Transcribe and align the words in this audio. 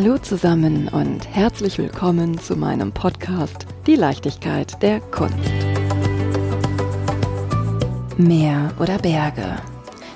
Hallo 0.00 0.16
zusammen 0.16 0.86
und 0.86 1.26
herzlich 1.28 1.76
willkommen 1.76 2.38
zu 2.38 2.54
meinem 2.54 2.92
Podcast 2.92 3.66
Die 3.84 3.96
Leichtigkeit 3.96 4.80
der 4.80 5.00
Kunst. 5.00 5.34
Meer 8.16 8.72
oder 8.78 8.98
Berge? 8.98 9.56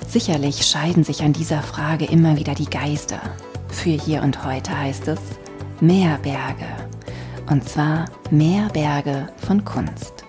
Sicherlich 0.07 0.65
scheiden 0.65 1.03
sich 1.03 1.21
an 1.21 1.33
dieser 1.33 1.61
Frage 1.61 2.05
immer 2.05 2.37
wieder 2.37 2.55
die 2.55 2.69
Geister. 2.69 3.19
Für 3.67 3.89
hier 3.89 4.21
und 4.21 4.45
heute 4.45 4.71
heißt 4.79 5.09
es 5.09 5.19
Meerberge. 5.81 6.87
Und 7.51 7.67
zwar 7.67 8.05
Meerberge 8.31 9.27
von 9.45 9.65
Kunst. 9.65 10.22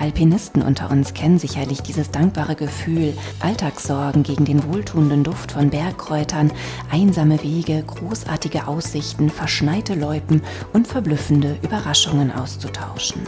Alpinisten 0.00 0.62
unter 0.62 0.90
uns 0.90 1.14
kennen 1.14 1.38
sicherlich 1.38 1.82
dieses 1.82 2.10
dankbare 2.10 2.54
Gefühl, 2.54 3.12
Alltagssorgen 3.40 4.22
gegen 4.22 4.44
den 4.44 4.64
wohltuenden 4.64 5.24
Duft 5.24 5.52
von 5.52 5.70
Bergkräutern, 5.70 6.52
einsame 6.90 7.42
Wege, 7.42 7.82
großartige 7.86 8.66
Aussichten, 8.66 9.30
verschneite 9.30 9.94
Loipen 9.94 10.42
und 10.72 10.86
verblüffende 10.86 11.56
Überraschungen 11.62 12.32
auszutauschen. 12.32 13.22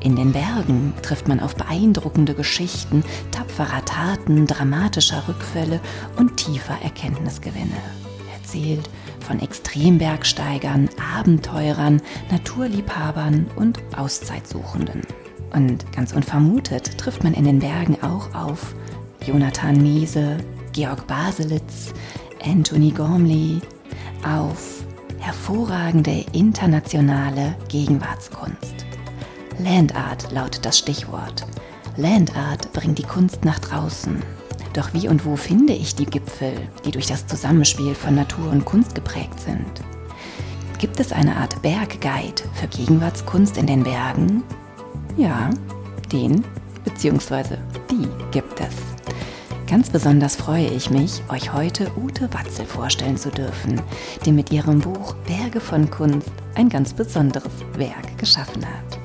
In 0.00 0.16
den 0.16 0.32
Bergen 0.32 0.94
trifft 1.02 1.28
man 1.28 1.38
auf 1.38 1.54
beeindruckende 1.54 2.34
Geschichten, 2.34 3.04
tapferer 3.30 3.84
Taten, 3.84 4.48
dramatischer 4.48 5.22
Rückfälle 5.28 5.80
und 6.16 6.36
tiefer 6.36 6.76
Erkenntnisgewinne. 6.82 7.76
Erzählt 8.34 8.90
von 9.20 9.38
Extrembergsteigern, 9.38 10.88
Abenteurern, 11.16 12.02
Naturliebhabern 12.32 13.46
und 13.54 13.78
Auszeitsuchenden. 13.96 15.02
Und 15.54 15.90
ganz 15.92 16.12
unvermutet 16.12 16.96
trifft 16.98 17.24
man 17.24 17.34
in 17.34 17.44
den 17.44 17.58
Bergen 17.58 17.98
auch 18.02 18.34
auf 18.34 18.74
Jonathan 19.24 19.80
Miese, 19.82 20.38
Georg 20.72 21.06
Baselitz, 21.06 21.92
Anthony 22.44 22.90
Gormley, 22.90 23.60
auf 24.24 24.84
hervorragende 25.18 26.24
internationale 26.32 27.54
Gegenwartskunst. 27.68 28.86
Landart 29.58 30.32
lautet 30.32 30.64
das 30.64 30.78
Stichwort. 30.78 31.46
Landart 31.96 32.72
bringt 32.72 32.98
die 32.98 33.04
Kunst 33.04 33.44
nach 33.44 33.58
draußen. 33.58 34.22
Doch 34.72 34.94
wie 34.94 35.08
und 35.08 35.26
wo 35.26 35.36
finde 35.36 35.74
ich 35.74 35.94
die 35.94 36.06
Gipfel, 36.06 36.54
die 36.84 36.90
durch 36.90 37.06
das 37.06 37.26
Zusammenspiel 37.26 37.94
von 37.94 38.14
Natur 38.14 38.50
und 38.50 38.64
Kunst 38.64 38.94
geprägt 38.94 39.38
sind? 39.38 39.84
Gibt 40.78 40.98
es 40.98 41.12
eine 41.12 41.36
Art 41.36 41.60
Bergguide 41.60 42.42
für 42.54 42.66
Gegenwartskunst 42.66 43.58
in 43.58 43.66
den 43.66 43.84
Bergen? 43.84 44.42
Ja, 45.16 45.50
den 46.10 46.42
bzw. 46.84 47.56
die 47.90 48.08
gibt 48.30 48.60
es. 48.60 48.74
Ganz 49.68 49.90
besonders 49.90 50.36
freue 50.36 50.66
ich 50.66 50.90
mich, 50.90 51.22
euch 51.28 51.52
heute 51.52 51.90
Ute 51.96 52.32
Watzel 52.32 52.66
vorstellen 52.66 53.16
zu 53.16 53.30
dürfen, 53.30 53.80
die 54.24 54.32
mit 54.32 54.52
ihrem 54.52 54.80
Buch 54.80 55.14
Berge 55.26 55.60
von 55.60 55.90
Kunst 55.90 56.30
ein 56.54 56.68
ganz 56.68 56.92
besonderes 56.92 57.52
Werk 57.76 58.18
geschaffen 58.18 58.64
hat. 58.64 58.98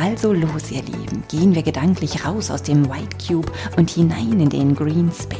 Also 0.00 0.32
los, 0.32 0.70
ihr 0.70 0.82
Lieben, 0.82 1.22
gehen 1.28 1.54
wir 1.54 1.62
gedanklich 1.62 2.24
raus 2.24 2.50
aus 2.50 2.62
dem 2.62 2.88
White 2.88 3.18
Cube 3.26 3.50
und 3.76 3.90
hinein 3.90 4.40
in 4.40 4.50
den 4.50 4.74
Green 4.74 5.10
Space. 5.12 5.38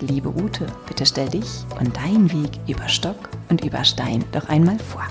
Liebe 0.00 0.28
Ute, 0.28 0.66
bitte 0.86 1.06
stell 1.06 1.28
dich 1.28 1.64
und 1.80 1.96
deinen 1.96 2.32
Weg 2.32 2.50
über 2.68 2.88
Stock 2.88 3.28
und 3.48 3.64
über 3.64 3.84
Stein 3.84 4.24
doch 4.32 4.48
einmal 4.48 4.78
vor. 4.78 5.06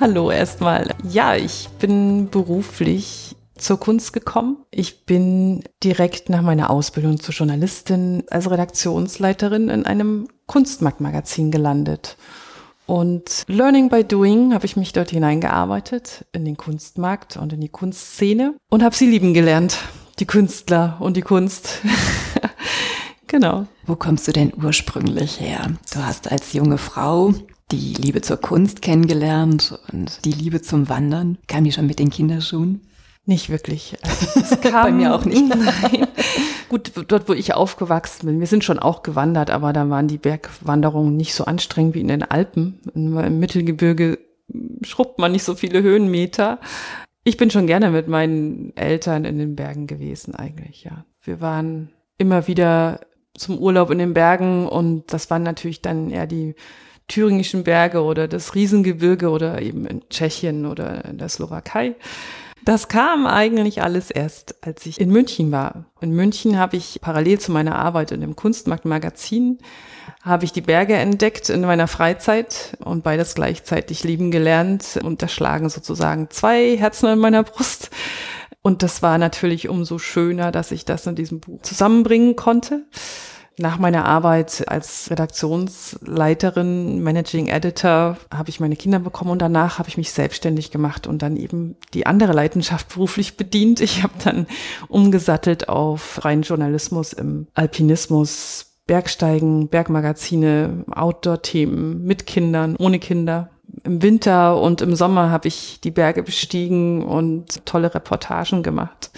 Hallo 0.00 0.30
erstmal. 0.30 0.94
Ja, 1.06 1.36
ich 1.36 1.68
bin 1.78 2.30
beruflich 2.30 3.36
zur 3.58 3.78
Kunst 3.78 4.14
gekommen. 4.14 4.56
Ich 4.70 5.04
bin 5.04 5.62
direkt 5.84 6.30
nach 6.30 6.40
meiner 6.40 6.70
Ausbildung 6.70 7.20
zur 7.20 7.34
Journalistin 7.34 8.24
als 8.30 8.50
Redaktionsleiterin 8.50 9.68
in 9.68 9.84
einem 9.84 10.28
Kunstmarktmagazin 10.46 11.50
gelandet. 11.50 12.16
Und 12.86 13.44
Learning 13.46 13.90
by 13.90 14.02
Doing 14.02 14.54
habe 14.54 14.64
ich 14.64 14.74
mich 14.74 14.94
dort 14.94 15.10
hineingearbeitet 15.10 16.24
in 16.32 16.46
den 16.46 16.56
Kunstmarkt 16.56 17.36
und 17.36 17.52
in 17.52 17.60
die 17.60 17.68
Kunstszene 17.68 18.54
und 18.70 18.82
habe 18.82 18.96
sie 18.96 19.06
lieben 19.06 19.34
gelernt, 19.34 19.80
die 20.18 20.26
Künstler 20.26 20.96
und 21.00 21.18
die 21.18 21.22
Kunst. 21.22 21.82
genau. 23.26 23.66
Wo 23.84 23.96
kommst 23.96 24.26
du 24.26 24.32
denn 24.32 24.50
ursprünglich 24.56 25.40
her? 25.40 25.72
Du 25.92 26.02
hast 26.02 26.32
als 26.32 26.54
junge 26.54 26.78
Frau 26.78 27.34
die 27.72 27.94
Liebe 27.94 28.20
zur 28.20 28.38
Kunst 28.38 28.82
kennengelernt 28.82 29.78
und 29.92 30.24
die 30.24 30.32
Liebe 30.32 30.62
zum 30.62 30.88
Wandern. 30.88 31.38
Kam 31.46 31.64
die 31.64 31.72
schon 31.72 31.86
mit 31.86 31.98
den 31.98 32.10
Kinderschuhen? 32.10 32.82
Nicht 33.26 33.48
wirklich. 33.50 33.96
Also, 34.02 34.40
es 34.40 34.60
kam, 34.60 34.82
Bei 34.82 34.92
mir 34.92 35.14
auch 35.14 35.24
nicht. 35.24 35.48
Nein. 35.48 36.08
Gut, 36.68 36.92
dort, 37.08 37.28
wo 37.28 37.32
ich 37.32 37.54
aufgewachsen 37.54 38.26
bin, 38.26 38.40
wir 38.40 38.46
sind 38.46 38.64
schon 38.64 38.78
auch 38.78 39.02
gewandert, 39.02 39.50
aber 39.50 39.72
da 39.72 39.88
waren 39.90 40.08
die 40.08 40.18
Bergwanderungen 40.18 41.16
nicht 41.16 41.34
so 41.34 41.44
anstrengend 41.44 41.94
wie 41.94 42.00
in 42.00 42.08
den 42.08 42.22
Alpen. 42.22 42.80
Im 42.94 43.38
Mittelgebirge 43.38 44.18
schrubbt 44.82 45.18
man 45.18 45.32
nicht 45.32 45.44
so 45.44 45.54
viele 45.54 45.82
Höhenmeter. 45.82 46.60
Ich 47.24 47.36
bin 47.36 47.50
schon 47.50 47.66
gerne 47.66 47.90
mit 47.90 48.08
meinen 48.08 48.76
Eltern 48.76 49.24
in 49.24 49.38
den 49.38 49.56
Bergen 49.56 49.86
gewesen 49.86 50.34
eigentlich, 50.34 50.84
ja. 50.84 51.04
Wir 51.22 51.40
waren 51.40 51.90
immer 52.18 52.46
wieder 52.46 53.00
zum 53.34 53.58
Urlaub 53.58 53.90
in 53.90 53.98
den 53.98 54.14
Bergen 54.14 54.66
und 54.66 55.12
das 55.12 55.30
waren 55.30 55.42
natürlich 55.42 55.82
dann 55.82 56.10
eher 56.10 56.26
die 56.26 56.54
thüringischen 57.10 57.64
Berge 57.64 58.02
oder 58.02 58.28
das 58.28 58.54
Riesengebirge 58.54 59.28
oder 59.28 59.60
eben 59.60 59.86
in 59.86 60.08
Tschechien 60.08 60.66
oder 60.66 61.04
in 61.04 61.18
der 61.18 61.28
Slowakei. 61.28 61.94
Das 62.64 62.88
kam 62.88 63.26
eigentlich 63.26 63.82
alles 63.82 64.10
erst, 64.10 64.66
als 64.66 64.84
ich 64.86 65.00
in 65.00 65.10
München 65.10 65.50
war. 65.50 65.86
In 66.00 66.12
München 66.12 66.58
habe 66.58 66.76
ich 66.76 67.00
parallel 67.00 67.38
zu 67.38 67.52
meiner 67.52 67.76
Arbeit 67.76 68.12
in 68.12 68.20
dem 68.20 68.36
Kunstmarktmagazin 68.36 69.58
habe 70.22 70.44
ich 70.44 70.52
die 70.52 70.60
Berge 70.60 70.94
entdeckt 70.94 71.48
in 71.48 71.62
meiner 71.62 71.88
Freizeit 71.88 72.76
und 72.84 73.02
beides 73.02 73.34
gleichzeitig 73.34 74.04
lieben 74.04 74.30
gelernt 74.30 74.98
und 75.02 75.22
da 75.22 75.28
schlagen 75.28 75.70
sozusagen 75.70 76.28
zwei 76.30 76.76
Herzen 76.76 77.08
in 77.08 77.18
meiner 77.18 77.42
Brust. 77.42 77.90
Und 78.62 78.82
das 78.82 79.02
war 79.02 79.16
natürlich 79.16 79.70
umso 79.70 79.98
schöner, 79.98 80.52
dass 80.52 80.70
ich 80.70 80.84
das 80.84 81.06
in 81.06 81.14
diesem 81.14 81.40
Buch 81.40 81.62
zusammenbringen 81.62 82.36
konnte. 82.36 82.84
Nach 83.60 83.78
meiner 83.78 84.06
Arbeit 84.06 84.64
als 84.68 85.10
Redaktionsleiterin, 85.10 87.02
Managing 87.02 87.48
Editor, 87.48 88.16
habe 88.32 88.48
ich 88.48 88.58
meine 88.58 88.74
Kinder 88.74 88.98
bekommen 89.00 89.32
und 89.32 89.42
danach 89.42 89.78
habe 89.78 89.90
ich 89.90 89.98
mich 89.98 90.12
selbstständig 90.12 90.70
gemacht 90.70 91.06
und 91.06 91.20
dann 91.20 91.36
eben 91.36 91.76
die 91.92 92.06
andere 92.06 92.32
Leidenschaft 92.32 92.88
beruflich 92.88 93.36
bedient. 93.36 93.82
Ich 93.82 94.02
habe 94.02 94.14
dann 94.24 94.46
umgesattelt 94.88 95.68
auf 95.68 96.24
reinen 96.24 96.40
Journalismus 96.40 97.12
im 97.12 97.48
Alpinismus, 97.52 98.78
Bergsteigen, 98.86 99.68
Bergmagazine, 99.68 100.86
Outdoor-Themen 100.90 102.02
mit 102.02 102.24
Kindern, 102.26 102.76
ohne 102.78 102.98
Kinder. 102.98 103.50
Im 103.84 104.00
Winter 104.00 104.58
und 104.58 104.80
im 104.80 104.96
Sommer 104.96 105.28
habe 105.28 105.48
ich 105.48 105.82
die 105.84 105.90
Berge 105.90 106.22
bestiegen 106.22 107.04
und 107.04 107.66
tolle 107.66 107.94
Reportagen 107.94 108.62
gemacht. 108.62 109.10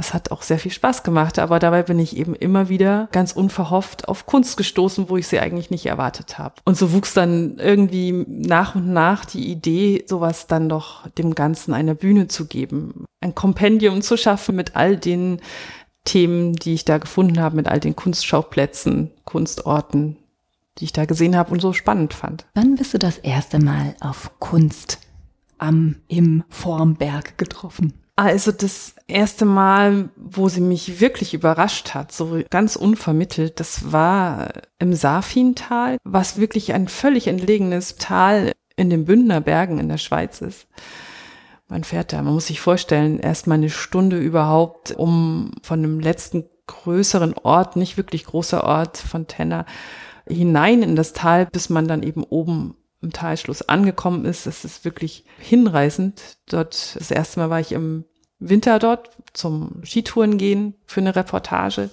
Das 0.00 0.14
hat 0.14 0.30
auch 0.30 0.40
sehr 0.40 0.58
viel 0.58 0.70
Spaß 0.70 1.02
gemacht, 1.02 1.38
aber 1.38 1.58
dabei 1.58 1.82
bin 1.82 1.98
ich 1.98 2.16
eben 2.16 2.34
immer 2.34 2.70
wieder 2.70 3.10
ganz 3.12 3.32
unverhofft 3.32 4.08
auf 4.08 4.24
Kunst 4.24 4.56
gestoßen, 4.56 5.10
wo 5.10 5.18
ich 5.18 5.26
sie 5.26 5.40
eigentlich 5.40 5.70
nicht 5.70 5.84
erwartet 5.84 6.38
habe. 6.38 6.54
Und 6.64 6.78
so 6.78 6.94
wuchs 6.94 7.12
dann 7.12 7.58
irgendwie 7.58 8.24
nach 8.26 8.76
und 8.76 8.90
nach 8.94 9.26
die 9.26 9.50
Idee, 9.50 10.02
sowas 10.08 10.46
dann 10.46 10.70
doch 10.70 11.06
dem 11.18 11.34
Ganzen 11.34 11.74
eine 11.74 11.94
Bühne 11.94 12.28
zu 12.28 12.46
geben, 12.46 13.04
ein 13.20 13.34
Kompendium 13.34 14.00
zu 14.00 14.16
schaffen 14.16 14.56
mit 14.56 14.74
all 14.74 14.96
den 14.96 15.42
Themen, 16.06 16.54
die 16.54 16.72
ich 16.72 16.86
da 16.86 16.96
gefunden 16.96 17.38
habe, 17.38 17.56
mit 17.56 17.68
all 17.68 17.78
den 17.78 17.94
Kunstschauplätzen, 17.94 19.10
Kunstorten, 19.26 20.16
die 20.78 20.84
ich 20.84 20.94
da 20.94 21.04
gesehen 21.04 21.36
habe 21.36 21.52
und 21.52 21.60
so 21.60 21.74
spannend 21.74 22.14
fand. 22.14 22.46
Wann 22.54 22.76
bist 22.76 22.94
du 22.94 22.98
das 22.98 23.18
erste 23.18 23.58
Mal 23.58 23.94
auf 24.00 24.30
Kunst 24.38 24.98
am 25.58 25.96
im 26.08 26.42
Formberg 26.48 27.36
getroffen? 27.36 27.92
Also 28.20 28.52
das 28.52 28.96
erste 29.06 29.46
Mal, 29.46 30.10
wo 30.14 30.50
sie 30.50 30.60
mich 30.60 31.00
wirklich 31.00 31.32
überrascht 31.32 31.94
hat, 31.94 32.12
so 32.12 32.42
ganz 32.50 32.76
unvermittelt, 32.76 33.58
das 33.60 33.92
war 33.92 34.50
im 34.78 34.92
Safintal, 34.92 35.96
was 36.04 36.36
wirklich 36.38 36.74
ein 36.74 36.88
völlig 36.88 37.28
entlegenes 37.28 37.96
Tal 37.96 38.52
in 38.76 38.90
den 38.90 39.06
Bündner 39.06 39.40
Bergen 39.40 39.78
in 39.78 39.88
der 39.88 39.96
Schweiz 39.96 40.42
ist. 40.42 40.66
Man 41.66 41.82
fährt 41.82 42.12
da, 42.12 42.20
man 42.20 42.34
muss 42.34 42.48
sich 42.48 42.60
vorstellen, 42.60 43.20
erst 43.20 43.46
mal 43.46 43.54
eine 43.54 43.70
Stunde 43.70 44.18
überhaupt, 44.18 44.92
um 44.92 45.52
von 45.62 45.80
dem 45.80 45.98
letzten 45.98 46.44
größeren 46.66 47.32
Ort, 47.38 47.76
nicht 47.76 47.96
wirklich 47.96 48.26
großer 48.26 48.64
Ort 48.64 48.98
von 48.98 49.28
Tenner, 49.28 49.64
hinein 50.28 50.82
in 50.82 50.94
das 50.94 51.14
Tal, 51.14 51.46
bis 51.46 51.70
man 51.70 51.88
dann 51.88 52.02
eben 52.02 52.22
oben 52.24 52.76
im 53.00 53.12
Talschluss 53.12 53.62
angekommen 53.62 54.26
ist. 54.26 54.46
Es 54.46 54.66
ist 54.66 54.84
wirklich 54.84 55.24
hinreißend. 55.38 56.36
Dort, 56.50 56.96
das 56.96 57.10
erste 57.10 57.40
Mal 57.40 57.48
war 57.48 57.60
ich 57.60 57.72
im 57.72 58.04
Winter 58.40 58.78
dort 58.78 59.10
zum 59.32 59.82
Skitouren 59.84 60.38
gehen 60.38 60.74
für 60.86 61.00
eine 61.00 61.14
Reportage. 61.14 61.90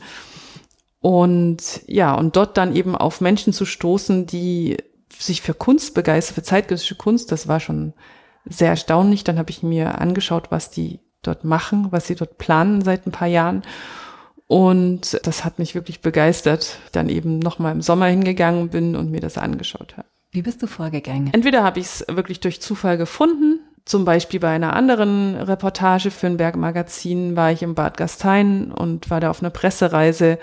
Und 1.00 1.82
ja, 1.88 2.16
und 2.16 2.36
dort 2.36 2.58
dann 2.58 2.76
eben 2.76 2.96
auf 2.96 3.22
Menschen 3.22 3.54
zu 3.54 3.66
stoßen, 3.66 4.26
die 4.26 4.78
sich 5.18 5.42
für 5.42 5.54
Kunst 5.54 5.94
begeistern, 5.94 6.36
für 6.36 6.44
zeitgenössische 6.44 6.96
Kunst, 6.96 7.32
das 7.32 7.48
war 7.48 7.60
schon 7.60 7.94
sehr 8.46 8.70
erstaunlich. 8.70 9.24
Dann 9.24 9.38
habe 9.38 9.52
ich 9.52 9.64
mir 9.64 10.00
angeschaut, 10.00 10.52
was 10.52 10.70
die 10.70 11.00
dort 11.22 11.44
machen, 11.44 11.88
was 11.92 12.08
sie 12.08 12.16
dort 12.16 12.38
planen 12.38 12.82
seit 12.82 13.06
ein 13.06 13.12
paar 13.12 13.28
Jahren. 13.28 13.64
Und 14.48 15.20
das 15.24 15.44
hat 15.44 15.60
mich 15.60 15.76
wirklich 15.76 16.02
begeistert. 16.02 16.80
Dann 16.94 17.10
eben 17.10 17.40
nochmal 17.40 17.74
im 17.74 17.82
Sommer 17.82 18.08
hingegangen 18.08 18.70
bin 18.70 18.96
und 18.96 19.12
mir 19.12 19.20
das 19.20 19.38
angeschaut 19.38 19.98
habe. 19.98 20.08
Wie 20.32 20.42
bist 20.42 20.62
du 20.62 20.68
vorgegangen? 20.68 21.30
Entweder 21.34 21.64
habe 21.64 21.80
ich 21.80 21.86
es 21.88 22.06
wirklich 22.10 22.40
durch 22.40 22.62
Zufall 22.62 22.98
gefunden, 22.98 23.60
zum 23.88 24.06
Beispiel 24.06 24.40
bei 24.40 24.50
einer 24.50 24.76
anderen 24.76 25.36
Reportage 25.36 26.12
für 26.12 26.28
ein 26.28 26.38
Bergmagazin 26.38 27.36
war 27.36 27.52
ich 27.52 27.64
im 27.64 27.76
Bad 27.76 27.98
Gastein 27.98 28.72
und 28.72 29.10
war 29.10 29.20
da 29.20 29.30
auf 29.30 29.42
einer 29.42 29.50
Pressereise 29.50 30.38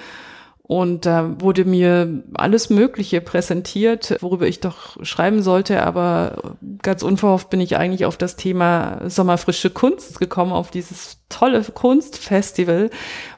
und 0.66 1.04
da 1.04 1.42
wurde 1.42 1.66
mir 1.66 2.24
alles 2.32 2.70
Mögliche 2.70 3.20
präsentiert, 3.20 4.16
worüber 4.22 4.46
ich 4.46 4.60
doch 4.60 4.96
schreiben 5.04 5.42
sollte. 5.42 5.82
Aber 5.82 6.54
ganz 6.80 7.02
unverhofft 7.02 7.50
bin 7.50 7.60
ich 7.60 7.76
eigentlich 7.76 8.06
auf 8.06 8.16
das 8.16 8.36
Thema 8.36 9.02
Sommerfrische 9.06 9.68
Kunst 9.68 10.18
gekommen, 10.18 10.52
auf 10.52 10.70
dieses 10.70 11.18
tolle 11.28 11.62
Kunstfestival, 11.62 12.88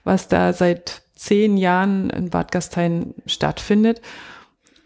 was 0.05 0.29
da 0.29 0.53
seit 0.53 1.03
zehn 1.17 1.57
Jahren 1.57 2.11
in 2.11 2.31
Bad 2.31 2.53
Gastein 2.53 3.13
stattfindet. 3.27 4.03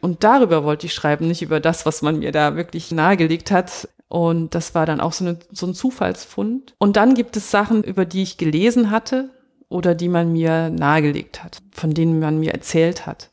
Und 0.01 0.25
darüber 0.25 0.65
wollte 0.65 0.87
ich 0.87 0.95
schreiben, 0.95 1.29
nicht 1.29 1.43
über 1.43 1.61
das, 1.61 1.85
was 1.85 2.01
man 2.01 2.21
mir 2.21 2.33
da 2.33 2.57
wirklich 2.57 2.91
nahegelegt 2.91 3.51
hat. 3.51 3.87
Und 4.11 4.57
das 4.57 4.75
war 4.75 4.87
dann 4.87 5.01
auch 5.01 5.13
so, 5.13 5.25
eine, 5.25 5.39
so 5.53 5.67
ein 5.67 5.75
Zufallsfund. 5.75 6.75
Und 6.79 6.97
dann 6.97 7.15
gibt 7.15 7.37
es 7.37 7.53
Sachen, 7.53 7.85
über 7.85 8.05
die 8.05 8.25
ich 8.25 8.39
gelesen 8.39 8.91
hatte, 8.91 9.31
oder 9.69 9.95
die 9.95 10.09
man 10.09 10.33
mir 10.33 10.69
nahegelegt 10.69 11.45
hat, 11.45 11.63
von 11.71 11.95
denen 11.95 12.19
man 12.19 12.41
mir 12.41 12.53
erzählt 12.53 13.07
hat. 13.07 13.31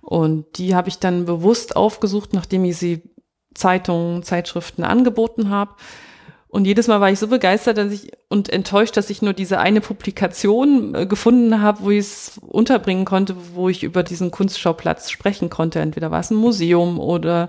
Und 0.00 0.46
die 0.56 0.74
habe 0.74 0.88
ich 0.88 0.98
dann 0.98 1.26
bewusst 1.26 1.76
aufgesucht, 1.76 2.32
nachdem 2.32 2.64
ich 2.64 2.78
sie 2.78 3.02
Zeitungen, 3.52 4.22
Zeitschriften 4.22 4.82
angeboten 4.82 5.50
habe 5.50 5.74
und 6.54 6.66
jedes 6.66 6.86
Mal 6.86 7.00
war 7.00 7.10
ich 7.10 7.18
so 7.18 7.26
begeistert 7.26 7.78
dass 7.78 7.90
ich, 7.90 8.12
und 8.28 8.48
enttäuscht, 8.48 8.96
dass 8.96 9.10
ich 9.10 9.22
nur 9.22 9.32
diese 9.32 9.58
eine 9.58 9.80
Publikation 9.80 10.94
äh, 10.94 11.04
gefunden 11.04 11.60
habe, 11.60 11.80
wo 11.82 11.90
ich 11.90 11.98
es 11.98 12.40
unterbringen 12.46 13.04
konnte, 13.04 13.34
wo 13.54 13.68
ich 13.68 13.82
über 13.82 14.04
diesen 14.04 14.30
Kunstschauplatz 14.30 15.10
sprechen 15.10 15.50
konnte. 15.50 15.80
Entweder 15.80 16.12
war 16.12 16.20
es 16.20 16.30
ein 16.30 16.36
Museum 16.36 17.00
oder 17.00 17.48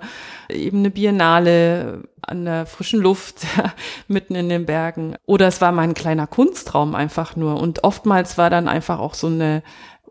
eben 0.49 0.79
eine 0.79 0.89
Biennale 0.89 2.01
an 2.23 2.45
der 2.45 2.65
frischen 2.65 2.99
Luft 2.99 3.45
mitten 4.07 4.33
in 4.33 4.49
den 4.49 4.65
Bergen. 4.65 5.13
Oder 5.27 5.45
es 5.45 5.61
war 5.61 5.71
mein 5.71 5.93
kleiner 5.93 6.25
Kunstraum 6.25 6.95
einfach 6.95 7.35
nur. 7.35 7.61
Und 7.61 7.83
oftmals 7.83 8.39
war 8.39 8.49
dann 8.49 8.67
einfach 8.67 8.97
auch 8.97 9.13
so 9.13 9.27
eine 9.27 9.61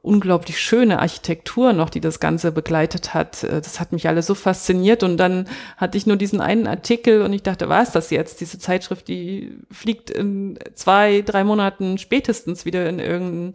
unglaublich 0.05 0.61
schöne 0.61 0.99
Architektur 0.99 1.73
noch, 1.73 1.89
die 1.89 2.01
das 2.01 2.21
Ganze 2.21 2.53
begleitet 2.53 3.15
hat. 3.15 3.43
Äh, 3.43 3.61
das 3.61 3.81
hat 3.81 3.93
mich 3.93 4.07
alles 4.07 4.27
so 4.27 4.35
fasziniert 4.35 5.03
und 5.03 5.17
dann 5.17 5.49
hatte 5.77 5.97
ich 5.97 6.07
nur 6.07 6.17
diesen 6.17 6.41
einen 6.41 6.67
Artikel 6.67 7.23
und 7.23 7.33
ich 7.33 7.43
dachte, 7.43 7.69
war 7.69 7.83
es 7.83 7.91
das 7.91 8.11
jetzt? 8.11 8.41
Diese 8.41 8.59
Zeitschrift, 8.59 9.09
die 9.09 9.59
fliegt 9.71 10.11
in 10.11 10.59
zwei, 10.75 11.23
drei 11.23 11.43
Monaten 11.43 11.99
spätestens 11.99 12.65
wieder 12.67 12.89
in 12.89 12.99
irgendeinen 12.99 13.53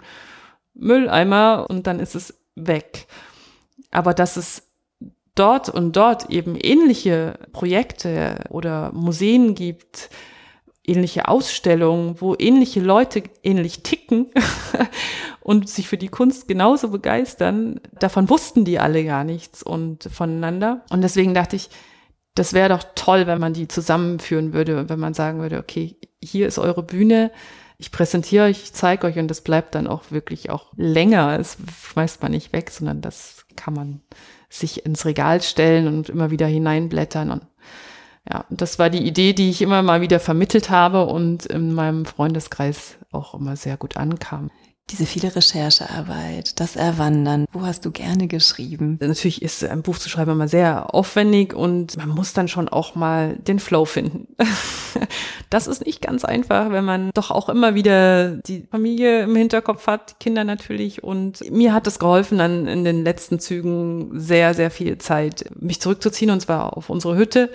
Mülleimer 0.74 1.68
und 1.70 1.86
dann 1.86 2.00
ist 2.00 2.16
es 2.16 2.40
weg. 2.56 3.06
Aber 3.92 4.14
dass 4.14 4.36
es 4.36 4.64
dort 5.36 5.70
und 5.70 5.96
dort 5.96 6.30
eben 6.32 6.56
ähnliche 6.56 7.38
Projekte 7.54 8.40
oder 8.50 8.92
Museen 8.92 9.54
gibt, 9.54 10.10
ähnliche 10.90 11.28
Ausstellungen, 11.28 12.20
wo 12.20 12.36
ähnliche 12.38 12.80
Leute 12.80 13.24
ähnlich 13.44 13.84
ticken 13.84 14.32
und 15.42 15.70
sich 15.70 15.88
für 15.88 15.98
die 15.98 16.10
Kunst 16.10 16.48
genauso 16.48 16.90
begeistern, 16.90 17.80
davon 18.00 18.30
wussten 18.30 18.66
die 18.66 18.80
alle 18.80 19.06
gar 19.06 19.24
nichts 19.24 19.64
und 19.64 20.04
voneinander. 20.12 20.84
Und 20.90 21.02
deswegen 21.02 21.34
dachte 21.34 21.56
ich, 21.56 21.70
das 22.36 22.54
wäre 22.54 22.70
doch 22.70 22.84
toll, 22.96 23.28
wenn 23.28 23.40
man 23.40 23.54
die 23.54 23.68
zusammenführen 23.68 24.54
würde, 24.54 24.90
wenn 24.90 25.00
man 25.00 25.14
sagen 25.14 25.40
würde, 25.40 25.60
okay, 25.60 25.96
hier 26.24 26.48
ist 26.48 26.60
eure 26.60 26.84
Bühne, 26.84 27.32
ich 27.78 27.92
präsentiere 27.92 28.46
euch, 28.46 28.64
ich 28.64 28.74
zeige 28.74 29.08
euch 29.08 29.18
und 29.18 29.30
das 29.30 29.42
bleibt 29.42 29.74
dann 29.74 29.88
auch 29.88 30.12
wirklich 30.12 30.50
auch 30.50 30.68
länger. 30.76 31.40
Es 31.40 31.58
schmeißt 31.92 32.22
man 32.22 32.34
nicht 32.34 32.52
weg, 32.52 32.72
sondern 32.72 33.02
das 33.02 33.46
kann 33.56 33.74
man 33.74 34.02
sich 34.50 34.86
ins 34.86 35.06
Regal 35.06 35.42
stellen 35.42 35.88
und 35.88 36.10
immer 36.10 36.30
wieder 36.30 36.48
hineinblättern 36.48 37.32
und 37.32 37.42
ja, 38.30 38.46
das 38.50 38.78
war 38.78 38.90
die 38.90 39.06
Idee, 39.06 39.34
die 39.34 39.50
ich 39.50 39.62
immer 39.62 39.82
mal 39.82 40.02
wieder 40.02 40.20
vermittelt 40.20 40.70
habe 40.70 41.06
und 41.06 41.46
in 41.48 41.74
meinem 41.74 42.06
Freundeskreis 42.06 42.98
auch 43.12 43.34
immer 43.34 43.56
sehr 43.56 43.78
gut 43.78 43.98
ankam. 43.98 44.52
Diese 44.92 45.06
viele 45.06 45.36
Recherchearbeit, 45.36 46.60
das 46.60 46.76
Erwandern, 46.76 47.46
wo 47.52 47.62
hast 47.62 47.86
du 47.86 47.92
gerne 47.92 48.28
geschrieben? 48.28 48.98
Natürlich 49.00 49.42
ist 49.42 49.64
ein 49.64 49.84
Buch 49.84 50.00
zu 50.00 50.10
schreiben 50.10 50.32
immer 50.32 50.48
sehr 50.48 50.94
aufwendig 50.96 51.54
und 51.54 51.98
man 51.98 52.10
muss 52.10 52.34
dann 52.34 52.48
schon 52.48 52.70
auch 52.70 52.96
mal 52.96 53.36
den 53.36 53.60
Flow 53.60 53.86
finden. 53.86 54.28
Das 55.52 55.66
ist 55.66 55.84
nicht 55.84 56.02
ganz 56.02 56.26
einfach, 56.26 56.72
wenn 56.72 56.86
man 56.86 57.10
doch 57.16 57.32
auch 57.32 57.50
immer 57.50 57.74
wieder 57.74 58.36
die 58.36 58.68
Familie 58.70 59.24
im 59.24 59.36
Hinterkopf 59.36 59.88
hat, 59.88 60.20
Kinder 60.20 60.44
natürlich. 60.44 61.04
Und 61.04 61.50
mir 61.52 61.74
hat 61.74 61.88
es 61.88 61.98
geholfen, 61.98 62.38
dann 62.38 62.68
in 62.68 62.84
den 62.84 63.04
letzten 63.04 63.40
Zügen 63.40 64.12
sehr, 64.14 64.54
sehr 64.54 64.70
viel 64.70 65.00
Zeit, 65.00 65.46
mich 65.60 65.82
zurückzuziehen 65.82 66.30
und 66.30 66.42
zwar 66.42 66.78
auf 66.78 66.92
unsere 66.92 67.18
Hütte 67.18 67.52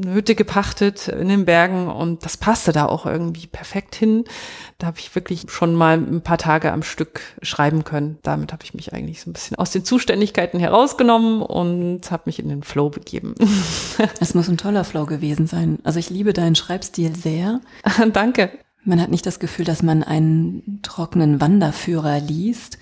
eine 0.00 0.14
Hütte 0.14 0.34
gepachtet 0.34 1.08
in 1.08 1.28
den 1.28 1.44
Bergen 1.44 1.88
und 1.88 2.24
das 2.24 2.36
passte 2.36 2.72
da 2.72 2.86
auch 2.86 3.06
irgendwie 3.06 3.46
perfekt 3.46 3.94
hin. 3.94 4.24
Da 4.78 4.86
habe 4.86 4.98
ich 4.98 5.14
wirklich 5.14 5.46
schon 5.48 5.74
mal 5.74 5.96
ein 5.96 6.22
paar 6.22 6.38
Tage 6.38 6.72
am 6.72 6.82
Stück 6.82 7.20
schreiben 7.42 7.84
können. 7.84 8.18
Damit 8.22 8.52
habe 8.52 8.64
ich 8.64 8.74
mich 8.74 8.92
eigentlich 8.92 9.20
so 9.20 9.30
ein 9.30 9.32
bisschen 9.32 9.56
aus 9.56 9.70
den 9.70 9.84
Zuständigkeiten 9.84 10.58
herausgenommen 10.58 11.42
und 11.42 12.10
habe 12.10 12.24
mich 12.26 12.38
in 12.38 12.48
den 12.48 12.62
Flow 12.62 12.90
begeben. 12.90 13.34
Es 14.20 14.34
muss 14.34 14.48
ein 14.48 14.56
toller 14.56 14.84
Flow 14.84 15.06
gewesen 15.06 15.46
sein. 15.46 15.78
Also 15.84 15.98
ich 15.98 16.10
liebe 16.10 16.32
deinen 16.32 16.54
Schreibstil 16.54 17.14
sehr. 17.16 17.60
Danke. 18.12 18.50
Man 18.84 19.00
hat 19.00 19.10
nicht 19.10 19.26
das 19.26 19.38
Gefühl, 19.40 19.66
dass 19.66 19.82
man 19.82 20.02
einen 20.02 20.80
trockenen 20.82 21.40
Wanderführer 21.40 22.18
liest, 22.20 22.78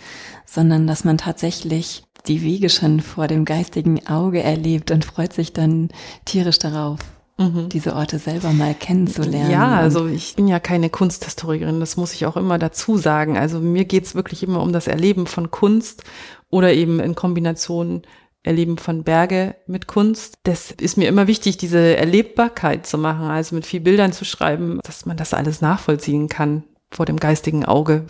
sondern 0.47 0.87
dass 0.87 1.05
man 1.05 1.19
tatsächlich 1.19 2.05
die 2.29 2.43
Wege 2.43 2.69
schon 2.69 3.01
vor 3.01 3.27
dem 3.27 3.45
geistigen 3.45 4.07
Auge 4.07 4.43
erlebt 4.43 4.91
und 4.91 5.05
freut 5.05 5.33
sich 5.33 5.53
dann 5.53 5.89
tierisch 6.25 6.59
darauf, 6.59 6.99
mhm. 7.39 7.69
diese 7.71 7.95
Orte 7.95 8.19
selber 8.19 8.53
mal 8.53 8.75
kennenzulernen. 8.75 9.51
Ja, 9.51 9.77
also 9.77 10.07
ich 10.07 10.37
bin 10.37 10.47
ja 10.47 10.61
keine 10.61 10.91
Kunsthistorikerin, 10.91 11.81
das 11.81 11.97
muss 11.97 12.13
ich 12.13 12.27
auch 12.27 12.37
immer 12.37 12.59
dazu 12.59 12.99
sagen. 12.99 13.37
Also 13.39 13.61
mir 13.61 13.85
geht's 13.85 14.15
wirklich 14.15 14.43
immer 14.43 14.63
um 14.63 14.73
das 14.73 14.87
Erleben 14.87 15.27
von 15.27 15.51
Kunst 15.51 16.05
oder 16.51 16.73
eben 16.73 17.01
in 17.01 17.15
Kombination 17.15 18.03
Erleben 18.45 18.79
von 18.79 19.03
Berge 19.03 19.57
mit 19.67 19.89
Kunst. 19.89 20.39
Das 20.45 20.71
ist 20.71 20.97
mir 20.97 21.09
immer 21.09 21.27
wichtig, 21.27 21.59
diese 21.59 21.97
Erlebbarkeit 21.97 22.87
zu 22.87 22.97
machen, 22.97 23.27
also 23.27 23.55
mit 23.55 23.67
viel 23.67 23.81
Bildern 23.81 24.13
zu 24.13 24.25
schreiben, 24.25 24.79
dass 24.85 25.07
man 25.07 25.17
das 25.17 25.35
alles 25.35 25.61
nachvollziehen 25.61 26.29
kann 26.29 26.63
vor 26.91 27.05
dem 27.05 27.19
geistigen 27.19 27.65
Auge. 27.65 28.07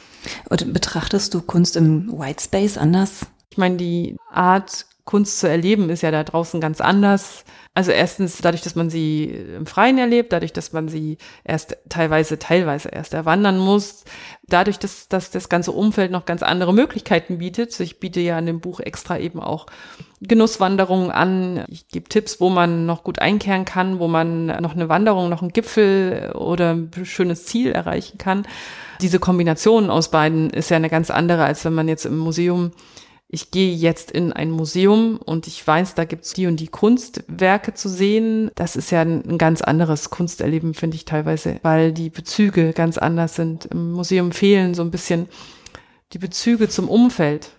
Und 0.48 0.72
betrachtest 0.72 1.34
du 1.34 1.40
Kunst 1.40 1.76
im 1.76 2.12
White 2.12 2.44
Space 2.44 2.76
anders? 2.76 3.26
Ich 3.58 3.60
meine, 3.60 3.76
die 3.76 4.14
Art, 4.30 4.86
Kunst 5.04 5.40
zu 5.40 5.48
erleben, 5.48 5.90
ist 5.90 6.02
ja 6.02 6.12
da 6.12 6.22
draußen 6.22 6.60
ganz 6.60 6.80
anders. 6.80 7.44
Also 7.74 7.90
erstens 7.90 8.38
dadurch, 8.40 8.62
dass 8.62 8.76
man 8.76 8.88
sie 8.88 9.24
im 9.24 9.66
Freien 9.66 9.98
erlebt, 9.98 10.32
dadurch, 10.32 10.52
dass 10.52 10.72
man 10.72 10.86
sie 10.86 11.18
erst 11.42 11.76
teilweise, 11.88 12.38
teilweise 12.38 12.90
erst 12.90 13.14
erwandern 13.14 13.58
muss, 13.58 14.04
dadurch, 14.46 14.78
dass, 14.78 15.08
dass 15.08 15.32
das 15.32 15.48
ganze 15.48 15.72
Umfeld 15.72 16.12
noch 16.12 16.24
ganz 16.24 16.44
andere 16.44 16.72
Möglichkeiten 16.72 17.38
bietet. 17.38 17.80
Ich 17.80 17.98
biete 17.98 18.20
ja 18.20 18.38
in 18.38 18.46
dem 18.46 18.60
Buch 18.60 18.78
extra 18.78 19.18
eben 19.18 19.40
auch 19.40 19.66
Genusswanderungen 20.20 21.10
an. 21.10 21.64
Ich 21.66 21.88
gebe 21.88 22.08
Tipps, 22.08 22.40
wo 22.40 22.50
man 22.50 22.86
noch 22.86 23.02
gut 23.02 23.18
einkehren 23.18 23.64
kann, 23.64 23.98
wo 23.98 24.06
man 24.06 24.46
noch 24.46 24.76
eine 24.76 24.88
Wanderung, 24.88 25.30
noch 25.30 25.42
einen 25.42 25.52
Gipfel 25.52 26.30
oder 26.36 26.74
ein 26.74 26.92
schönes 27.02 27.44
Ziel 27.44 27.72
erreichen 27.72 28.18
kann. 28.18 28.46
Diese 29.00 29.18
Kombination 29.18 29.90
aus 29.90 30.12
beiden 30.12 30.48
ist 30.50 30.70
ja 30.70 30.76
eine 30.76 30.90
ganz 30.90 31.10
andere, 31.10 31.44
als 31.44 31.64
wenn 31.64 31.74
man 31.74 31.88
jetzt 31.88 32.06
im 32.06 32.18
Museum 32.18 32.70
ich 33.30 33.50
gehe 33.50 33.74
jetzt 33.74 34.10
in 34.10 34.32
ein 34.32 34.50
Museum 34.50 35.18
und 35.18 35.46
ich 35.46 35.64
weiß, 35.64 35.94
da 35.94 36.06
gibt's 36.06 36.32
die 36.32 36.46
und 36.46 36.58
die 36.60 36.68
Kunstwerke 36.68 37.74
zu 37.74 37.90
sehen. 37.90 38.50
Das 38.54 38.74
ist 38.74 38.90
ja 38.90 39.02
ein, 39.02 39.36
ganz 39.36 39.60
anderes 39.60 40.08
Kunsterleben, 40.08 40.72
finde 40.72 40.96
ich 40.96 41.04
teilweise, 41.04 41.60
weil 41.62 41.92
die 41.92 42.08
Bezüge 42.08 42.72
ganz 42.72 42.96
anders 42.96 43.36
sind. 43.36 43.66
Im 43.66 43.92
Museum 43.92 44.32
fehlen 44.32 44.72
so 44.72 44.82
ein 44.82 44.90
bisschen 44.90 45.28
die 46.14 46.18
Bezüge 46.18 46.70
zum 46.70 46.88
Umfeld, 46.88 47.50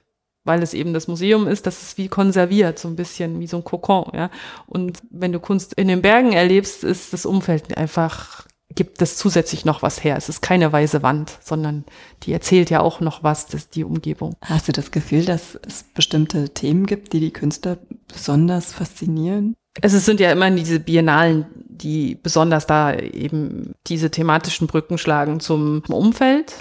weil 0.44 0.64
es 0.64 0.74
eben 0.74 0.92
das 0.92 1.08
Museum 1.08 1.48
ist, 1.48 1.68
das 1.68 1.84
ist 1.84 1.98
wie 2.00 2.08
konserviert, 2.08 2.80
so 2.80 2.88
ein 2.88 2.96
bisschen 2.96 3.40
wie 3.40 3.46
so 3.46 3.58
ein 3.58 3.64
Kokon, 3.64 4.12
ja. 4.16 4.32
Und 4.66 5.00
wenn 5.12 5.32
du 5.32 5.40
Kunst 5.40 5.76
in 5.76 5.88
den 5.88 6.02
Bergen 6.02 6.34
erlebst, 6.34 6.84
ist 6.84 7.14
das 7.14 7.28
Umfeld 7.28 7.78
einfach 7.78 8.48
gibt 8.76 9.02
es 9.02 9.18
zusätzlich 9.18 9.66
noch 9.66 9.82
was 9.82 10.04
her. 10.04 10.16
Es 10.16 10.30
ist 10.30 10.42
keine 10.42 10.72
weiße 10.72 11.02
Wand, 11.02 11.38
sondern 11.42 11.86
die 12.24 12.34
erzählt 12.34 12.70
ja 12.70 12.82
auch 12.82 13.00
noch 13.00 13.24
was, 13.24 13.48
das 13.48 13.70
die 13.70 13.84
Umgebung. 13.84 14.36
Hast 14.42 14.68
du 14.68 14.72
das 14.72 14.92
Gefühl, 14.92 15.26
dass 15.26 15.60
es 15.68 15.84
bestimmte 15.84 16.50
Themen 16.50 16.86
gibt, 16.86 17.14
die 17.14 17.20
die 17.20 17.34
Künstler 17.34 17.78
besonders 18.08 18.74
faszinieren? 18.74 19.56
Es 19.82 19.94
sind 20.06 20.20
ja 20.20 20.32
immer 20.32 20.52
diese 20.52 20.80
Biennalen, 20.80 21.46
die 21.68 22.16
besonders 22.16 22.68
da 22.68 22.96
eben 22.96 23.74
diese 23.88 24.12
thematischen 24.12 24.68
Brücken 24.68 24.98
schlagen 24.98 25.40
zum 25.40 25.82
Umfeld, 25.88 26.54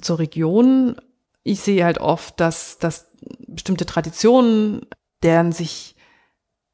zur 0.00 0.18
Region. 0.18 0.96
Ich 1.42 1.60
sehe 1.60 1.84
halt 1.84 1.98
oft, 1.98 2.38
dass, 2.40 2.78
dass 2.78 3.10
bestimmte 3.46 3.86
Traditionen, 3.86 4.86
deren 5.22 5.52
sich 5.52 5.93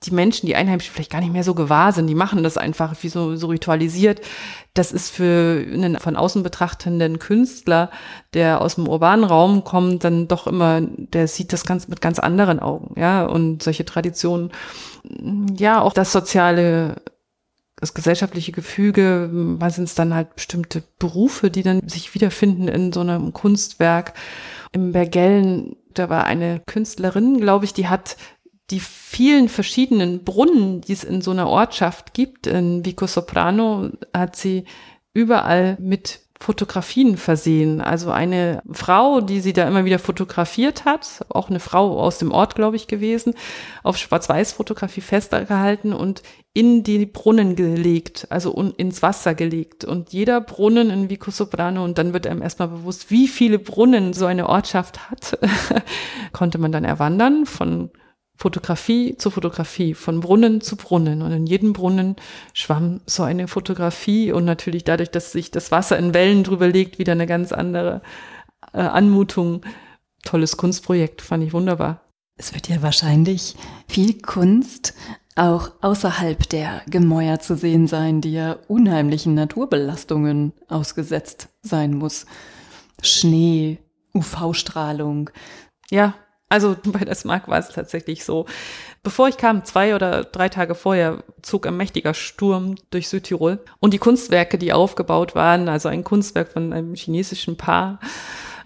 die 0.04 0.12
Menschen, 0.12 0.46
die 0.46 0.56
Einheimischen 0.56 0.94
vielleicht 0.94 1.12
gar 1.12 1.20
nicht 1.20 1.32
mehr 1.32 1.44
so 1.44 1.54
gewahr 1.54 1.92
sind. 1.92 2.06
Die 2.06 2.14
machen 2.14 2.42
das 2.42 2.56
einfach 2.56 2.94
wie 3.02 3.10
so, 3.10 3.36
so 3.36 3.48
ritualisiert. 3.48 4.22
Das 4.72 4.92
ist 4.92 5.10
für 5.10 5.62
einen 5.70 5.98
von 5.98 6.16
außen 6.16 6.42
betrachtenden 6.42 7.18
Künstler, 7.18 7.90
der 8.32 8.62
aus 8.62 8.76
dem 8.76 8.88
urbanen 8.88 9.24
Raum 9.24 9.62
kommt, 9.62 10.04
dann 10.04 10.26
doch 10.26 10.46
immer, 10.46 10.80
der 10.80 11.28
sieht 11.28 11.52
das 11.52 11.66
ganz 11.66 11.88
mit 11.88 12.00
ganz 12.00 12.18
anderen 12.18 12.60
Augen, 12.60 12.98
ja. 12.98 13.26
Und 13.26 13.62
solche 13.62 13.84
Traditionen, 13.84 14.52
ja, 15.58 15.82
auch 15.82 15.92
das 15.92 16.12
soziale 16.12 17.02
das 17.76 17.94
gesellschaftliche 17.94 18.52
Gefüge, 18.52 19.30
was 19.32 19.76
sind 19.76 19.84
es 19.84 19.94
dann 19.94 20.14
halt 20.14 20.34
bestimmte 20.34 20.82
Berufe, 20.98 21.50
die 21.50 21.62
dann 21.62 21.88
sich 21.88 22.14
wiederfinden 22.14 22.68
in 22.68 22.92
so 22.92 23.00
einem 23.00 23.32
Kunstwerk. 23.32 24.12
Im 24.72 24.92
Bergellen, 24.92 25.76
da 25.94 26.10
war 26.10 26.24
eine 26.24 26.60
Künstlerin, 26.66 27.40
glaube 27.40 27.64
ich, 27.64 27.72
die 27.72 27.88
hat 27.88 28.16
die 28.70 28.80
vielen 28.80 29.48
verschiedenen 29.48 30.24
Brunnen, 30.24 30.80
die 30.80 30.92
es 30.92 31.04
in 31.04 31.20
so 31.20 31.30
einer 31.32 31.48
Ortschaft 31.48 32.14
gibt, 32.14 32.46
in 32.46 32.84
Vico 32.84 33.06
Soprano, 33.06 33.90
hat 34.14 34.36
sie 34.36 34.64
überall 35.12 35.76
mit 35.80 36.20
Fotografien 36.42 37.18
versehen. 37.18 37.82
Also 37.82 38.10
eine 38.10 38.62
Frau, 38.72 39.20
die 39.20 39.40
sie 39.40 39.52
da 39.52 39.68
immer 39.68 39.84
wieder 39.84 39.98
fotografiert 39.98 40.86
hat, 40.86 41.26
auch 41.28 41.50
eine 41.50 41.60
Frau 41.60 42.00
aus 42.00 42.16
dem 42.16 42.32
Ort, 42.32 42.54
glaube 42.54 42.76
ich, 42.76 42.86
gewesen, 42.86 43.34
auf 43.82 43.98
Schwarz-Weiß-Fotografie 43.98 45.02
festgehalten 45.02 45.92
und 45.92 46.22
in 46.54 46.82
die 46.82 47.04
Brunnen 47.04 47.56
gelegt, 47.56 48.26
also 48.30 48.52
ins 48.78 49.02
Wasser 49.02 49.34
gelegt. 49.34 49.84
Und 49.84 50.14
jeder 50.14 50.40
Brunnen 50.40 50.88
in 50.88 51.10
Vico 51.10 51.30
Soprano, 51.30 51.84
und 51.84 51.98
dann 51.98 52.14
wird 52.14 52.26
einem 52.26 52.40
erstmal 52.40 52.68
bewusst, 52.68 53.10
wie 53.10 53.28
viele 53.28 53.58
Brunnen 53.58 54.14
so 54.14 54.24
eine 54.24 54.48
Ortschaft 54.48 55.10
hat, 55.10 55.38
konnte 56.32 56.56
man 56.56 56.72
dann 56.72 56.84
erwandern 56.84 57.44
von 57.44 57.90
Fotografie 58.40 59.16
zu 59.18 59.30
Fotografie, 59.30 59.92
von 59.92 60.20
Brunnen 60.20 60.62
zu 60.62 60.76
Brunnen. 60.76 61.20
Und 61.20 61.30
in 61.30 61.46
jedem 61.46 61.74
Brunnen 61.74 62.16
schwamm 62.54 63.02
so 63.04 63.22
eine 63.22 63.48
Fotografie 63.48 64.32
und 64.32 64.46
natürlich 64.46 64.82
dadurch, 64.82 65.10
dass 65.10 65.30
sich 65.30 65.50
das 65.50 65.70
Wasser 65.70 65.98
in 65.98 66.14
Wellen 66.14 66.42
drüber 66.42 66.66
legt, 66.66 66.98
wieder 66.98 67.12
eine 67.12 67.26
ganz 67.26 67.52
andere 67.52 68.00
äh, 68.72 68.78
Anmutung. 68.78 69.60
Tolles 70.24 70.56
Kunstprojekt, 70.56 71.20
fand 71.20 71.44
ich 71.44 71.52
wunderbar. 71.52 72.00
Es 72.38 72.54
wird 72.54 72.68
ja 72.68 72.80
wahrscheinlich 72.80 73.56
viel 73.86 74.22
Kunst 74.22 74.94
auch 75.36 75.72
außerhalb 75.82 76.48
der 76.48 76.80
Gemäuer 76.86 77.40
zu 77.40 77.56
sehen 77.56 77.88
sein, 77.88 78.22
die 78.22 78.32
ja 78.32 78.56
unheimlichen 78.68 79.34
Naturbelastungen 79.34 80.54
ausgesetzt 80.66 81.48
sein 81.60 81.94
muss. 81.94 82.24
Schnee, 83.02 83.78
UV-Strahlung. 84.14 85.28
Ja, 85.90 86.14
also 86.50 86.76
bei 86.84 87.04
der 87.06 87.14
Smart 87.14 87.48
war 87.48 87.58
es 87.58 87.70
tatsächlich 87.70 88.24
so. 88.24 88.44
Bevor 89.02 89.28
ich 89.28 89.38
kam, 89.38 89.64
zwei 89.64 89.94
oder 89.94 90.24
drei 90.24 90.50
Tage 90.50 90.74
vorher, 90.74 91.24
zog 91.40 91.66
ein 91.66 91.78
mächtiger 91.78 92.12
Sturm 92.12 92.74
durch 92.90 93.08
Südtirol. 93.08 93.58
Und 93.78 93.94
die 93.94 93.98
Kunstwerke, 93.98 94.58
die 94.58 94.74
aufgebaut 94.74 95.34
waren, 95.34 95.70
also 95.70 95.88
ein 95.88 96.04
Kunstwerk 96.04 96.52
von 96.52 96.74
einem 96.74 96.94
chinesischen 96.94 97.56
Paar, 97.56 97.98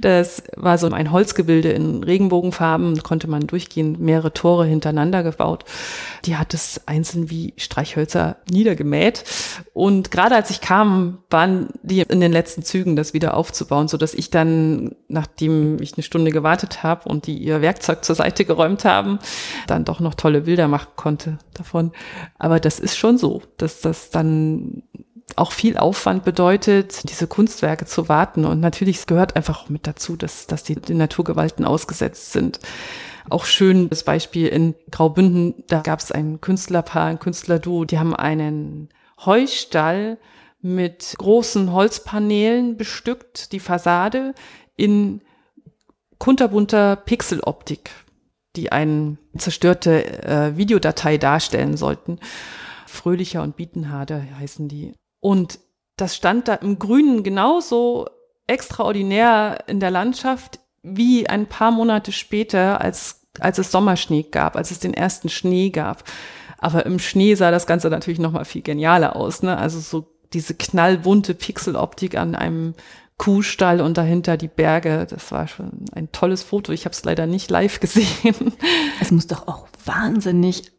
das 0.01 0.43
war 0.57 0.79
so 0.79 0.89
ein 0.89 1.13
Holzgebilde 1.13 1.71
in 1.71 2.03
Regenbogenfarben, 2.03 3.03
konnte 3.03 3.29
man 3.29 3.47
durchgehend 3.47 4.01
mehrere 4.01 4.33
Tore 4.33 4.67
hintereinander 4.67 5.23
gebaut. 5.23 5.65
Die 6.25 6.37
hat 6.37 6.55
es 6.55 6.81
einzeln 6.87 7.31
wie 7.31 7.55
Streichhölzer 7.57 8.37
niedergemäht. 8.51 9.25
Und 9.73 10.11
gerade 10.11 10.35
als 10.35 10.51
ich 10.51 10.61
kam, 10.61 11.19
waren 11.31 11.69
die 11.83 12.01
in 12.01 12.21
den 12.21 12.33
letzten 12.33 12.63
Zügen, 12.63 12.97
das 12.97 13.15
wieder 13.15 13.37
aufzubauen, 13.37 13.89
so 13.89 13.97
dass 13.97 14.15
ich 14.15 14.31
dann, 14.31 14.95
nachdem 15.09 15.81
ich 15.81 15.95
eine 15.95 16.03
Stunde 16.03 16.31
gewartet 16.31 16.83
habe 16.83 17.09
und 17.09 17.27
die 17.27 17.37
ihr 17.39 17.61
Werkzeug 17.61 18.05
zur 18.05 18.15
Seite 18.15 18.45
geräumt 18.45 18.85
haben, 18.85 19.19
dann 19.67 19.85
doch 19.85 20.01
noch 20.01 20.15
tolle 20.15 20.43
Bilder 20.43 20.69
machen 20.69 20.93
konnte 20.97 21.39
davon. 21.55 21.93
Aber 22.39 22.61
das 22.61 22.79
ist 22.79 22.97
schon 22.97 23.19
so, 23.19 23.43
dass 23.57 23.81
das 23.81 24.11
dann 24.11 24.83
auch 25.37 25.53
viel 25.53 25.77
Aufwand 25.77 26.25
bedeutet, 26.25 27.09
diese 27.09 27.27
Kunstwerke 27.27 27.87
zu 27.87 28.09
warten. 28.09 28.45
Und 28.45 28.61
natürlich 28.61 29.07
gehört 29.07 29.37
einfach 29.37 29.69
mit 29.69 29.87
dazu, 29.87 30.17
dass, 30.17 30.47
dass 30.47 30.63
die 30.63 30.77
den 30.77 30.99
Naturgewalten 30.99 31.65
ausgesetzt 31.65 32.33
sind. 32.33 32.61
Auch 33.31 33.45
schön 33.45 33.89
das 33.89 34.05
Beispiel 34.05 34.49
in 34.49 34.75
Graubünden, 34.91 35.65
da 35.67 35.81
gab 35.81 35.99
es 35.99 36.13
ein 36.13 36.41
Künstlerpaar, 36.41 37.07
ein 37.07 37.19
Künstlerduo, 37.19 37.85
die 37.85 37.99
haben 37.99 38.15
einen 38.15 38.91
Heustall 39.25 40.19
mit 40.61 41.15
großen 41.19 41.73
Holzpaneelen 41.73 42.77
bestückt, 42.77 43.53
die 43.53 43.61
Fassade 43.61 44.35
in 44.77 45.23
kunterbunter 46.19 46.97
Pixeloptik, 46.97 47.91
die 48.57 48.73
eine 48.73 49.19
zerstörte 49.37 50.23
äh, 50.23 50.57
Videodatei 50.57 51.19
darstellen 51.19 51.77
sollten. 51.77 52.19
Fröhlicher 52.87 53.43
und 53.43 53.57
Bietenharder 53.57 54.23
heißen 54.39 54.69
die. 54.69 54.95
Und 55.25 55.59
das 55.97 56.15
stand 56.15 56.49
da 56.49 56.55
im 56.57 56.79
Grünen 56.79 57.23
genauso 57.23 58.11
extraordinär 58.47 59.65
in 59.69 59.81
der 59.81 59.91
Landschaft 59.91 60.61
wie 60.83 61.27
ein 61.27 61.47
paar 61.47 61.71
Monate 61.71 62.13
später, 62.13 62.83
als, 62.83 63.23
als 63.41 63.57
es 63.57 63.71
Sommerschnee 63.71 64.25
gab, 64.25 64.55
als 64.55 64.71
es 64.71 64.81
den 64.81 64.93
ersten 64.93 65.31
Schnee 65.31 65.71
gab. 65.71 66.05
Aber 66.59 66.85
im 66.85 66.99
Schnee 66.99 67.37
sah 67.37 67.51
das 67.51 67.67
Ganze 67.67 67.89
natürlich 67.89 68.19
noch 68.19 68.33
mal 68.33 68.45
viel 68.45 68.61
genialer 68.61 69.17
aus. 69.17 69.43
Ne? 69.43 69.57
Also 69.57 69.81
so 69.81 70.13
diese 70.35 70.53
knallbunte 70.53 71.33
Pixeloptik 71.33 72.19
an 72.19 72.35
einem 72.35 72.75
Kuhstall 73.17 73.81
und 73.81 73.97
dahinter 73.97 74.37
die 74.37 74.49
Berge. 74.49 75.07
Das 75.09 75.33
war 75.33 75.49
schon 75.49 75.87
ein 75.95 76.13
tolles 76.13 76.43
Foto. 76.43 76.71
Ich 76.71 76.85
habe 76.85 76.93
es 76.93 77.03
leider 77.03 77.27
nicht 77.27 77.51
live 77.51 77.81
gesehen. 77.81 78.53
Es 79.01 79.11
muss 79.11 79.27
doch 79.27 79.49
auch 79.49 79.69
wahnsinnig 79.87 80.74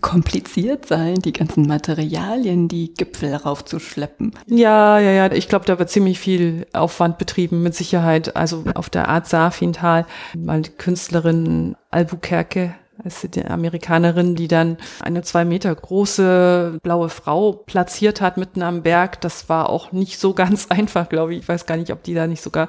kompliziert 0.00 0.86
sein, 0.86 1.14
die 1.16 1.32
ganzen 1.32 1.66
Materialien, 1.66 2.68
die 2.68 2.92
Gipfel 2.94 3.34
raufzuschleppen. 3.34 4.32
Ja, 4.46 4.98
ja, 4.98 5.10
ja. 5.10 5.32
Ich 5.32 5.48
glaube, 5.48 5.66
da 5.66 5.78
wird 5.78 5.90
ziemlich 5.90 6.18
viel 6.18 6.66
Aufwand 6.72 7.18
betrieben, 7.18 7.62
mit 7.62 7.74
Sicherheit. 7.74 8.36
Also 8.36 8.64
auf 8.74 8.90
der 8.90 9.08
Art 9.08 9.28
Safintal, 9.28 10.06
mal 10.36 10.62
die 10.62 10.70
Künstlerin 10.70 11.76
Albuquerque 11.90 12.74
ist 13.02 13.34
die 13.34 13.44
Amerikanerin, 13.44 14.36
die 14.36 14.48
dann 14.48 14.76
eine 15.00 15.22
zwei 15.22 15.44
Meter 15.44 15.74
große 15.74 16.78
blaue 16.82 17.08
Frau 17.08 17.52
platziert 17.52 18.20
hat 18.20 18.36
mitten 18.36 18.62
am 18.62 18.82
Berg. 18.82 19.20
Das 19.20 19.48
war 19.48 19.68
auch 19.68 19.92
nicht 19.92 20.18
so 20.18 20.32
ganz 20.34 20.66
einfach, 20.68 21.08
glaube 21.08 21.34
ich. 21.34 21.40
Ich 21.40 21.48
weiß 21.48 21.66
gar 21.66 21.76
nicht, 21.76 21.92
ob 21.92 22.02
die 22.02 22.14
da 22.14 22.26
nicht 22.26 22.42
sogar 22.42 22.68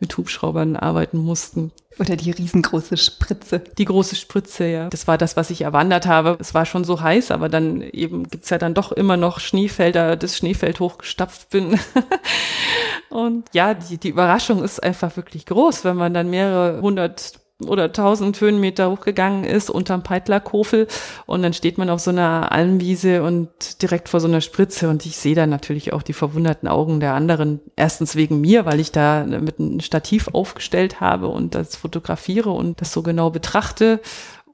mit 0.00 0.16
Hubschraubern 0.16 0.76
arbeiten 0.76 1.18
mussten. 1.18 1.72
Oder 1.98 2.16
die 2.16 2.30
riesengroße 2.30 2.96
Spritze. 2.96 3.60
Die 3.76 3.84
große 3.84 4.16
Spritze, 4.16 4.66
ja. 4.66 4.88
Das 4.88 5.06
war 5.06 5.18
das, 5.18 5.36
was 5.36 5.50
ich 5.50 5.62
erwandert 5.62 6.06
habe. 6.06 6.38
Es 6.40 6.54
war 6.54 6.64
schon 6.64 6.84
so 6.84 7.00
heiß, 7.00 7.30
aber 7.30 7.48
dann 7.48 7.82
eben 7.82 8.28
gibt's 8.28 8.50
ja 8.50 8.58
dann 8.58 8.74
doch 8.74 8.92
immer 8.92 9.16
noch 9.16 9.40
Schneefelder, 9.40 10.16
das 10.16 10.36
Schneefeld 10.36 10.80
hochgestapft 10.80 11.50
bin. 11.50 11.78
Und 13.10 13.44
ja, 13.52 13.74
die, 13.74 13.98
die 13.98 14.08
Überraschung 14.08 14.64
ist 14.64 14.82
einfach 14.82 15.16
wirklich 15.16 15.44
groß, 15.44 15.84
wenn 15.84 15.96
man 15.96 16.14
dann 16.14 16.30
mehrere 16.30 16.80
hundert 16.80 17.41
oder 17.68 17.84
1000 17.84 18.40
Höhenmeter 18.40 18.90
hochgegangen 18.90 19.44
ist 19.44 19.70
unterm 19.70 20.02
Peitlerkofel. 20.02 20.86
Und 21.26 21.42
dann 21.42 21.52
steht 21.52 21.78
man 21.78 21.90
auf 21.90 22.00
so 22.00 22.10
einer 22.10 22.52
Almwiese 22.52 23.22
und 23.22 23.82
direkt 23.82 24.08
vor 24.08 24.20
so 24.20 24.28
einer 24.28 24.40
Spritze. 24.40 24.88
Und 24.88 25.06
ich 25.06 25.16
sehe 25.16 25.34
da 25.34 25.46
natürlich 25.46 25.92
auch 25.92 26.02
die 26.02 26.12
verwunderten 26.12 26.68
Augen 26.68 27.00
der 27.00 27.14
anderen. 27.14 27.60
Erstens 27.76 28.16
wegen 28.16 28.40
mir, 28.40 28.64
weil 28.66 28.80
ich 28.80 28.92
da 28.92 29.24
mit 29.24 29.58
einem 29.58 29.80
Stativ 29.80 30.28
aufgestellt 30.32 31.00
habe 31.00 31.28
und 31.28 31.54
das 31.54 31.76
fotografiere 31.76 32.50
und 32.50 32.80
das 32.80 32.92
so 32.92 33.02
genau 33.02 33.30
betrachte. 33.30 34.00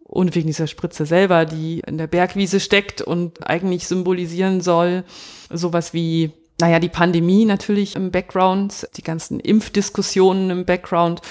Und 0.04 0.34
wegen 0.34 0.46
dieser 0.46 0.66
Spritze 0.66 1.04
selber, 1.04 1.44
die 1.44 1.82
in 1.86 1.98
der 1.98 2.06
Bergwiese 2.06 2.60
steckt 2.60 3.02
und 3.02 3.46
eigentlich 3.46 3.86
symbolisieren 3.86 4.62
soll, 4.62 5.04
sowas 5.50 5.92
wie 5.92 6.32
naja, 6.60 6.80
die 6.80 6.88
Pandemie 6.88 7.44
natürlich 7.44 7.94
im 7.94 8.10
Background, 8.10 8.88
die 8.96 9.02
ganzen 9.02 9.38
Impfdiskussionen 9.38 10.50
im 10.50 10.64
Background 10.64 11.22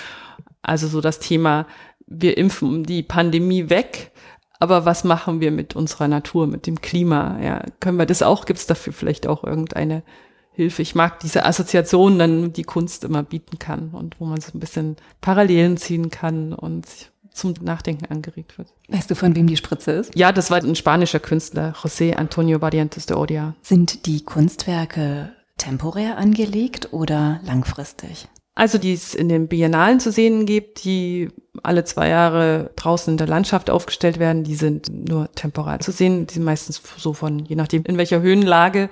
also 0.68 0.88
so 0.88 1.02
das 1.02 1.20
Thema, 1.20 1.66
wir 2.06 2.38
impfen 2.38 2.84
die 2.84 3.04
Pandemie 3.04 3.70
weg, 3.70 4.12
aber 4.60 4.86
was 4.86 5.04
machen 5.04 5.40
wir 5.40 5.52
mit 5.52 5.76
unserer 5.76 6.08
Natur, 6.08 6.48
mit 6.48 6.68
dem 6.68 6.82
Klima? 6.82 7.40
Ja, 7.42 7.64
können 7.80 7.98
wir 7.98 8.06
das 8.06 8.24
auch? 8.24 8.46
Gibt 8.46 8.60
es 8.60 8.68
dafür 8.68 8.94
vielleicht 8.94 9.28
auch 9.28 9.44
irgendeine 9.44 10.04
Hilfe? 10.52 10.82
Ich 10.82 10.96
mag 10.96 11.20
diese 11.20 11.46
Assoziation, 11.46 12.18
dann 12.18 12.54
die 12.54 12.64
Kunst 12.64 13.04
immer 13.04 13.24
bieten 13.24 13.60
kann 13.60 13.90
und 13.92 14.20
wo 14.20 14.26
man 14.26 14.42
so 14.42 14.52
ein 14.54 14.60
bisschen 14.60 14.96
Parallelen 15.22 15.78
ziehen 15.78 16.10
kann 16.10 16.54
und 16.54 16.88
zum 17.32 17.54
Nachdenken 17.62 18.06
angeregt 18.08 18.58
wird. 18.58 18.74
Weißt 18.90 19.12
du, 19.12 19.16
von 19.16 19.36
wem 19.36 19.46
die 19.46 19.58
Spritze 19.58 19.92
ist? 19.92 20.16
Ja, 20.16 20.32
das 20.32 20.50
war 20.50 20.58
ein 20.58 20.76
spanischer 20.76 21.20
Künstler, 21.20 21.74
José 21.74 22.16
Antonio 22.16 22.58
Barrientos 22.58 23.06
de 23.06 23.16
Odia. 23.16 23.56
Sind 23.62 24.08
die 24.08 24.24
Kunstwerke 24.24 25.34
temporär 25.58 26.18
angelegt 26.18 26.94
oder 26.94 27.40
langfristig? 27.44 28.28
Also 28.58 28.80
die 28.80 28.92
es 28.92 29.14
in 29.14 29.30
den 29.30 29.48
Biennalen 29.48 30.00
zu 30.00 30.12
sehen 30.12 30.48
gibt, 30.48 30.84
die 30.84 31.30
alle 31.62 31.84
zwei 31.84 32.10
Jahre 32.10 32.72
draußen 32.76 33.14
in 33.14 33.18
der 33.18 33.28
Landschaft 33.28 33.70
aufgestellt 33.70 34.18
werden, 34.18 34.44
die 34.44 34.56
sind 34.56 34.90
nur 34.90 35.32
temporal 35.34 35.80
zu 35.80 35.92
sehen. 35.92 36.26
Die 36.26 36.34
sind 36.34 36.44
meistens 36.44 36.82
so 36.98 37.14
von, 37.14 37.46
je 37.46 37.56
nachdem 37.56 37.84
in 37.84 38.00
welcher 38.00 38.20
Höhenlage, 38.20 38.90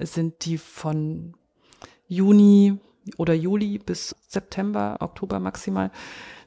sind 0.00 0.46
die 0.46 0.56
von 0.56 1.34
Juni 2.08 2.78
oder 3.18 3.34
Juli 3.34 3.76
bis 3.76 4.16
September, 4.28 4.96
Oktober 5.00 5.40
maximal 5.40 5.90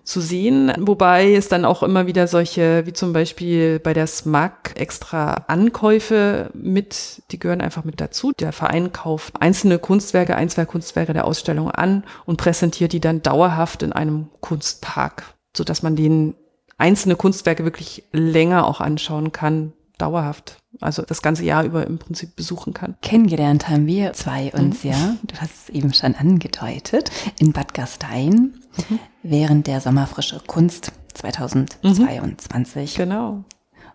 zu 0.06 0.22
sehen, 0.22 0.72
wobei 0.80 1.34
es 1.34 1.50
dann 1.50 1.66
auch 1.66 1.84
immer 1.84 2.08
wieder 2.08 2.28
solche, 2.28 2.86
wie 2.86 2.94
zum 2.94 3.12
Beispiel 3.12 3.80
bei 3.80 3.94
der 3.94 4.08
SMAG, 4.08 4.76
extra 4.76 5.46
Ankäufe 5.48 6.52
mit, 6.54 7.24
die 7.32 7.40
gehören 7.40 7.62
einfach 7.62 7.84
mit 7.84 8.00
dazu. 8.00 8.32
Der 8.32 8.54
Verein 8.54 8.92
kauft 8.92 9.42
einzelne 9.42 9.80
Kunstwerke, 9.80 10.36
ein, 10.36 10.50
zwei 10.50 10.66
Kunstwerke 10.66 11.14
der 11.14 11.26
Ausstellung 11.26 11.72
an 11.72 12.04
und 12.26 12.38
präsentiert 12.38 12.94
die 12.94 13.00
dann 13.00 13.24
dauerhaft 13.24 13.84
in 13.84 13.92
einem 13.92 14.30
Kunstpark, 14.42 15.24
so 15.58 15.64
dass 15.64 15.82
man 15.82 15.96
den 15.96 16.36
einzelne 16.78 17.16
Kunstwerke 17.16 17.64
wirklich 17.64 18.04
länger 18.12 18.68
auch 18.68 18.82
anschauen 18.82 19.32
kann, 19.32 19.74
dauerhaft 19.98 20.58
also 20.82 21.04
das 21.04 21.22
ganze 21.22 21.44
Jahr 21.44 21.64
über 21.64 21.86
im 21.86 21.98
Prinzip 21.98 22.36
besuchen 22.36 22.74
kann. 22.74 22.96
Kennengelernt 23.02 23.70
haben 23.70 23.88
wir 23.88 24.14
zwei 24.14 24.52
uns 24.54 24.84
mhm. 24.84 24.90
ja, 24.92 25.16
du 25.24 25.36
hast 25.38 25.70
es 25.70 25.70
eben 25.70 25.94
schon 25.94 26.16
angedeutet, 26.16 27.12
in 27.40 27.54
Bad 27.54 27.74
Gastein 27.74 28.56
mhm. 28.90 29.00
während 29.24 29.68
der 29.68 29.82
Sommerfrische 29.82 30.42
Kunst 30.46 30.92
2022. 31.14 32.98
Mhm. 32.98 33.02
Genau. 33.02 33.44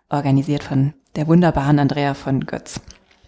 Organisiert 0.09 0.63
von 0.63 0.95
der 1.17 1.27
wunderbaren 1.27 1.79
Andrea 1.79 2.15
von 2.15 2.47
Götz. 2.47 2.81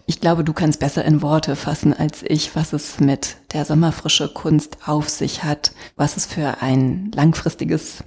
Ich 0.05 0.19
glaube, 0.19 0.43
du 0.43 0.51
kannst 0.51 0.81
besser 0.81 1.05
in 1.05 1.21
Worte 1.21 1.55
fassen 1.55 1.93
als 1.93 2.23
ich, 2.23 2.55
was 2.55 2.73
es 2.73 2.99
mit 2.99 3.37
der 3.53 3.63
Sommerfrische 3.63 4.27
Kunst 4.27 4.77
auf 4.85 5.07
sich 5.07 5.45
hat, 5.45 5.71
was 5.95 6.17
es 6.17 6.25
für 6.25 6.61
ein 6.61 7.11
langfristiges 7.15 8.03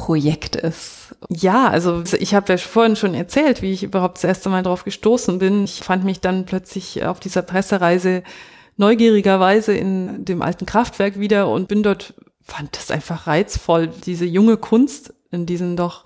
Projekt 0.00 0.56
ist. 0.56 1.14
Ja, 1.28 1.68
also 1.68 2.02
ich 2.18 2.34
habe 2.34 2.50
ja 2.50 2.56
vorhin 2.56 2.96
schon 2.96 3.12
erzählt, 3.12 3.60
wie 3.60 3.72
ich 3.72 3.82
überhaupt 3.82 4.16
das 4.16 4.24
erste 4.24 4.48
Mal 4.48 4.62
drauf 4.62 4.84
gestoßen 4.84 5.38
bin. 5.38 5.64
Ich 5.64 5.80
fand 5.80 6.04
mich 6.04 6.20
dann 6.20 6.46
plötzlich 6.46 7.04
auf 7.04 7.20
dieser 7.20 7.42
Pressereise 7.42 8.22
neugierigerweise 8.78 9.74
in 9.74 10.24
dem 10.24 10.40
alten 10.40 10.64
Kraftwerk 10.64 11.20
wieder 11.20 11.50
und 11.50 11.68
bin 11.68 11.82
dort, 11.82 12.14
fand 12.42 12.78
das 12.78 12.90
einfach 12.90 13.26
reizvoll, 13.26 13.88
diese 13.88 14.24
junge 14.24 14.56
Kunst 14.56 15.12
in 15.30 15.44
diesen 15.44 15.76
doch 15.76 16.04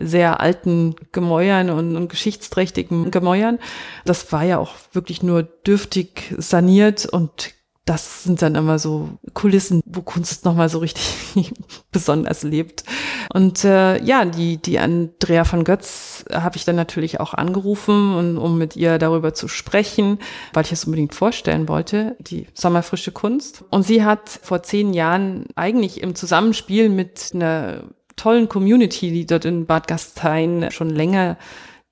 sehr 0.00 0.40
alten 0.40 0.96
Gemäuern 1.12 1.68
und, 1.68 1.96
und 1.96 2.08
geschichtsträchtigen 2.08 3.10
Gemäuern. 3.10 3.58
Das 4.06 4.32
war 4.32 4.44
ja 4.44 4.56
auch 4.56 4.72
wirklich 4.92 5.22
nur 5.22 5.42
dürftig 5.42 6.34
saniert 6.38 7.04
und 7.04 7.57
das 7.88 8.24
sind 8.24 8.42
dann 8.42 8.54
immer 8.54 8.78
so 8.78 9.08
Kulissen, 9.32 9.80
wo 9.86 10.02
Kunst 10.02 10.44
nochmal 10.44 10.68
so 10.68 10.78
richtig 10.78 11.06
besonders 11.90 12.42
lebt. 12.42 12.84
Und 13.32 13.64
äh, 13.64 14.02
ja, 14.04 14.26
die, 14.26 14.58
die 14.58 14.78
Andrea 14.78 15.44
von 15.44 15.64
Götz 15.64 16.24
habe 16.30 16.56
ich 16.56 16.66
dann 16.66 16.76
natürlich 16.76 17.18
auch 17.18 17.32
angerufen, 17.32 18.14
und, 18.14 18.36
um 18.36 18.58
mit 18.58 18.76
ihr 18.76 18.98
darüber 18.98 19.32
zu 19.32 19.48
sprechen, 19.48 20.18
weil 20.52 20.64
ich 20.64 20.72
es 20.72 20.84
unbedingt 20.84 21.14
vorstellen 21.14 21.66
wollte, 21.66 22.16
die 22.20 22.46
Sommerfrische 22.52 23.12
Kunst. 23.12 23.64
Und 23.70 23.84
sie 23.84 24.04
hat 24.04 24.28
vor 24.28 24.62
zehn 24.62 24.92
Jahren 24.92 25.46
eigentlich 25.56 26.02
im 26.02 26.14
Zusammenspiel 26.14 26.90
mit 26.90 27.30
einer 27.32 27.84
tollen 28.16 28.50
Community, 28.50 29.12
die 29.12 29.24
dort 29.24 29.46
in 29.46 29.64
Bad 29.64 29.86
Gastein 29.88 30.68
schon 30.70 30.90
länger 30.90 31.38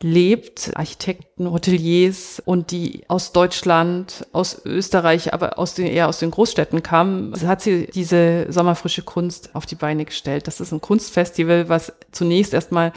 lebt, 0.02 0.72
Architekten, 0.74 1.50
Hoteliers 1.50 2.42
und 2.44 2.70
die 2.70 3.04
aus 3.08 3.32
Deutschland, 3.32 4.26
aus 4.32 4.60
Österreich, 4.64 5.32
aber 5.32 5.58
aus 5.58 5.74
den, 5.74 5.86
eher 5.86 6.08
aus 6.08 6.18
den 6.18 6.30
Großstädten 6.30 6.82
kamen, 6.82 7.34
hat 7.46 7.62
sie 7.62 7.88
diese 7.94 8.46
sommerfrische 8.50 9.02
Kunst 9.02 9.54
auf 9.54 9.64
die 9.64 9.74
Beine 9.74 10.04
gestellt. 10.04 10.46
Das 10.46 10.60
ist 10.60 10.72
ein 10.72 10.82
Kunstfestival, 10.82 11.68
was 11.70 11.92
zunächst 12.12 12.52
erstmal 12.52 12.92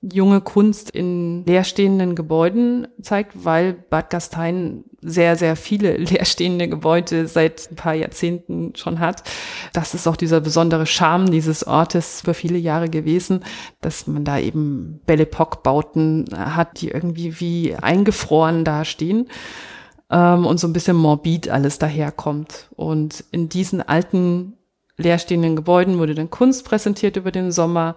junge 0.00 0.40
Kunst 0.40 0.90
in 0.90 1.44
leerstehenden 1.44 2.14
Gebäuden 2.14 2.86
zeigt, 3.02 3.44
weil 3.44 3.72
Bad 3.72 4.10
Gastein 4.10 4.84
sehr, 5.00 5.36
sehr 5.36 5.56
viele 5.56 5.96
leerstehende 5.96 6.68
Gebäude 6.68 7.26
seit 7.26 7.70
ein 7.70 7.76
paar 7.76 7.94
Jahrzehnten 7.94 8.74
schon 8.76 9.00
hat. 9.00 9.24
Das 9.72 9.94
ist 9.94 10.06
auch 10.06 10.16
dieser 10.16 10.40
besondere 10.40 10.86
Charme 10.86 11.30
dieses 11.30 11.66
Ortes 11.66 12.22
für 12.22 12.34
viele 12.34 12.58
Jahre 12.58 12.88
gewesen, 12.88 13.44
dass 13.80 14.06
man 14.06 14.24
da 14.24 14.38
eben 14.38 15.00
Belle 15.06 15.24
Epoque-Bauten 15.24 16.26
hat, 16.32 16.80
die 16.80 16.88
irgendwie 16.88 17.40
wie 17.40 17.74
eingefroren 17.74 18.64
dastehen 18.64 19.28
ähm, 20.10 20.46
und 20.46 20.58
so 20.58 20.68
ein 20.68 20.72
bisschen 20.72 20.96
morbid 20.96 21.48
alles 21.48 21.78
daherkommt. 21.78 22.68
Und 22.76 23.24
in 23.32 23.48
diesen 23.48 23.82
alten 23.82 24.54
leerstehenden 24.96 25.56
Gebäuden 25.56 25.98
wurde 25.98 26.14
dann 26.14 26.30
Kunst 26.30 26.64
präsentiert 26.64 27.16
über 27.16 27.30
den 27.30 27.52
Sommer 27.52 27.94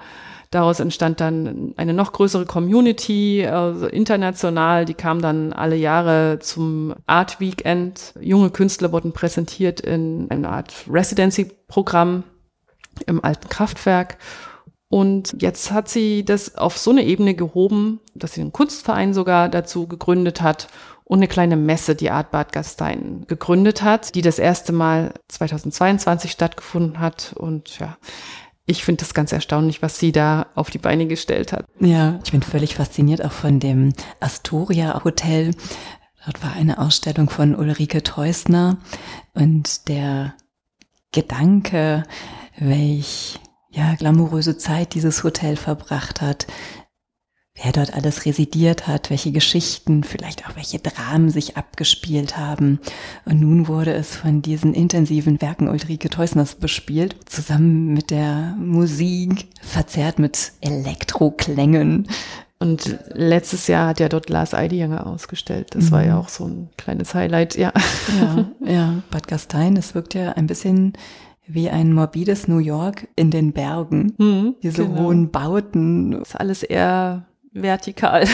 Daraus 0.52 0.82
entstand 0.82 1.22
dann 1.22 1.74
eine 1.78 1.94
noch 1.94 2.12
größere 2.12 2.46
Community, 2.46 3.48
also 3.48 3.88
international. 3.88 4.84
Die 4.84 4.94
kam 4.94 5.22
dann 5.22 5.54
alle 5.54 5.78
Jahre 5.78 6.40
zum 6.40 6.94
Art 7.08 7.40
Weekend. 7.40 8.14
Junge 8.20 8.50
Künstler 8.50 8.92
wurden 8.92 9.14
präsentiert 9.14 9.80
in 9.80 10.30
einer 10.30 10.52
Art 10.52 10.74
Residency-Programm 10.90 12.26
im 13.08 13.24
alten 13.24 13.48
Kraftwerk. 13.48 14.18
Und 14.90 15.42
jetzt 15.42 15.72
hat 15.72 15.88
sie 15.88 16.26
das 16.26 16.56
auf 16.58 16.78
so 16.78 16.92
eine 16.92 17.06
Ebene 17.06 17.34
gehoben, 17.34 18.02
dass 18.14 18.34
sie 18.34 18.42
einen 18.42 18.52
Kunstverein 18.52 19.14
sogar 19.14 19.48
dazu 19.48 19.88
gegründet 19.88 20.42
hat 20.42 20.68
und 21.06 21.20
eine 21.20 21.30
kleine 21.30 21.56
Messe, 21.56 21.96
die 21.96 22.12
Art 22.12 22.32
Bad 22.32 22.52
Gastein, 22.52 23.24
gegründet 23.28 23.84
hat, 23.84 24.16
die 24.16 24.22
das 24.22 24.38
erste 24.38 24.74
Mal 24.74 25.14
2022 25.30 26.30
stattgefunden 26.30 27.00
hat. 27.00 27.34
Und 27.38 27.80
ja, 27.80 27.98
ich 28.72 28.84
finde 28.84 29.02
das 29.02 29.14
ganz 29.14 29.32
erstaunlich, 29.32 29.82
was 29.82 30.00
sie 30.00 30.12
da 30.12 30.48
auf 30.56 30.70
die 30.70 30.78
Beine 30.78 31.06
gestellt 31.06 31.54
hat. 31.54 31.66
Ja, 31.80 32.20
ich 32.24 32.32
bin 32.32 32.42
völlig 32.42 32.76
fasziniert 32.76 33.24
auch 33.24 33.32
von 33.32 33.60
dem 33.60 33.94
Astoria 34.20 35.04
Hotel. 35.04 35.52
Dort 36.26 36.44
war 36.44 36.54
eine 36.54 36.80
Ausstellung 36.80 37.30
von 37.30 37.56
Ulrike 37.56 38.02
Teusner 38.04 38.78
und 39.34 39.88
der 39.88 40.34
Gedanke, 41.12 42.04
welch 42.58 43.40
ja 43.70 43.96
glamouröse 43.96 44.58
Zeit 44.58 44.94
dieses 44.94 45.24
Hotel 45.24 45.56
verbracht 45.56 46.22
hat, 46.22 46.48
wer 47.56 47.72
dort 47.72 47.94
alles 47.94 48.26
residiert 48.26 48.88
hat, 48.88 49.10
welche 49.10 49.32
Geschichten, 49.32 50.04
vielleicht 50.04 50.48
auch 50.48 50.56
welche 50.56 50.80
Dramen 50.80 51.30
sich 51.30 51.58
abgespielt 51.58 52.38
haben. 52.38 52.80
Und 53.26 53.42
nun 53.42 53.68
wurde 53.68 53.94
es 53.94 54.16
von 54.16 54.42
diesen 54.42 54.74
intensiven 54.74 55.42
Werken 55.42 55.68
Ulrike 55.68 56.10
Teusners 56.10 56.56
bespielt, 56.56 57.16
zusammen 57.26 57.94
mit 57.94 58.10
der 58.10 58.56
Musik, 58.58 59.48
verzerrt 59.62 60.18
mit 60.18 60.54
Elektroklängen. 60.62 62.08
Und 62.60 63.00
letztes 63.14 63.68
Jahr 63.68 63.88
hat 63.88 64.00
ja 64.00 64.08
dort 64.08 64.30
Lars 64.30 64.54
Eidinger 64.54 65.08
ausgestellt. 65.08 65.70
Das 65.72 65.86
mhm. 65.86 65.92
war 65.92 66.06
ja 66.06 66.14
mhm. 66.14 66.22
auch 66.22 66.30
so 66.30 66.46
ein 66.46 66.70
kleines 66.78 67.14
Highlight, 67.14 67.58
ja. 67.58 67.74
Ja, 68.20 68.46
ja. 68.66 69.04
Bad 69.10 69.28
Gastein, 69.28 69.76
das 69.76 69.96
wirkt 69.96 70.14
ja 70.14 70.34
ein 70.34 70.48
bisschen 70.48 70.94
wie 71.48 71.70
ein 71.70 71.92
morbides 71.92 72.48
New 72.48 72.60
York 72.60 73.08
in 73.16 73.32
den 73.32 73.52
Bergen. 73.52 74.14
Mhm, 74.18 74.56
Diese 74.62 74.86
genau. 74.86 75.02
hohen 75.02 75.32
Bauten. 75.32 76.12
Das 76.12 76.30
ist 76.30 76.36
alles 76.36 76.64
eher 76.64 77.26
vertikal. 77.54 78.26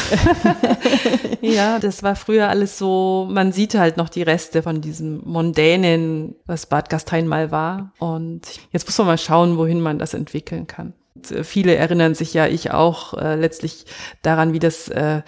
ja, 1.42 1.80
das 1.80 2.04
war 2.04 2.16
früher 2.16 2.50
alles 2.50 2.78
so, 2.78 3.28
man 3.30 3.52
sieht 3.52 3.76
halt 3.76 3.98
noch 3.98 4.10
die 4.10 4.22
Reste 4.22 4.62
von 4.62 4.82
diesem 4.82 5.22
Mondänen, 5.26 6.36
was 6.46 6.68
Bad 6.68 6.90
Gastein 6.90 7.28
mal 7.28 7.52
war. 7.52 7.94
Und 8.00 8.42
jetzt 8.72 8.86
muss 8.88 8.98
man 8.98 9.08
mal 9.08 9.18
schauen, 9.18 9.58
wohin 9.58 9.82
man 9.82 10.00
das 10.00 10.14
entwickeln 10.14 10.68
kann. 10.68 10.94
Und 11.16 11.32
äh, 11.32 11.44
viele 11.44 11.76
erinnern 11.76 12.16
sich 12.16 12.34
ja, 12.34 12.48
ich 12.48 12.72
auch, 12.72 13.14
äh, 13.14 13.36
letztlich 13.36 13.86
daran, 14.22 14.54
wie 14.54 14.60
das 14.60 14.88
äh, 14.90 15.22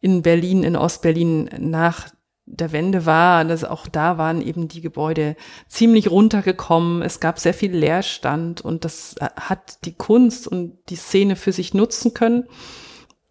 in 0.00 0.22
Berlin, 0.22 0.62
in 0.62 0.76
Ostberlin 0.76 1.50
nach 1.58 2.08
der 2.46 2.72
Wende 2.72 3.06
war, 3.06 3.44
dass 3.44 3.64
auch 3.64 3.86
da 3.86 4.18
waren 4.18 4.42
eben 4.42 4.68
die 4.68 4.82
Gebäude 4.82 5.34
ziemlich 5.66 6.10
runtergekommen. 6.10 7.00
Es 7.00 7.18
gab 7.20 7.38
sehr 7.38 7.54
viel 7.54 7.74
Leerstand 7.74 8.60
und 8.60 8.84
das 8.84 9.16
äh, 9.18 9.28
hat 9.36 9.84
die 9.84 9.94
Kunst 9.94 10.46
und 10.46 10.78
die 10.88 10.96
Szene 10.96 11.36
für 11.36 11.52
sich 11.52 11.74
nutzen 11.74 12.14
können. 12.14 12.44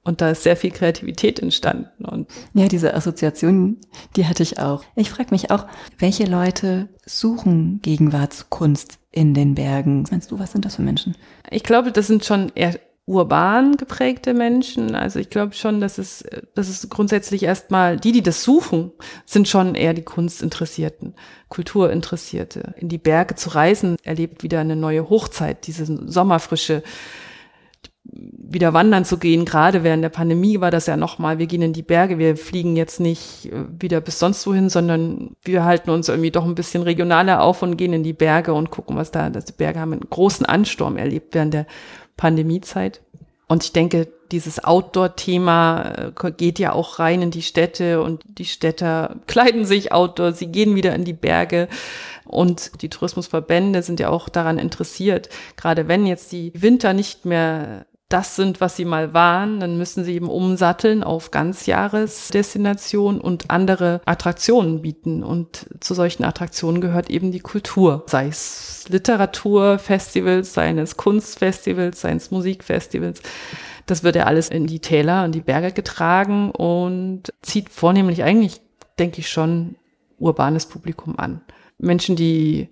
Und 0.03 0.19
da 0.19 0.31
ist 0.31 0.43
sehr 0.43 0.57
viel 0.57 0.71
Kreativität 0.71 1.39
entstanden. 1.39 2.03
Und 2.03 2.29
ja, 2.53 2.67
diese 2.67 2.93
Assoziation, 2.93 3.77
die 4.15 4.25
hatte 4.25 4.43
ich 4.43 4.59
auch. 4.59 4.83
Ich 4.95 5.09
frage 5.09 5.29
mich 5.31 5.49
auch, 5.49 5.65
welche 5.97 6.25
Leute 6.25 6.89
suchen 7.05 7.79
Gegenwartskunst 7.81 8.99
in 9.11 9.33
den 9.33 9.55
Bergen? 9.55 10.03
Meinst 10.11 10.31
du, 10.31 10.39
was 10.39 10.51
sind 10.51 10.65
das 10.65 10.75
für 10.75 10.81
Menschen? 10.81 11.15
Ich 11.49 11.63
glaube, 11.63 11.91
das 11.91 12.07
sind 12.07 12.25
schon 12.25 12.51
eher 12.55 12.77
urban 13.05 13.75
geprägte 13.75 14.33
Menschen. 14.33 14.95
Also 14.95 15.19
ich 15.19 15.29
glaube 15.29 15.53
schon, 15.53 15.81
dass 15.81 15.97
es, 15.97 16.23
dass 16.55 16.69
es 16.69 16.89
grundsätzlich 16.89 17.43
erstmal, 17.43 17.97
die, 17.97 18.13
die 18.13 18.23
das 18.23 18.43
suchen, 18.43 18.91
sind 19.25 19.47
schon 19.47 19.75
eher 19.75 19.93
die 19.93 20.03
Kunstinteressierten, 20.03 21.13
Kulturinteressierte. 21.49 22.73
In 22.77 22.89
die 22.89 22.97
Berge 22.97 23.35
zu 23.35 23.49
reisen, 23.49 23.97
erlebt 24.03 24.43
wieder 24.43 24.61
eine 24.61 24.77
neue 24.77 25.09
Hochzeit, 25.09 25.67
diese 25.67 25.85
Sommerfrische 26.09 26.81
wieder 28.05 28.73
wandern 28.73 29.05
zu 29.05 29.17
gehen. 29.17 29.45
Gerade 29.45 29.83
während 29.83 30.03
der 30.03 30.09
Pandemie 30.09 30.59
war 30.59 30.71
das 30.71 30.87
ja 30.87 30.97
nochmal, 30.97 31.39
wir 31.39 31.47
gehen 31.47 31.61
in 31.61 31.73
die 31.73 31.83
Berge, 31.83 32.17
wir 32.19 32.35
fliegen 32.35 32.75
jetzt 32.75 32.99
nicht 32.99 33.51
äh, 33.51 33.65
wieder 33.79 34.01
bis 34.01 34.19
sonst 34.19 34.45
wohin, 34.45 34.69
sondern 34.69 35.35
wir 35.43 35.63
halten 35.63 35.89
uns 35.89 36.09
irgendwie 36.09 36.31
doch 36.31 36.45
ein 36.45 36.55
bisschen 36.55 36.83
regionaler 36.83 37.41
auf 37.41 37.61
und 37.61 37.77
gehen 37.77 37.93
in 37.93 38.03
die 38.03 38.13
Berge 38.13 38.53
und 38.53 38.71
gucken, 38.71 38.97
was 38.97 39.11
da, 39.11 39.29
die 39.29 39.51
Berge 39.53 39.79
haben 39.79 39.93
einen 39.93 40.09
großen 40.09 40.45
Ansturm 40.45 40.97
erlebt 40.97 41.33
während 41.33 41.53
der 41.53 41.65
Pandemiezeit. 42.17 43.01
Und 43.47 43.63
ich 43.63 43.71
denke, 43.71 44.07
dieses 44.31 44.63
Outdoor-Thema 44.63 46.11
äh, 46.21 46.31
geht 46.31 46.59
ja 46.59 46.73
auch 46.73 46.99
rein 46.99 47.21
in 47.21 47.31
die 47.31 47.41
Städte 47.41 48.01
und 48.01 48.21
die 48.25 48.45
Städter 48.45 49.15
kleiden 49.27 49.63
sich 49.63 49.93
Outdoor, 49.93 50.33
sie 50.33 50.47
gehen 50.47 50.75
wieder 50.75 50.93
in 50.93 51.05
die 51.05 51.13
Berge. 51.13 51.69
Und 52.25 52.81
die 52.81 52.89
Tourismusverbände 52.89 53.83
sind 53.83 53.99
ja 53.99 54.09
auch 54.09 54.27
daran 54.27 54.57
interessiert, 54.57 55.29
gerade 55.55 55.87
wenn 55.87 56.05
jetzt 56.05 56.31
die 56.31 56.51
Winter 56.55 56.93
nicht 56.93 57.25
mehr 57.25 57.85
das 58.13 58.35
sind, 58.35 58.61
was 58.61 58.75
sie 58.75 58.85
mal 58.85 59.15
waren, 59.15 59.59
dann 59.59 59.75
müssen 59.75 60.03
sie 60.03 60.13
eben 60.13 60.29
umsatteln 60.29 61.03
auf 61.03 61.31
Ganzjahresdestinationen 61.31 63.19
und 63.19 63.49
andere 63.49 64.01
Attraktionen 64.05 64.83
bieten. 64.83 65.23
Und 65.23 65.65
zu 65.79 65.95
solchen 65.95 66.23
Attraktionen 66.23 66.79
gehört 66.79 67.09
eben 67.09 67.31
die 67.31 67.39
Kultur, 67.39 68.03
sei 68.05 68.27
es 68.27 68.85
Literaturfestivals, 68.87 70.53
seien 70.53 70.77
es 70.77 70.95
Kunstfestivals, 70.95 72.01
seien 72.01 72.17
es 72.17 72.29
Musikfestivals. 72.29 73.23
Das 73.87 74.03
wird 74.03 74.15
ja 74.15 74.25
alles 74.25 74.49
in 74.49 74.67
die 74.67 74.79
Täler 74.79 75.23
und 75.23 75.33
die 75.33 75.41
Berge 75.41 75.71
getragen 75.71 76.51
und 76.51 77.33
zieht 77.41 77.69
vornehmlich 77.69 78.23
eigentlich, 78.23 78.61
denke 78.99 79.21
ich 79.21 79.29
schon, 79.29 79.75
urbanes 80.19 80.67
Publikum 80.67 81.17
an. 81.17 81.41
Menschen, 81.79 82.15
die 82.15 82.69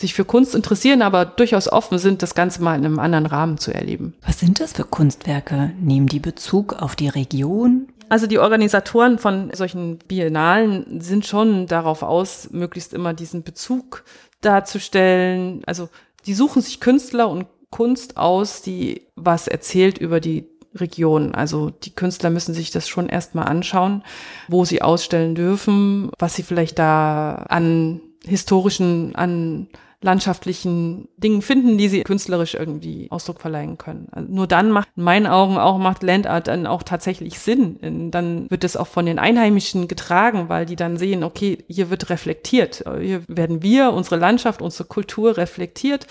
sich 0.00 0.14
für 0.14 0.24
Kunst 0.24 0.54
interessieren, 0.54 1.02
aber 1.02 1.26
durchaus 1.26 1.70
offen 1.70 1.98
sind, 1.98 2.22
das 2.22 2.34
Ganze 2.34 2.62
mal 2.62 2.76
in 2.76 2.86
einem 2.86 2.98
anderen 2.98 3.26
Rahmen 3.26 3.58
zu 3.58 3.72
erleben. 3.72 4.14
Was 4.26 4.40
sind 4.40 4.58
das 4.58 4.72
für 4.72 4.84
Kunstwerke? 4.84 5.72
Nehmen 5.78 6.06
die 6.06 6.20
Bezug 6.20 6.72
auf 6.72 6.96
die 6.96 7.08
Region? 7.08 7.88
Also 8.08 8.26
die 8.26 8.38
Organisatoren 8.38 9.18
von 9.18 9.50
solchen 9.52 9.98
Biennalen 9.98 11.00
sind 11.00 11.26
schon 11.26 11.66
darauf 11.66 12.02
aus, 12.02 12.48
möglichst 12.50 12.94
immer 12.94 13.12
diesen 13.12 13.42
Bezug 13.42 14.04
darzustellen. 14.40 15.62
Also 15.66 15.90
die 16.26 16.34
suchen 16.34 16.62
sich 16.62 16.80
Künstler 16.80 17.28
und 17.28 17.46
Kunst 17.70 18.16
aus, 18.16 18.62
die 18.62 19.06
was 19.16 19.48
erzählt 19.48 19.98
über 19.98 20.18
die 20.18 20.48
Region. 20.74 21.34
Also 21.34 21.70
die 21.70 21.94
Künstler 21.94 22.30
müssen 22.30 22.54
sich 22.54 22.70
das 22.70 22.88
schon 22.88 23.08
erstmal 23.08 23.46
anschauen, 23.46 24.02
wo 24.48 24.64
sie 24.64 24.82
ausstellen 24.82 25.34
dürfen, 25.34 26.10
was 26.18 26.34
sie 26.34 26.42
vielleicht 26.42 26.78
da 26.78 27.46
an 27.48 28.00
historischen, 28.24 29.14
an 29.14 29.68
landschaftlichen 30.02 31.08
Dingen 31.18 31.42
finden, 31.42 31.76
die 31.76 31.88
sie 31.88 32.02
künstlerisch 32.02 32.54
irgendwie 32.54 33.08
Ausdruck 33.10 33.40
verleihen 33.40 33.76
können. 33.76 34.08
Also 34.12 34.32
nur 34.32 34.46
dann 34.46 34.70
macht 34.70 34.88
in 34.96 35.02
meinen 35.02 35.26
Augen 35.26 35.58
auch 35.58 35.76
macht 35.78 36.02
Landart 36.02 36.48
dann 36.48 36.66
auch 36.66 36.82
tatsächlich 36.82 37.38
Sinn. 37.38 38.10
Dann 38.10 38.50
wird 38.50 38.64
es 38.64 38.76
auch 38.76 38.86
von 38.86 39.04
den 39.04 39.18
Einheimischen 39.18 39.88
getragen, 39.88 40.48
weil 40.48 40.64
die 40.64 40.76
dann 40.76 40.96
sehen, 40.96 41.22
okay, 41.22 41.58
hier 41.68 41.90
wird 41.90 42.08
reflektiert. 42.08 42.84
Hier 43.00 43.22
werden 43.28 43.62
wir, 43.62 43.92
unsere 43.92 44.16
Landschaft, 44.16 44.62
unsere 44.62 44.84
Kultur 44.84 45.36
reflektiert. 45.36 46.06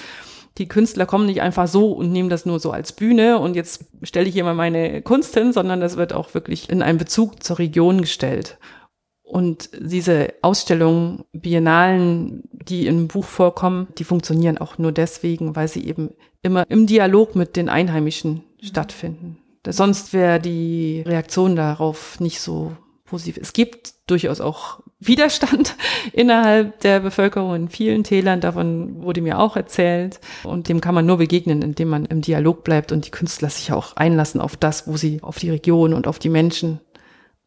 Die 0.60 0.68
Künstler 0.68 1.06
kommen 1.06 1.26
nicht 1.26 1.42
einfach 1.42 1.68
so 1.68 1.94
und 1.94 2.12
nehmen 2.12 2.30
das 2.30 2.46
nur 2.46 2.60
so 2.60 2.72
als 2.72 2.92
Bühne 2.92 3.40
und 3.40 3.56
jetzt 3.56 3.86
stelle 4.04 4.28
ich 4.28 4.34
hier 4.34 4.44
mal 4.44 4.56
meine 4.56 5.02
Kunst 5.02 5.34
hin, 5.34 5.54
sondern 5.54 5.80
das 5.80 5.96
wird 5.96 6.12
auch 6.12 6.34
wirklich 6.34 6.70
in 6.70 6.82
einen 6.82 6.98
Bezug 6.98 7.42
zur 7.42 7.60
Region 7.60 8.02
gestellt. 8.02 8.58
Und 9.30 9.70
diese 9.80 10.34
Ausstellungen, 10.42 11.24
Biennalen, 11.34 12.42
die 12.52 12.88
im 12.88 13.08
Buch 13.08 13.26
vorkommen, 13.26 13.88
die 14.00 14.04
funktionieren 14.04 14.58
auch 14.58 14.80
nur 14.80 14.92
deswegen, 14.92 15.56
weil 15.56 15.68
sie 15.68 15.86
eben 15.86 16.10
immer 16.42 16.66
im 16.68 16.88
Dialog 16.88 17.36
mit 17.36 17.56
den 17.56 17.70
Einheimischen 17.70 18.44
stattfinden. 18.60 19.38
Sonst 19.68 20.14
wäre 20.14 20.40
die 20.40 21.04
Reaktion 21.06 21.56
darauf 21.56 22.20
nicht 22.20 22.42
so 22.42 22.72
positiv. 23.06 23.38
Es 23.40 23.54
gibt 23.54 23.94
durchaus 24.08 24.42
auch 24.42 24.80
Widerstand 25.00 25.76
innerhalb 26.14 26.80
der 26.80 27.00
Bevölkerung 27.00 27.54
in 27.54 27.70
vielen 27.70 28.04
Tälern. 28.04 28.42
Davon 28.42 29.04
wurde 29.04 29.22
mir 29.22 29.38
auch 29.38 29.56
erzählt. 29.56 30.20
Und 30.44 30.70
dem 30.70 30.82
kann 30.82 30.96
man 30.96 31.06
nur 31.06 31.18
begegnen, 31.18 31.62
indem 31.62 31.90
man 31.90 32.06
im 32.06 32.22
Dialog 32.22 32.64
bleibt 32.64 32.92
und 32.92 33.06
die 33.06 33.12
Künstler 33.12 33.50
sich 33.50 33.72
auch 33.72 33.96
einlassen 33.96 34.42
auf 34.42 34.58
das, 34.58 34.88
wo 34.88 34.98
sie 34.98 35.20
auf 35.22 35.38
die 35.38 35.52
Region 35.52 35.94
und 35.94 36.08
auf 36.08 36.18
die 36.18 36.30
Menschen 36.30 36.80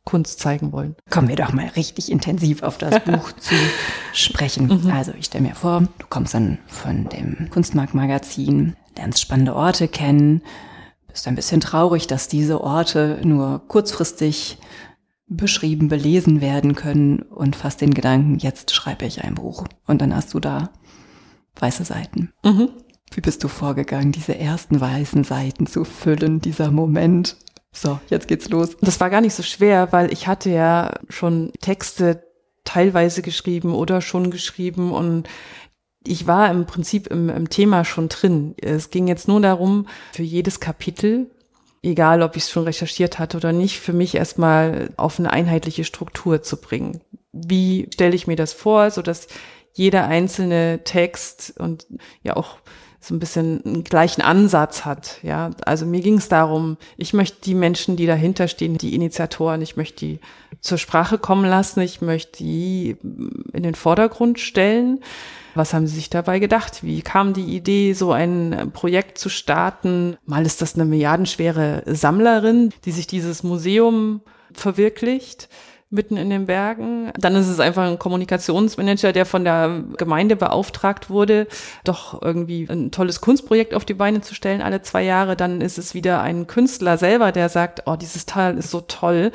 Kunst 0.05 0.41
zeigen 0.41 0.73
wollen. 0.73 0.97
Kommen 1.11 1.29
wir 1.29 1.37
doch 1.37 1.53
mal 1.53 1.69
richtig 1.69 2.11
intensiv 2.11 2.63
auf 2.63 2.79
das 2.79 3.01
Buch 3.05 3.33
zu 3.33 3.55
sprechen. 4.13 4.67
Mhm. 4.67 4.91
Also 4.91 5.13
ich 5.19 5.27
stelle 5.27 5.47
mir 5.47 5.55
vor, 5.55 5.81
du 5.99 6.07
kommst 6.09 6.35
dann 6.35 6.59
von 6.67 7.09
dem 7.09 7.49
Kunstmarktmagazin, 7.51 8.77
lernst 8.97 9.21
spannende 9.21 9.55
Orte 9.55 9.89
kennen, 9.89 10.43
bist 11.09 11.29
ein 11.29 11.35
bisschen 11.35 11.61
traurig, 11.61 12.07
dass 12.07 12.29
diese 12.29 12.63
Orte 12.63 13.21
nur 13.23 13.63
kurzfristig 13.69 14.59
beschrieben, 15.29 15.89
belesen 15.89 16.41
werden 16.41 16.75
können 16.75 17.21
und 17.21 17.57
fasst 17.57 17.81
den 17.81 17.95
Gedanken, 17.95 18.39
jetzt 18.39 18.75
schreibe 18.75 19.05
ich 19.05 19.23
ein 19.25 19.35
Buch. 19.35 19.67
Und 19.87 20.03
dann 20.03 20.15
hast 20.15 20.35
du 20.35 20.41
da 20.41 20.71
weiße 21.57 21.85
Seiten. 21.85 22.33
Mhm. 22.45 22.71
Wie 23.15 23.21
bist 23.21 23.45
du 23.45 23.49
vorgegangen, 23.49 24.13
diese 24.13 24.37
ersten 24.39 24.81
weißen 24.81 25.25
Seiten 25.25 25.67
zu 25.67 25.85
füllen, 25.85 26.41
dieser 26.41 26.71
Moment? 26.71 27.37
So, 27.73 27.99
jetzt 28.09 28.29
geht's 28.29 28.49
los. 28.51 28.77
Das 28.81 29.01
war 29.01 29.11
gar 29.11 29.21
nicht 29.21 29.35
so 29.35 29.43
schwer, 29.43 29.93
weil 29.93 30.13
ich 30.13 30.27
hatte 30.27 30.51
ja 30.51 30.93
schon 31.09 31.53
Texte 31.61 32.23
teilweise 32.65 33.23
geschrieben 33.23 33.75
oder 33.75 34.01
schon 34.01 34.31
geschrieben 34.31 34.93
und 34.93 35.29
ich 36.05 36.27
war 36.27 36.51
im 36.51 36.67
Prinzip 36.67 37.07
im, 37.07 37.29
im 37.29 37.49
Thema 37.49 37.85
schon 37.85 38.09
drin. 38.09 38.55
Es 38.61 38.91
ging 38.91 39.07
jetzt 39.09 39.29
nur 39.29 39.41
darum, 39.41 39.87
für 40.13 40.23
jedes 40.23 40.61
Kapitel, 40.61 41.31
egal 41.83 42.23
ob 42.23 42.37
ich 42.37 42.45
es 42.45 42.51
schon 42.51 42.65
recherchiert 42.65 43.19
hatte 43.19 43.37
oder 43.37 43.53
nicht, 43.53 43.81
für 43.81 43.93
mich 43.93 44.15
erstmal 44.15 44.91
auf 44.97 45.19
eine 45.19 45.33
einheitliche 45.33 45.85
Struktur 45.85 46.43
zu 46.43 46.61
bringen. 46.61 47.01
Wie 47.33 47.89
stelle 47.93 48.15
ich 48.15 48.27
mir 48.27 48.37
das 48.37 48.53
vor, 48.53 48.91
so 48.91 49.03
dass 49.03 49.29
jeder 49.73 50.07
einzelne 50.07 50.81
Text 50.85 51.55
und 51.59 51.87
ja 52.23 52.37
auch 52.37 52.59
so 53.03 53.15
ein 53.15 53.19
bisschen 53.19 53.61
einen 53.65 53.85
gleichen 53.85 54.23
Ansatz 54.23 54.85
hat. 54.85 55.19
Ja, 55.23 55.51
also 55.67 55.85
mir 55.85 56.01
ging 56.01 56.19
es 56.19 56.29
darum, 56.29 56.77
ich 56.97 57.13
möchte 57.13 57.41
die 57.43 57.55
Menschen, 57.55 57.97
die 57.97 58.07
dahinter 58.07 58.47
stehen, 58.47 58.79
die 58.79 58.95
Initiatoren, 58.95 59.61
ich 59.61 59.77
möchte 59.77 60.07
die 60.07 60.21
zur 60.61 60.79
Sprache 60.79 61.19
kommen 61.19 61.45
lassen, 61.45 61.81
ich 61.81 62.01
möchte 62.01 62.39
die 62.39 62.97
in 63.53 63.65
den 63.65 63.75
Vordergrund 63.75 64.39
stellen. 64.39 65.01
Was 65.57 65.75
haben 65.75 65.89
Sie 65.89 65.97
sich 65.97 66.11
dabei 66.11 66.39
gedacht? 66.39 66.85
Wie 66.85 67.03
kam 67.03 67.33
die 67.35 67.57
Idee, 67.57 67.93
so 67.93 68.13
ein 68.13 68.71
Projekt 68.73 69.19
zu 69.19 69.29
starten? 69.29 70.17
Mal 70.25 70.47
ist 70.47 70.63
das 70.63 70.77
eine 70.77 70.85
milliardenschwere 70.85 71.83
Sammlerin, 71.87 72.73
die 72.85 72.93
sich 72.93 73.09
dieses 73.09 73.43
Museum 73.43 74.21
verwirklicht 74.55 75.49
mitten 75.93 76.17
in 76.17 76.31
den 76.31 76.47
Bergen. 76.47 77.13
Dann 77.19 77.35
ist 77.37 77.49
es 77.49 77.61
einfach 77.61 77.85
ein 77.85 77.99
Kommunikationsmanager, 77.99 79.13
der 79.13 79.27
von 79.27 79.45
der 79.45 79.85
Gemeinde 79.99 80.37
beauftragt 80.37 81.11
wurde, 81.11 81.47
doch 81.85 82.21
irgendwie 82.23 82.67
ein 82.69 82.91
tolles 82.91 83.21
Kunstprojekt 83.21 83.75
auf 83.75 83.85
die 83.85 83.95
Beine 83.95 84.23
zu 84.23 84.35
stellen 84.35 84.63
alle 84.63 84.83
zwei 84.83 85.03
Jahre. 85.03 85.37
Dann 85.37 85.61
ist 85.61 85.79
es 85.79 85.95
wieder 85.95 86.23
ein 86.23 86.47
Künstler 86.47 86.99
selber, 86.99 87.31
der 87.31 87.49
sagt, 87.49 87.83
oh, 87.87 87.97
dieses 87.97 88.27
Teil 88.27 88.57
ist 88.57 88.71
so 88.71 88.81
toll. 88.81 89.31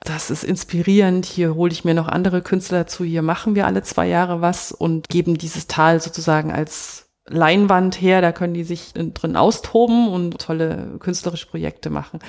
Das 0.00 0.30
ist 0.30 0.44
inspirierend. 0.44 1.26
Hier 1.26 1.54
hole 1.56 1.72
ich 1.72 1.84
mir 1.84 1.94
noch 1.94 2.08
andere 2.08 2.40
Künstler 2.40 2.78
dazu. 2.78 3.04
Hier 3.04 3.22
machen 3.22 3.54
wir 3.54 3.66
alle 3.66 3.82
zwei 3.82 4.06
Jahre 4.06 4.40
was 4.40 4.70
und 4.72 5.08
geben 5.08 5.36
dieses 5.36 5.66
Tal 5.66 6.00
sozusagen 6.00 6.52
als 6.52 7.06
Leinwand 7.28 8.00
her, 8.00 8.20
da 8.20 8.30
können 8.30 8.54
die 8.54 8.62
sich 8.62 8.92
drin 8.94 9.36
austoben 9.36 10.08
und 10.08 10.38
tolle 10.38 10.96
künstlerische 11.00 11.48
Projekte 11.48 11.90
machen. 11.90 12.20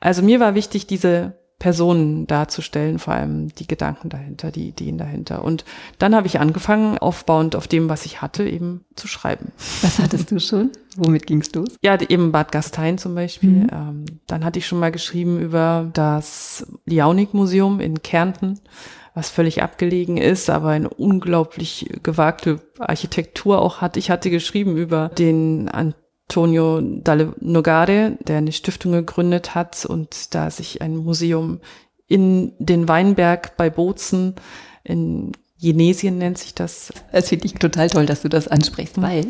Also 0.00 0.22
mir 0.22 0.40
war 0.40 0.54
wichtig, 0.54 0.88
diese 0.88 1.39
Personen 1.60 2.26
darzustellen, 2.26 2.98
vor 2.98 3.12
allem 3.12 3.54
die 3.54 3.68
Gedanken 3.68 4.08
dahinter, 4.08 4.50
die 4.50 4.66
Ideen 4.66 4.96
dahinter. 4.96 5.44
Und 5.44 5.66
dann 5.98 6.14
habe 6.14 6.26
ich 6.26 6.40
angefangen, 6.40 6.96
aufbauend 6.96 7.54
auf 7.54 7.68
dem, 7.68 7.90
was 7.90 8.06
ich 8.06 8.22
hatte, 8.22 8.48
eben 8.48 8.84
zu 8.96 9.06
schreiben. 9.06 9.52
Was 9.82 9.98
hattest 9.98 10.30
du 10.30 10.40
schon? 10.40 10.70
Womit 10.96 11.26
ging's 11.26 11.52
los? 11.52 11.68
Ja, 11.82 12.00
eben 12.00 12.32
Bad 12.32 12.50
Gastein 12.50 12.96
zum 12.96 13.14
Beispiel. 13.14 13.50
Mhm. 13.50 13.66
Ähm, 13.72 14.04
dann 14.26 14.42
hatte 14.44 14.58
ich 14.58 14.66
schon 14.66 14.80
mal 14.80 14.90
geschrieben 14.90 15.38
über 15.38 15.90
das 15.92 16.66
Liaunik-Museum 16.86 17.80
in 17.80 18.02
Kärnten, 18.02 18.58
was 19.12 19.28
völlig 19.28 19.62
abgelegen 19.62 20.16
ist, 20.16 20.48
aber 20.48 20.70
eine 20.70 20.88
unglaublich 20.88 21.90
gewagte 22.02 22.62
Architektur 22.78 23.60
auch 23.60 23.82
hat. 23.82 23.98
Ich 23.98 24.10
hatte 24.10 24.30
geschrieben 24.30 24.78
über 24.78 25.10
den 25.10 25.68
Antonio 26.30 26.80
Dalle 26.80 27.34
Nogare, 27.40 28.16
der 28.20 28.38
eine 28.38 28.52
Stiftung 28.52 28.92
gegründet 28.92 29.56
hat 29.56 29.84
und 29.84 30.32
da 30.32 30.48
sich 30.52 30.80
ein 30.80 30.96
Museum 30.96 31.58
in 32.06 32.52
den 32.60 32.86
Weinberg 32.86 33.56
bei 33.56 33.68
Bozen 33.68 34.36
in 34.84 35.32
Jenesien 35.56 36.18
nennt 36.18 36.38
sich 36.38 36.54
das. 36.54 36.92
Es 37.10 37.30
finde 37.30 37.46
ich 37.46 37.54
total 37.54 37.90
toll, 37.90 38.06
dass 38.06 38.22
du 38.22 38.28
das 38.28 38.46
ansprichst, 38.46 38.96
mhm. 38.96 39.02
weil 39.02 39.26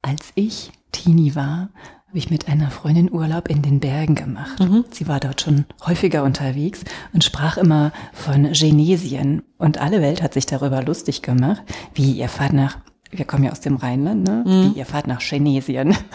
als 0.00 0.32
ich 0.34 0.72
Teenie 0.92 1.34
war, 1.34 1.68
habe 2.08 2.18
ich 2.18 2.30
mit 2.30 2.48
einer 2.48 2.70
Freundin 2.70 3.12
Urlaub 3.12 3.48
in 3.48 3.60
den 3.60 3.80
Bergen 3.80 4.14
gemacht. 4.14 4.60
Mhm. 4.60 4.86
Sie 4.90 5.06
war 5.06 5.20
dort 5.20 5.42
schon 5.42 5.66
häufiger 5.84 6.24
unterwegs 6.24 6.84
und 7.12 7.22
sprach 7.22 7.58
immer 7.58 7.92
von 8.14 8.50
Genesien. 8.52 9.42
Und 9.58 9.76
alle 9.78 10.00
Welt 10.00 10.22
hat 10.22 10.32
sich 10.32 10.46
darüber 10.46 10.82
lustig 10.82 11.20
gemacht, 11.20 11.62
wie 11.92 12.12
ihr 12.12 12.28
fahrt 12.30 12.54
nach 12.54 12.78
wir 13.16 13.24
kommen 13.24 13.44
ja 13.44 13.52
aus 13.52 13.60
dem 13.60 13.76
Rheinland, 13.76 14.24
ne? 14.24 14.44
Mhm. 14.46 14.74
Wie, 14.74 14.78
ihr 14.78 14.86
fahrt 14.86 15.06
nach 15.06 15.20
Genesien. 15.20 15.96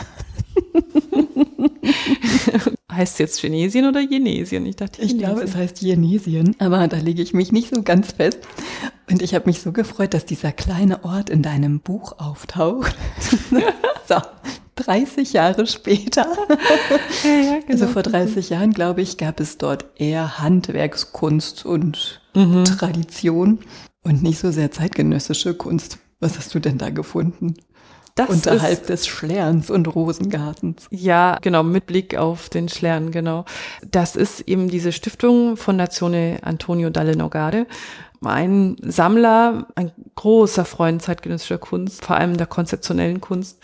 heißt 2.92 3.14
es 3.14 3.20
jetzt 3.20 3.42
Genesien 3.42 3.88
oder 3.88 4.06
Genesien? 4.06 4.66
Ich 4.66 4.76
dachte, 4.76 4.98
Genesien. 4.98 5.20
ich 5.20 5.26
glaube, 5.26 5.42
es 5.42 5.56
heißt 5.56 5.80
Genesien, 5.80 6.56
aber 6.60 6.88
da 6.88 6.98
lege 6.98 7.22
ich 7.22 7.34
mich 7.34 7.52
nicht 7.52 7.74
so 7.74 7.82
ganz 7.82 8.12
fest. 8.12 8.40
Und 9.10 9.22
ich 9.22 9.34
habe 9.34 9.46
mich 9.48 9.62
so 9.62 9.72
gefreut, 9.72 10.14
dass 10.14 10.26
dieser 10.26 10.52
kleine 10.52 11.04
Ort 11.04 11.30
in 11.30 11.42
deinem 11.42 11.80
Buch 11.80 12.20
auftaucht. 12.20 12.96
so, 14.08 14.16
30 14.76 15.34
Jahre 15.34 15.66
später. 15.68 16.28
ja, 17.24 17.30
ja, 17.30 17.60
genau. 17.60 17.72
Also 17.72 17.88
vor 17.88 18.04
30 18.04 18.50
Jahren, 18.50 18.74
glaube 18.74 19.02
ich, 19.02 19.18
gab 19.18 19.40
es 19.40 19.58
dort 19.58 19.86
eher 19.96 20.40
Handwerkskunst 20.40 21.66
und 21.66 22.22
mhm. 22.36 22.66
Tradition 22.66 23.60
und 24.04 24.24
nicht 24.24 24.40
so 24.40 24.52
sehr 24.52 24.72
zeitgenössische 24.72 25.54
Kunst. 25.54 26.00
Was 26.20 26.38
hast 26.38 26.54
du 26.54 26.60
denn 26.60 26.78
da 26.78 26.90
gefunden? 26.90 27.56
Das 28.16 28.30
Unterhalb 28.30 28.82
ist, 28.82 28.90
des 28.90 29.08
Schlerns 29.08 29.70
und 29.70 29.88
Rosengartens. 29.88 30.88
Ja, 30.92 31.38
genau, 31.42 31.64
mit 31.64 31.86
Blick 31.86 32.18
auf 32.18 32.50
den 32.50 32.68
Schlern, 32.68 33.12
genau. 33.12 33.46
Das 33.90 34.18
ist 34.18 34.42
eben 34.42 34.68
diese 34.68 34.92
Stiftung 34.92 35.56
Fondazione 35.56 36.40
Antonio 36.42 36.90
Dalle 36.90 37.16
Nogare. 37.16 37.66
Ein 38.22 38.76
Sammler, 38.82 39.68
ein 39.76 39.94
großer 40.16 40.66
Freund 40.66 41.02
zeitgenössischer 41.02 41.60
Kunst, 41.60 42.04
vor 42.04 42.18
allem 42.18 42.36
der 42.36 42.48
konzeptionellen 42.48 43.22
Kunst. 43.22 43.60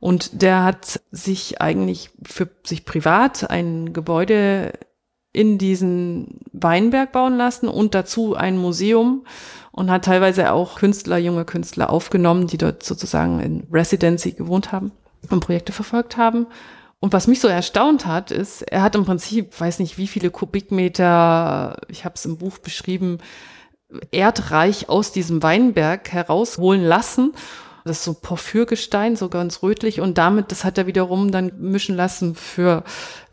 Und 0.00 0.42
der 0.42 0.64
hat 0.64 1.00
sich 1.12 1.60
eigentlich 1.60 2.10
für 2.26 2.48
sich 2.64 2.84
privat 2.84 3.48
ein 3.50 3.92
Gebäude 3.92 4.72
in 5.32 5.58
diesen 5.58 6.40
Weinberg 6.52 7.12
bauen 7.12 7.36
lassen 7.36 7.68
und 7.68 7.94
dazu 7.94 8.34
ein 8.34 8.58
Museum 8.58 9.24
und 9.72 9.90
hat 9.90 10.04
teilweise 10.04 10.52
auch 10.52 10.76
Künstler, 10.76 11.18
junge 11.18 11.44
Künstler 11.44 11.90
aufgenommen, 11.90 12.46
die 12.46 12.58
dort 12.58 12.82
sozusagen 12.82 13.40
in 13.40 13.66
Residency 13.72 14.32
gewohnt 14.32 14.70
haben 14.70 14.92
und 15.30 15.40
Projekte 15.40 15.72
verfolgt 15.72 16.16
haben. 16.16 16.46
Und 17.00 17.12
was 17.12 17.26
mich 17.26 17.40
so 17.40 17.48
erstaunt 17.48 18.06
hat, 18.06 18.30
ist, 18.30 18.62
er 18.62 18.82
hat 18.82 18.94
im 18.94 19.04
Prinzip, 19.04 19.58
weiß 19.58 19.80
nicht 19.80 19.98
wie 19.98 20.06
viele 20.06 20.30
Kubikmeter, 20.30 21.78
ich 21.88 22.04
habe 22.04 22.14
es 22.14 22.24
im 22.24 22.38
Buch 22.38 22.58
beschrieben, 22.58 23.18
Erdreich 24.10 24.88
aus 24.88 25.12
diesem 25.12 25.42
Weinberg 25.42 26.12
herausholen 26.12 26.82
lassen. 26.82 27.32
Das 27.84 27.98
ist 27.98 28.04
so 28.04 28.14
Porphyrgestein, 28.14 29.16
so 29.16 29.28
ganz 29.28 29.62
rötlich. 29.62 30.00
Und 30.00 30.18
damit, 30.18 30.52
das 30.52 30.64
hat 30.64 30.78
er 30.78 30.86
wiederum 30.86 31.32
dann 31.32 31.52
mischen 31.58 31.96
lassen 31.96 32.34
für 32.34 32.84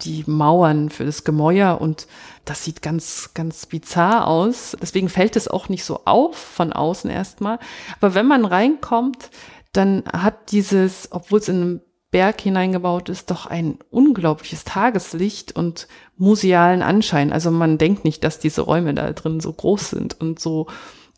die 0.01 0.23
Mauern, 0.25 0.89
für 0.89 1.05
das 1.05 1.23
Gemäuer. 1.23 1.79
Und 1.79 2.07
das 2.45 2.63
sieht 2.63 2.81
ganz, 2.81 3.31
ganz 3.33 3.65
bizarr 3.65 4.27
aus. 4.27 4.75
Deswegen 4.81 5.09
fällt 5.09 5.35
es 5.35 5.47
auch 5.47 5.69
nicht 5.69 5.83
so 5.83 6.01
auf 6.05 6.35
von 6.35 6.73
außen 6.73 7.09
erstmal. 7.09 7.59
Aber 7.99 8.15
wenn 8.15 8.25
man 8.25 8.45
reinkommt, 8.45 9.29
dann 9.71 10.03
hat 10.11 10.51
dieses, 10.51 11.09
obwohl 11.11 11.39
es 11.39 11.49
in 11.49 11.55
einem 11.55 11.81
Berg 12.11 12.41
hineingebaut 12.41 13.09
ist, 13.09 13.29
doch 13.29 13.45
ein 13.45 13.77
unglaubliches 13.91 14.63
Tageslicht 14.63 15.55
und 15.55 15.87
musealen 16.17 16.81
Anschein. 16.81 17.31
Also 17.31 17.51
man 17.51 17.77
denkt 17.77 18.03
nicht, 18.03 18.23
dass 18.23 18.39
diese 18.39 18.61
Räume 18.61 18.95
da 18.95 19.13
drin 19.13 19.39
so 19.39 19.53
groß 19.53 19.91
sind 19.91 20.19
und 20.19 20.39
so 20.39 20.65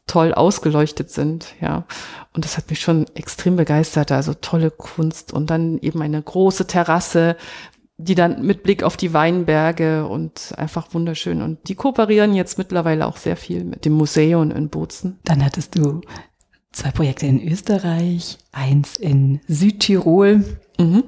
toll 0.08 0.34
ausgeleuchtet 0.34 1.10
sind, 1.10 1.56
ja. 1.62 1.86
Und 2.34 2.46
das 2.46 2.58
hat 2.58 2.70
mich 2.70 2.80
schon 2.80 3.06
extrem 3.14 3.56
begeistert. 3.56 4.12
Also 4.12 4.34
tolle 4.34 4.72
Kunst 4.72 5.34
und 5.34 5.50
dann 5.50 5.78
eben 5.80 6.02
eine 6.02 6.22
große 6.22 6.68
Terrasse 6.68 7.36
die 8.04 8.16
dann 8.16 8.46
mit 8.46 8.64
Blick 8.64 8.84
auf 8.84 8.98
die 8.98 9.14
Weinberge 9.14 10.08
und 10.08 10.54
einfach 10.58 10.94
wunderschön. 10.94 11.42
Und 11.42 11.68
die 11.68 11.76
kooperieren 11.76 12.34
jetzt 12.34 12.58
mittlerweile 12.58 13.06
auch 13.06 13.18
sehr 13.18 13.38
viel 13.38 13.64
mit 13.64 13.86
dem 13.86 13.94
Museum 13.94 14.52
in 14.52 14.70
Bozen. 14.70 15.20
Dann 15.24 15.44
hattest 15.44 15.78
du 15.78 16.02
zwei 16.72 16.92
Projekte 16.92 17.28
in 17.28 17.46
Österreich, 17.48 18.38
eins 18.52 18.98
in 18.98 19.42
Südtirol. 19.48 20.44
Mhm. 20.80 21.04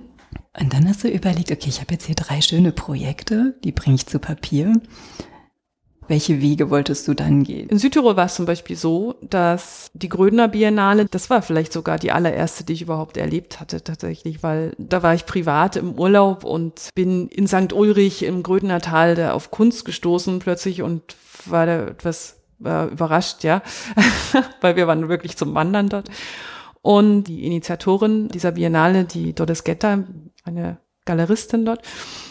Und 0.59 0.73
dann 0.73 0.87
hast 0.87 1.03
du 1.03 1.07
überlegt, 1.07 1.51
okay, 1.51 1.69
ich 1.69 1.81
habe 1.81 1.93
jetzt 1.93 2.05
hier 2.05 2.15
drei 2.15 2.41
schöne 2.41 2.71
Projekte, 2.71 3.55
die 3.63 3.71
bringe 3.71 3.95
ich 3.95 4.05
zu 4.05 4.19
Papier. 4.19 4.73
Welche 6.13 6.41
Wege 6.41 6.69
wolltest 6.69 7.07
du 7.07 7.15
dann 7.15 7.43
gehen? 7.43 7.69
In 7.69 7.79
Südtirol 7.79 8.15
war 8.15 8.27
es 8.27 8.35
zum 8.35 8.45
Beispiel 8.45 8.75
so, 8.75 9.15
dass 9.21 9.89
die 9.95 10.09
Grödner 10.09 10.47
Biennale, 10.47 11.05
das 11.05 11.31
war 11.31 11.41
vielleicht 11.41 11.73
sogar 11.73 11.97
die 11.97 12.11
allererste, 12.11 12.63
die 12.63 12.73
ich 12.73 12.83
überhaupt 12.83 13.17
erlebt 13.17 13.59
hatte 13.59 13.83
tatsächlich, 13.83 14.43
weil 14.43 14.75
da 14.77 15.01
war 15.01 15.15
ich 15.15 15.25
privat 15.25 15.75
im 15.75 15.97
Urlaub 15.97 16.43
und 16.43 16.89
bin 16.93 17.29
in 17.29 17.47
St. 17.47 17.73
Ulrich 17.73 18.21
im 18.21 18.43
Grödner 18.43 18.79
Tal 18.79 19.15
da 19.15 19.33
auf 19.33 19.49
Kunst 19.49 19.85
gestoßen 19.85 20.37
plötzlich 20.37 20.83
und 20.83 21.15
war 21.45 21.65
da 21.65 21.87
etwas 21.87 22.43
äh, 22.63 22.89
überrascht, 22.89 23.43
ja, 23.43 23.63
weil 24.61 24.75
wir 24.75 24.85
waren 24.85 25.09
wirklich 25.09 25.35
zum 25.35 25.55
Wandern 25.55 25.89
dort. 25.89 26.09
Und 26.83 27.23
die 27.23 27.43
Initiatorin 27.47 28.27
dieser 28.27 28.51
Biennale, 28.51 29.05
die 29.05 29.33
Doris 29.33 29.63
Getter, 29.63 30.03
eine 30.43 30.77
Galeristin 31.05 31.65
dort, 31.65 31.81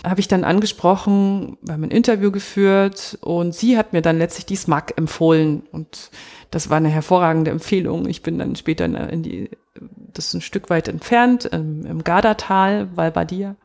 habe 0.05 0.21
ich 0.21 0.29
dann 0.29 0.45
angesprochen, 0.45 1.59
wir 1.63 1.75
haben 1.75 1.85
ein 1.85 1.91
Interview 1.91 2.31
geführt 2.31 3.19
und 3.21 3.55
sie 3.55 3.77
hat 3.77 3.93
mir 3.93 4.03
dann 4.03 4.19
letztlich 4.19 4.47
die 4.47 4.57
SMAC 4.57 4.95
empfohlen 4.97 5.63
und 5.73 6.11
das 6.51 6.71
war 6.71 6.77
eine 6.79 6.89
hervorragende 6.89 7.51
Empfehlung. 7.51 8.09
Ich 8.09 8.23
bin 8.23 8.39
dann 8.39 8.57
später 8.57 8.85
in 8.85 9.23
die, 9.23 9.51
das 10.13 10.27
ist 10.27 10.35
ein 10.35 10.41
Stück 10.41 10.71
weit 10.71 10.89
entfernt, 10.89 11.47
im, 11.47 11.85
im 11.87 12.05
Gardatal, 12.05 12.95
Valbadia 12.97 13.57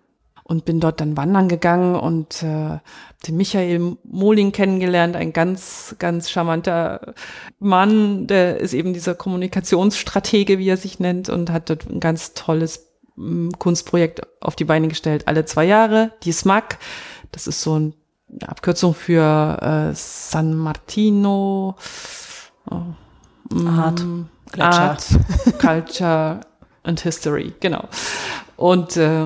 und 0.48 0.64
bin 0.64 0.80
dort 0.80 1.02
dann 1.02 1.18
wandern 1.18 1.50
gegangen 1.50 1.96
und 1.96 2.42
äh, 2.42 2.80
den 3.28 3.36
Michael 3.36 3.98
Mohling 4.06 4.54
kennengelernt, 4.54 5.18
ein 5.18 5.34
ganz, 5.34 5.96
ganz 6.00 6.30
charmanter 6.30 7.14
Mann, 7.60 8.28
der 8.28 8.62
ist 8.62 8.74
eben 8.74 8.94
dieser 8.94 9.14
Kommunikationsstratege, 9.14 10.58
wie 10.58 10.70
er 10.70 10.78
sich 10.78 11.00
nennt, 11.00 11.28
und 11.28 11.52
hat 11.52 11.70
dort 11.70 11.90
ein 11.90 12.00
ganz 12.00 12.34
tolles 12.34 12.87
Kunstprojekt 13.58 14.22
auf 14.42 14.56
die 14.56 14.66
Beine 14.66 14.88
gestellt, 14.88 15.28
alle 15.28 15.46
zwei 15.46 15.66
Jahre. 15.66 16.12
Die 16.24 16.32
SMAC, 16.32 16.78
das 17.32 17.48
ist 17.48 17.62
so 17.62 17.76
eine 17.76 17.94
Abkürzung 18.46 18.94
für 18.94 19.90
äh, 19.92 19.96
San 19.96 20.56
Martino. 20.56 21.76
Oh, 22.70 22.84
Art, 23.66 24.06
Art, 24.60 25.06
Culture 25.60 26.42
and 26.84 27.00
History, 27.00 27.54
genau. 27.60 27.88
Und 28.56 28.98
äh, 28.98 29.26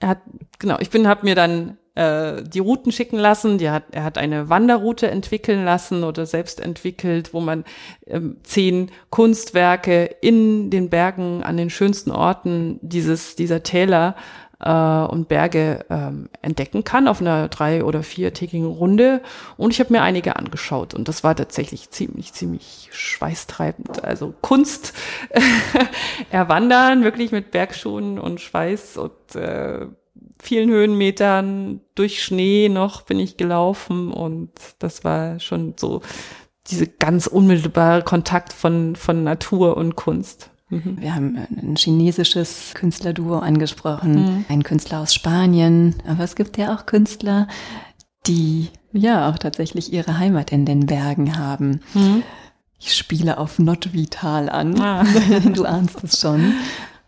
er 0.00 0.08
hat, 0.08 0.18
genau, 0.58 0.78
ich 0.80 0.90
bin, 0.90 1.08
habe 1.08 1.24
mir 1.24 1.34
dann 1.34 1.78
äh, 1.94 2.42
die 2.42 2.58
Routen 2.58 2.92
schicken 2.92 3.18
lassen. 3.18 3.58
Die 3.58 3.70
hat, 3.70 3.84
er 3.92 4.04
hat 4.04 4.18
eine 4.18 4.48
Wanderroute 4.48 5.10
entwickeln 5.10 5.64
lassen 5.64 6.04
oder 6.04 6.26
selbst 6.26 6.60
entwickelt, 6.60 7.32
wo 7.32 7.40
man 7.40 7.64
ähm, 8.06 8.38
zehn 8.42 8.90
Kunstwerke 9.10 10.04
in 10.20 10.70
den 10.70 10.90
Bergen 10.90 11.42
an 11.42 11.56
den 11.56 11.70
schönsten 11.70 12.10
Orten 12.10 12.78
dieses, 12.82 13.36
dieser 13.36 13.62
Täler 13.62 14.16
äh, 14.60 14.70
und 14.70 15.28
Berge 15.28 15.84
ähm, 15.90 16.28
entdecken 16.42 16.84
kann 16.84 17.08
auf 17.08 17.20
einer 17.20 17.48
drei- 17.48 17.84
oder 17.84 18.02
viertägigen 18.02 18.66
Runde. 18.66 19.22
Und 19.56 19.72
ich 19.72 19.80
habe 19.80 19.92
mir 19.92 20.02
einige 20.02 20.36
angeschaut 20.36 20.94
und 20.94 21.08
das 21.08 21.22
war 21.22 21.36
tatsächlich 21.36 21.90
ziemlich, 21.90 22.32
ziemlich 22.32 22.88
schweißtreibend. 22.92 24.04
Also 24.04 24.34
Kunst 24.40 24.94
erwandern, 26.30 27.04
wirklich 27.04 27.30
mit 27.32 27.50
Bergschuhen 27.50 28.18
und 28.18 28.40
Schweiß 28.40 28.96
und 28.96 29.36
äh, 29.36 29.86
vielen 30.40 30.68
Höhenmetern 30.70 31.80
durch 31.94 32.22
Schnee 32.22 32.68
noch 32.68 33.02
bin 33.02 33.18
ich 33.18 33.36
gelaufen 33.36 34.12
und 34.12 34.50
das 34.78 35.04
war 35.04 35.40
schon 35.40 35.74
so 35.76 36.02
diese 36.68 36.86
ganz 36.86 37.26
unmittelbare 37.26 38.02
Kontakt 38.02 38.52
von, 38.52 38.96
von 38.96 39.24
Natur 39.24 39.76
und 39.76 39.96
Kunst. 39.96 40.50
Mhm. 40.70 40.96
Wir 40.98 41.14
haben 41.14 41.36
ein 41.36 41.76
chinesisches 41.76 42.72
Künstlerduo 42.74 43.38
angesprochen, 43.38 44.14
mhm. 44.14 44.44
ein 44.48 44.62
Künstler 44.62 45.00
aus 45.00 45.14
Spanien, 45.14 45.96
aber 46.06 46.24
es 46.24 46.36
gibt 46.36 46.56
ja 46.56 46.74
auch 46.74 46.86
Künstler, 46.86 47.48
die 48.26 48.68
ja 48.92 49.28
auch 49.28 49.38
tatsächlich 49.38 49.92
ihre 49.92 50.18
Heimat 50.18 50.52
in 50.52 50.64
den 50.64 50.86
Bergen 50.86 51.36
haben. 51.36 51.80
Mhm. 51.92 52.22
Ich 52.78 52.94
spiele 52.94 53.38
auf 53.38 53.58
Notvital 53.58 54.48
an. 54.48 54.80
Ah. 54.80 55.04
du 55.54 55.64
ahnst 55.64 56.02
es 56.02 56.20
schon. 56.20 56.54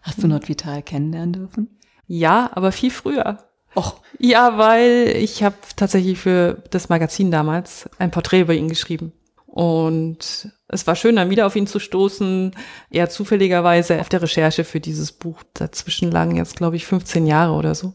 Hast 0.02 0.22
du 0.22 0.28
Notvital 0.28 0.82
kennenlernen 0.82 1.32
dürfen? 1.32 1.78
Ja, 2.06 2.50
aber 2.54 2.72
viel 2.72 2.90
früher. 2.90 3.38
Och. 3.74 4.00
Ja, 4.18 4.56
weil 4.58 5.12
ich 5.16 5.42
habe 5.42 5.56
tatsächlich 5.76 6.18
für 6.18 6.62
das 6.70 6.88
Magazin 6.88 7.30
damals 7.30 7.88
ein 7.98 8.10
Porträt 8.10 8.40
über 8.40 8.54
ihn 8.54 8.68
geschrieben. 8.68 9.12
Und 9.46 10.50
es 10.68 10.86
war 10.86 10.96
schön, 10.96 11.16
dann 11.16 11.30
wieder 11.30 11.46
auf 11.46 11.56
ihn 11.56 11.66
zu 11.66 11.78
stoßen. 11.78 12.54
Eher 12.90 13.08
zufälligerweise 13.08 14.00
auf 14.00 14.08
der 14.08 14.22
Recherche 14.22 14.64
für 14.64 14.80
dieses 14.80 15.12
Buch. 15.12 15.42
Dazwischen 15.54 16.10
lagen 16.10 16.36
jetzt, 16.36 16.56
glaube 16.56 16.76
ich, 16.76 16.86
15 16.86 17.26
Jahre 17.26 17.52
oder 17.54 17.74
so. 17.74 17.94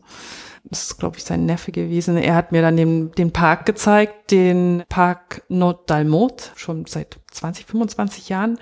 Das 0.63 0.83
ist, 0.83 0.99
glaube 0.99 1.17
ich, 1.17 1.23
sein 1.23 1.45
Neffe 1.45 1.71
gewesen. 1.71 2.17
Er 2.17 2.35
hat 2.35 2.51
mir 2.51 2.61
dann 2.61 2.77
den, 2.77 3.11
den 3.13 3.31
Park 3.31 3.65
gezeigt, 3.65 4.31
den 4.31 4.83
Park 4.89 5.43
Not 5.49 5.89
Dalmot, 5.89 6.51
schon 6.55 6.85
seit 6.85 7.17
20, 7.31 7.65
25 7.65 8.29
Jahren 8.29 8.59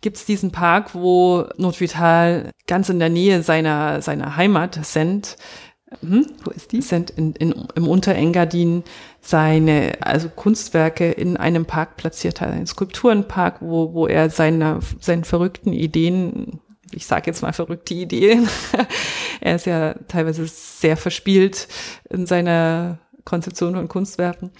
gibt 0.00 0.18
es 0.18 0.24
diesen 0.24 0.52
Park, 0.52 0.94
wo 0.94 1.46
Notvital 1.56 2.52
ganz 2.66 2.88
in 2.88 2.98
der 2.98 3.08
Nähe 3.08 3.42
seiner, 3.42 4.02
seiner 4.02 4.36
Heimat, 4.36 4.78
Sent, 4.84 5.36
hm? 6.00 6.26
Wo 6.44 6.50
ist 6.50 6.72
die? 6.72 6.82
Sent 6.82 7.10
in, 7.10 7.32
in, 7.34 7.54
im 7.74 7.88
Unterengadin 7.88 8.82
seine 9.20 9.98
also 10.00 10.28
Kunstwerke 10.28 11.10
in 11.10 11.36
einem 11.36 11.64
Park 11.64 11.96
platziert 11.96 12.40
hat, 12.40 12.50
einen 12.50 12.66
Skulpturenpark, 12.66 13.60
wo, 13.60 13.94
wo 13.94 14.06
er 14.06 14.30
seine, 14.30 14.80
seinen 15.00 15.24
verrückten 15.24 15.72
Ideen, 15.72 16.60
ich 16.92 17.06
sage 17.06 17.24
jetzt 17.26 17.42
mal 17.42 17.52
verrückte 17.52 17.94
Ideen, 17.94 18.48
er 19.40 19.56
ist 19.56 19.66
ja 19.66 19.94
teilweise 20.08 20.46
sehr 20.46 20.96
verspielt 20.96 21.68
in 22.10 22.26
seiner 22.26 22.98
Konzeption 23.24 23.74
von 23.74 23.88
Kunstwerken, 23.88 24.52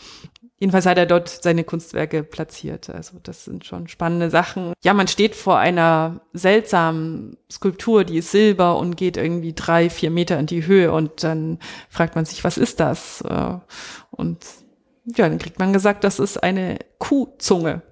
Jedenfalls 0.59 0.87
hat 0.87 0.97
er 0.97 1.05
dort 1.05 1.29
seine 1.29 1.65
Kunstwerke 1.65 2.23
platziert. 2.23 2.89
Also 2.89 3.19
das 3.23 3.45
sind 3.45 3.67
schon 3.67 3.89
spannende 3.89 4.31
Sachen. 4.31 4.73
Ja, 4.83 4.95
man 4.95 5.07
steht 5.07 5.35
vor 5.35 5.59
einer 5.59 6.23
seltsamen 6.33 7.37
Skulptur, 7.51 8.05
die 8.05 8.19
ist 8.19 8.31
silber 8.31 8.79
und 8.79 8.97
geht 8.97 9.19
irgendwie 9.19 9.53
drei, 9.53 9.91
vier 9.91 10.11
Meter 10.11 10.39
in 10.39 10.47
die 10.47 10.67
Höhe 10.67 10.93
und 10.93 11.23
dann 11.23 11.59
fragt 11.91 12.17
man 12.17 12.25
sich, 12.25 12.43
was 12.43 12.57
ist 12.57 12.81
das? 12.81 13.21
Äh, 13.21 13.59
und 14.11 14.39
ja, 15.05 15.29
dann 15.29 15.39
kriegt 15.39 15.59
man 15.59 15.75
gesagt, 15.75 16.05
das 16.05 16.19
ist 16.19 16.43
eine 16.43 16.79
Kuhzunge. 16.99 17.83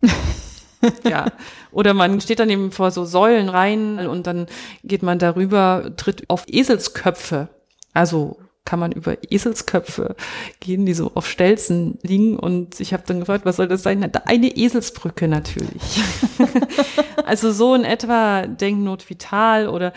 ja. 1.04 1.26
Oder 1.72 1.94
man 1.94 2.20
steht 2.20 2.38
dann 2.38 2.50
eben 2.50 2.72
vor 2.72 2.90
so 2.90 3.04
Säulen 3.04 3.48
rein 3.48 4.06
und 4.06 4.26
dann 4.26 4.46
geht 4.84 5.02
man 5.02 5.18
darüber, 5.18 5.92
tritt 5.96 6.28
auf 6.28 6.44
Eselsköpfe. 6.46 7.48
Also 7.92 8.38
kann 8.66 8.80
man 8.80 8.92
über 8.92 9.16
Eselsköpfe 9.30 10.16
gehen, 10.60 10.84
die 10.84 10.92
so 10.92 11.12
auf 11.14 11.26
Stelzen 11.26 11.98
liegen. 12.02 12.38
Und 12.38 12.80
ich 12.80 12.92
habe 12.92 13.04
dann 13.06 13.20
gefragt, 13.20 13.46
was 13.46 13.56
soll 13.56 13.68
das 13.68 13.82
sein? 13.82 14.12
Eine 14.26 14.56
Eselsbrücke 14.56 15.28
natürlich. 15.28 16.02
also 17.24 17.52
so 17.52 17.74
in 17.74 17.84
etwa 17.84 18.46
Denknot 18.46 19.08
Vital 19.08 19.68
oder 19.68 19.94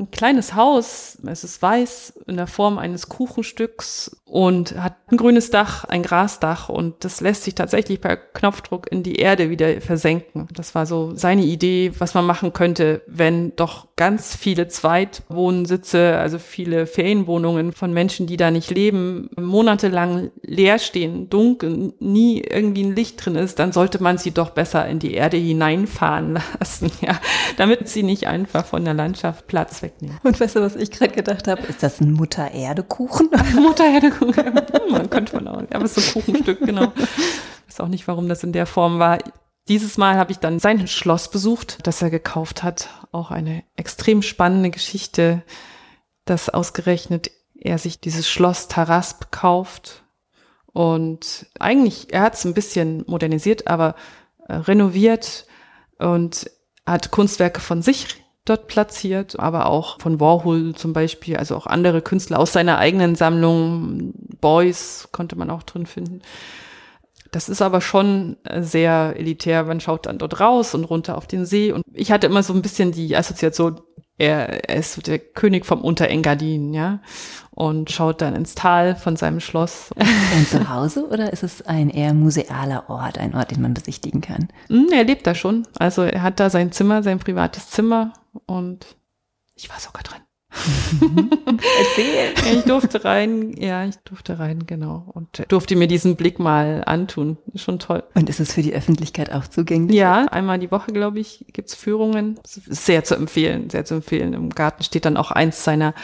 ein 0.00 0.10
kleines 0.10 0.54
Haus, 0.54 1.18
es 1.26 1.44
ist 1.44 1.60
weiß 1.60 2.14
in 2.26 2.36
der 2.36 2.46
Form 2.46 2.78
eines 2.78 3.08
Kuchenstücks 3.08 4.16
und 4.24 4.74
hat 4.80 4.96
ein 5.10 5.16
grünes 5.16 5.50
Dach, 5.50 5.84
ein 5.84 6.02
Grasdach 6.02 6.68
und 6.68 7.04
das 7.04 7.20
lässt 7.20 7.44
sich 7.44 7.54
tatsächlich 7.54 8.00
per 8.00 8.16
Knopfdruck 8.16 8.90
in 8.90 9.02
die 9.02 9.16
Erde 9.16 9.50
wieder 9.50 9.80
versenken. 9.80 10.48
Das 10.54 10.74
war 10.74 10.86
so 10.86 11.14
seine 11.14 11.42
Idee, 11.42 11.92
was 11.98 12.14
man 12.14 12.24
machen 12.24 12.52
könnte, 12.52 13.02
wenn 13.06 13.54
doch 13.56 13.88
ganz 13.96 14.34
viele 14.34 14.68
Zweitwohnsitze, 14.68 16.16
also 16.16 16.38
viele 16.38 16.86
Ferienwohnungen 16.86 17.72
von 17.72 17.92
Menschen, 17.92 18.26
die 18.26 18.36
da 18.36 18.50
nicht 18.50 18.70
leben, 18.70 19.28
monatelang 19.38 20.30
leer 20.42 20.78
stehen, 20.78 21.28
dunkel, 21.28 21.92
nie 21.98 22.40
irgendwie 22.40 22.84
ein 22.84 22.96
Licht 22.96 23.24
drin 23.24 23.34
ist, 23.34 23.58
dann 23.58 23.72
sollte 23.72 24.02
man 24.02 24.16
sie 24.16 24.30
doch 24.30 24.50
besser 24.50 24.86
in 24.86 24.98
die 24.98 25.14
Erde 25.14 25.36
hineinfahren 25.36 26.34
lassen, 26.58 26.90
ja, 27.02 27.20
damit 27.58 27.88
sie 27.88 28.02
nicht 28.02 28.26
einfach 28.26 28.64
von 28.64 28.84
der 28.84 28.94
Landschaft 28.94 29.46
Platz 29.46 29.82
wegnehmen. 29.90 30.18
Und 30.22 30.40
weißt 30.40 30.56
du, 30.56 30.60
was 30.60 30.76
ich 30.76 30.90
gerade 30.90 31.12
gedacht 31.12 31.48
habe? 31.48 31.62
Ist 31.62 31.82
das 31.82 32.00
ein 32.00 32.12
Mutter-Erde-Kuchen? 32.12 33.30
Mutter-Erde-Kuchen. 33.54 34.54
man 34.90 35.10
könnte 35.10 35.36
man 35.36 35.48
auch. 35.48 35.62
Aber 35.72 35.88
so 35.88 36.00
ein 36.00 36.12
Kuchenstück, 36.12 36.60
genau. 36.60 36.92
Ich 36.96 37.74
weiß 37.74 37.80
auch 37.80 37.88
nicht, 37.88 38.06
warum 38.08 38.28
das 38.28 38.44
in 38.44 38.52
der 38.52 38.66
Form 38.66 38.98
war. 38.98 39.18
Dieses 39.68 39.98
Mal 39.98 40.16
habe 40.16 40.32
ich 40.32 40.38
dann 40.38 40.58
sein 40.58 40.86
Schloss 40.88 41.30
besucht, 41.30 41.86
das 41.86 42.02
er 42.02 42.10
gekauft 42.10 42.62
hat. 42.62 42.88
Auch 43.12 43.30
eine 43.30 43.62
extrem 43.76 44.22
spannende 44.22 44.70
Geschichte, 44.70 45.42
dass 46.24 46.48
ausgerechnet 46.48 47.30
er 47.54 47.78
sich 47.78 48.00
dieses 48.00 48.28
Schloss 48.28 48.68
Tarasp 48.68 49.30
kauft. 49.30 50.04
Und 50.72 51.46
eigentlich, 51.58 52.12
er 52.12 52.22
hat 52.22 52.34
es 52.34 52.44
ein 52.44 52.54
bisschen 52.54 53.04
modernisiert, 53.06 53.66
aber 53.66 53.96
äh, 54.48 54.54
renoviert 54.54 55.46
und 55.98 56.50
hat 56.86 57.10
Kunstwerke 57.10 57.60
von 57.60 57.82
sich 57.82 58.24
dort 58.50 58.66
platziert, 58.66 59.38
aber 59.38 59.66
auch 59.66 60.00
von 60.00 60.20
Warhol 60.20 60.74
zum 60.74 60.92
Beispiel, 60.92 61.36
also 61.36 61.56
auch 61.56 61.66
andere 61.66 62.02
Künstler 62.02 62.38
aus 62.38 62.52
seiner 62.52 62.78
eigenen 62.78 63.14
Sammlung, 63.14 64.12
Boys 64.40 65.08
konnte 65.12 65.36
man 65.36 65.50
auch 65.50 65.62
drin 65.62 65.86
finden. 65.86 66.20
Das 67.30 67.48
ist 67.48 67.62
aber 67.62 67.80
schon 67.80 68.36
äh, 68.44 68.62
sehr 68.62 69.14
elitär. 69.16 69.64
Man 69.64 69.80
schaut 69.80 70.06
dann 70.06 70.18
dort 70.18 70.40
raus 70.40 70.74
und 70.74 70.84
runter 70.84 71.16
auf 71.16 71.26
den 71.26 71.46
See. 71.46 71.72
Und 71.72 71.84
ich 71.92 72.10
hatte 72.10 72.26
immer 72.26 72.42
so 72.42 72.52
ein 72.52 72.62
bisschen 72.62 72.92
die 72.92 73.16
Assoziation, 73.16 73.80
er, 74.20 74.68
er 74.68 74.76
ist 74.76 75.06
der 75.06 75.18
König 75.18 75.64
vom 75.66 75.80
Unterengadin, 75.80 76.74
ja, 76.74 77.00
und 77.50 77.90
schaut 77.90 78.20
dann 78.20 78.36
ins 78.36 78.54
Tal 78.54 78.94
von 78.94 79.16
seinem 79.16 79.40
Schloss. 79.40 79.90
Ein 79.96 80.46
Zuhause 80.46 81.06
oder 81.08 81.32
ist 81.32 81.42
es 81.42 81.62
ein 81.62 81.90
eher 81.90 82.14
musealer 82.14 82.88
Ort, 82.88 83.18
ein 83.18 83.34
Ort, 83.34 83.50
den 83.50 83.62
man 83.62 83.74
besichtigen 83.74 84.20
kann? 84.20 84.48
Hm, 84.68 84.88
er 84.92 85.04
lebt 85.04 85.26
da 85.26 85.34
schon. 85.34 85.66
Also 85.78 86.02
er 86.02 86.22
hat 86.22 86.38
da 86.38 86.50
sein 86.50 86.70
Zimmer, 86.70 87.02
sein 87.02 87.18
privates 87.18 87.70
Zimmer 87.70 88.12
und 88.46 88.96
ich 89.54 89.68
war 89.70 89.80
sogar 89.80 90.02
drin. 90.02 90.20
Erzähl. 90.50 92.34
Ich 92.52 92.64
durfte 92.64 93.04
rein, 93.04 93.54
ja, 93.56 93.84
ich 93.84 93.96
durfte 93.98 94.38
rein, 94.38 94.66
genau. 94.66 95.04
Und 95.12 95.44
durfte 95.48 95.76
mir 95.76 95.86
diesen 95.86 96.16
Blick 96.16 96.38
mal 96.38 96.82
antun. 96.84 97.38
Schon 97.54 97.78
toll. 97.78 98.02
Und 98.14 98.28
ist 98.28 98.40
es 98.40 98.54
für 98.54 98.62
die 98.62 98.74
Öffentlichkeit 98.74 99.32
auch 99.32 99.46
zugänglich? 99.46 99.96
Ja, 99.96 100.24
einmal 100.26 100.58
die 100.58 100.70
Woche, 100.70 100.92
glaube 100.92 101.20
ich, 101.20 101.46
gibt's 101.52 101.74
Führungen. 101.74 102.40
Sehr 102.44 103.04
zu 103.04 103.14
empfehlen, 103.14 103.70
sehr 103.70 103.84
zu 103.84 103.94
empfehlen. 103.94 104.34
Im 104.34 104.50
Garten 104.50 104.82
steht 104.82 105.04
dann 105.04 105.16
auch 105.16 105.30
eins 105.30 105.62
seiner 105.62 105.94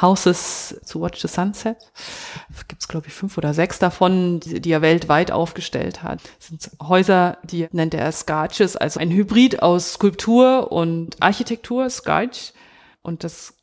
Houses 0.00 0.80
to 0.90 1.00
Watch 1.00 1.20
the 1.20 1.28
Sunset. 1.28 1.76
Gibt's 2.68 2.88
glaube 2.88 3.08
ich, 3.08 3.12
fünf 3.12 3.36
oder 3.36 3.52
sechs 3.54 3.78
davon, 3.78 4.40
die, 4.40 4.60
die, 4.60 4.72
er 4.72 4.82
weltweit 4.82 5.30
aufgestellt 5.30 6.02
hat. 6.02 6.20
Das 6.38 6.48
sind 6.48 6.70
Häuser, 6.82 7.38
die 7.44 7.68
nennt 7.72 7.94
er 7.94 8.10
Scarches, 8.12 8.76
also 8.76 8.98
ein 8.98 9.10
Hybrid 9.10 9.62
aus 9.62 9.94
Skulptur 9.94 10.72
und 10.72 11.22
Architektur, 11.22 11.88
Scarch. 11.90 12.54
Und 13.02 13.24
das 13.24 13.54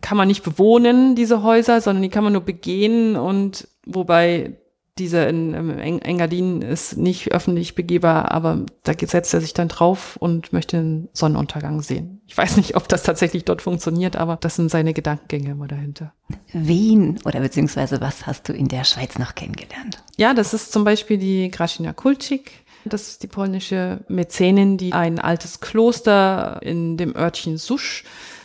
kann 0.00 0.16
man 0.16 0.28
nicht 0.28 0.42
bewohnen, 0.42 1.14
diese 1.14 1.42
Häuser, 1.42 1.80
sondern 1.80 2.02
die 2.02 2.08
kann 2.08 2.24
man 2.24 2.32
nur 2.32 2.42
begehen 2.42 3.16
und 3.16 3.68
wobei 3.86 4.56
dieser 4.98 5.28
in, 5.28 5.54
in 5.80 6.00
Engadin 6.02 6.62
ist 6.62 6.96
nicht 6.96 7.32
öffentlich 7.32 7.74
begehbar, 7.74 8.30
aber 8.30 8.64
da 8.84 8.92
setzt 8.96 9.34
er 9.34 9.40
sich 9.40 9.52
dann 9.52 9.66
drauf 9.66 10.16
und 10.16 10.52
möchte 10.52 10.76
den 10.76 11.08
Sonnenuntergang 11.12 11.82
sehen. 11.82 12.20
Ich 12.26 12.36
weiß 12.36 12.56
nicht, 12.56 12.76
ob 12.76 12.88
das 12.88 13.02
tatsächlich 13.02 13.44
dort 13.44 13.60
funktioniert, 13.60 14.14
aber 14.16 14.36
das 14.36 14.54
sind 14.54 14.70
seine 14.70 14.94
Gedankengänge 14.94 15.50
immer 15.50 15.66
dahinter. 15.66 16.12
Wen 16.52 17.18
oder 17.24 17.40
beziehungsweise 17.40 18.00
was 18.00 18.26
hast 18.26 18.48
du 18.48 18.52
in 18.52 18.68
der 18.68 18.84
Schweiz 18.84 19.18
noch 19.18 19.34
kennengelernt? 19.34 20.02
Ja, 20.16 20.32
das 20.32 20.54
ist 20.54 20.70
zum 20.72 20.84
Beispiel 20.84 21.18
die 21.18 21.50
Gracina 21.50 21.92
Kulczyk. 21.92 22.52
Das 22.84 23.08
ist 23.08 23.22
die 23.22 23.28
polnische 23.28 24.04
Mäzenin, 24.08 24.76
die 24.76 24.92
ein 24.92 25.18
altes 25.18 25.60
Kloster 25.60 26.60
in 26.62 26.98
dem 26.98 27.16
Örtchen 27.16 27.56
Susch 27.56 28.04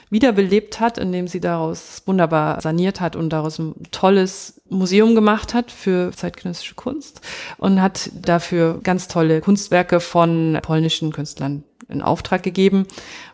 wiederbelebt 0.10 0.80
hat, 0.80 0.98
indem 0.98 1.28
sie 1.28 1.40
daraus 1.40 2.02
wunderbar 2.06 2.62
saniert 2.62 3.00
hat 3.00 3.16
und 3.16 3.30
daraus 3.30 3.60
ein 3.60 3.76
tolles 3.92 4.62
Museum 4.70 5.16
gemacht 5.16 5.54
hat 5.54 5.72
für 5.72 6.12
zeitgenössische 6.12 6.76
Kunst 6.76 7.22
und 7.58 7.82
hat 7.82 8.10
dafür 8.20 8.80
ganz 8.82 9.08
tolle 9.08 9.42
Kunstwerke 9.42 10.00
von 10.00 10.58
polnischen 10.62 11.12
Künstlern 11.12 11.64
in 11.88 12.02
Auftrag 12.02 12.44
gegeben, 12.44 12.86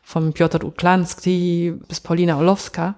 von 0.02 0.34
Piotr 0.34 0.64
Uklanski 0.64 1.74
bis 1.88 2.00
Paulina 2.00 2.38
Orlowska. 2.38 2.96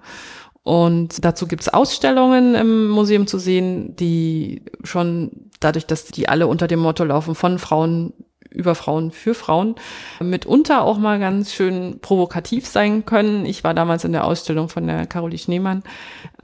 Und 0.62 1.24
dazu 1.24 1.46
gibt 1.46 1.62
es 1.62 1.68
Ausstellungen 1.68 2.54
im 2.54 2.88
Museum 2.88 3.26
zu 3.26 3.38
sehen, 3.38 3.96
die 3.96 4.62
schon 4.84 5.30
dadurch, 5.60 5.86
dass 5.86 6.04
die 6.04 6.28
alle 6.28 6.46
unter 6.46 6.66
dem 6.66 6.80
Motto 6.80 7.04
laufen 7.04 7.34
von 7.34 7.58
Frauen 7.58 8.12
über 8.50 8.74
Frauen 8.74 9.10
für 9.10 9.34
Frauen 9.34 9.74
mitunter 10.20 10.82
auch 10.82 10.98
mal 10.98 11.18
ganz 11.18 11.52
schön 11.52 12.00
provokativ 12.00 12.66
sein 12.66 13.04
können. 13.04 13.46
Ich 13.46 13.64
war 13.64 13.74
damals 13.74 14.04
in 14.04 14.12
der 14.12 14.24
Ausstellung 14.24 14.68
von 14.68 14.86
der 14.86 15.06
Caroline 15.06 15.38
Schneemann. 15.38 15.82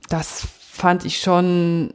Das 0.09 0.47
fand 0.61 1.05
ich 1.05 1.19
schon 1.21 1.95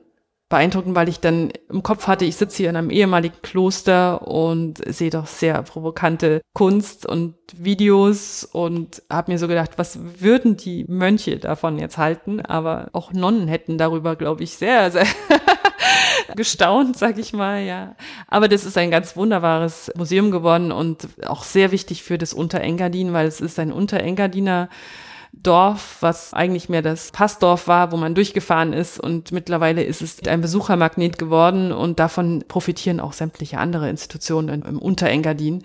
beeindruckend, 0.49 0.95
weil 0.95 1.09
ich 1.09 1.19
dann 1.19 1.51
im 1.69 1.83
Kopf 1.83 2.07
hatte, 2.07 2.25
ich 2.25 2.35
sitze 2.35 2.57
hier 2.57 2.71
in 2.71 2.75
einem 2.75 2.89
ehemaligen 2.89 3.39
Kloster 3.43 4.27
und 4.27 4.81
sehe 4.91 5.11
doch 5.11 5.27
sehr 5.27 5.61
provokante 5.61 6.41
Kunst 6.53 7.05
und 7.05 7.35
Videos 7.55 8.45
und 8.51 9.03
habe 9.11 9.31
mir 9.31 9.37
so 9.37 9.47
gedacht, 9.47 9.73
was 9.77 9.99
würden 10.19 10.57
die 10.57 10.85
Mönche 10.87 11.37
davon 11.37 11.77
jetzt 11.77 11.99
halten? 11.99 12.41
Aber 12.41 12.89
auch 12.93 13.13
Nonnen 13.13 13.47
hätten 13.47 13.77
darüber, 13.77 14.15
glaube 14.15 14.43
ich, 14.43 14.55
sehr, 14.55 14.89
sehr 14.89 15.05
gestaunt, 16.35 16.97
sag 16.97 17.17
ich 17.17 17.33
mal, 17.33 17.61
ja. 17.61 17.95
Aber 18.27 18.47
das 18.47 18.65
ist 18.65 18.77
ein 18.77 18.91
ganz 18.91 19.15
wunderbares 19.15 19.91
Museum 19.95 20.31
geworden 20.31 20.71
und 20.71 21.07
auch 21.25 21.43
sehr 21.43 21.71
wichtig 21.71 22.03
für 22.03 22.17
das 22.17 22.33
Unterengadin, 22.33 23.13
weil 23.13 23.27
es 23.27 23.41
ist 23.41 23.59
ein 23.59 23.71
Unterengadiner 23.71 24.69
Dorf, 25.31 25.97
was 25.99 26.33
eigentlich 26.33 26.69
mehr 26.69 26.81
das 26.81 27.11
Passdorf 27.11 27.67
war, 27.67 27.91
wo 27.91 27.97
man 27.97 28.15
durchgefahren 28.15 28.73
ist 28.73 28.99
und 28.99 29.31
mittlerweile 29.31 29.83
ist 29.83 30.01
es 30.01 30.27
ein 30.27 30.41
Besuchermagnet 30.41 31.19
geworden 31.19 31.71
und 31.71 31.99
davon 31.99 32.43
profitieren 32.47 32.99
auch 32.99 33.13
sämtliche 33.13 33.59
andere 33.59 33.89
Institutionen 33.89 34.63
im 34.63 34.79
Unterengadin. 34.79 35.63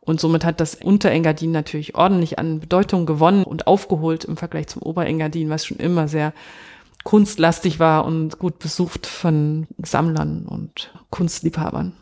Und 0.00 0.20
somit 0.20 0.44
hat 0.44 0.60
das 0.60 0.74
Unterengadin 0.74 1.52
natürlich 1.52 1.94
ordentlich 1.94 2.38
an 2.38 2.60
Bedeutung 2.60 3.04
gewonnen 3.04 3.44
und 3.44 3.66
aufgeholt 3.66 4.24
im 4.24 4.36
Vergleich 4.36 4.68
zum 4.68 4.82
Oberengadin, 4.82 5.50
was 5.50 5.66
schon 5.66 5.78
immer 5.78 6.08
sehr 6.08 6.32
kunstlastig 7.08 7.80
war 7.80 8.04
und 8.04 8.38
gut 8.38 8.58
besucht 8.58 9.06
von 9.06 9.66
Sammlern 9.82 10.44
und 10.44 10.92
Kunstliebhabern. 11.08 11.94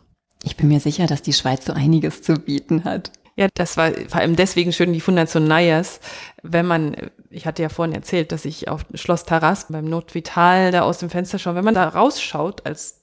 Ich 0.43 0.57
bin 0.57 0.67
mir 0.67 0.81
sicher, 0.81 1.07
dass 1.07 1.21
die 1.21 1.31
Schweiz 1.31 1.63
so 1.63 1.71
einiges 1.71 2.21
zu 2.21 2.33
bieten 2.33 2.83
hat. 2.83 3.13
Ja, 3.37 3.47
das 3.53 3.77
war 3.77 3.91
vor 4.09 4.19
allem 4.19 4.35
deswegen 4.35 4.73
schön, 4.73 4.91
die 4.91 4.99
Fundation 4.99 5.47
Neyers. 5.47 6.01
Wenn 6.43 6.65
man, 6.65 6.97
ich 7.29 7.47
hatte 7.47 7.61
ja 7.61 7.69
vorhin 7.69 7.95
erzählt, 7.95 8.33
dass 8.33 8.43
ich 8.43 8.67
auf 8.67 8.85
Schloss 8.95 9.23
Taras 9.23 9.67
beim 9.69 9.85
Notvital 9.85 10.73
da 10.73 10.81
aus 10.81 10.97
dem 10.97 11.09
Fenster 11.09 11.39
schaue, 11.39 11.55
wenn 11.55 11.63
man 11.63 11.75
da 11.75 11.87
rausschaut 11.87 12.65
als 12.65 12.96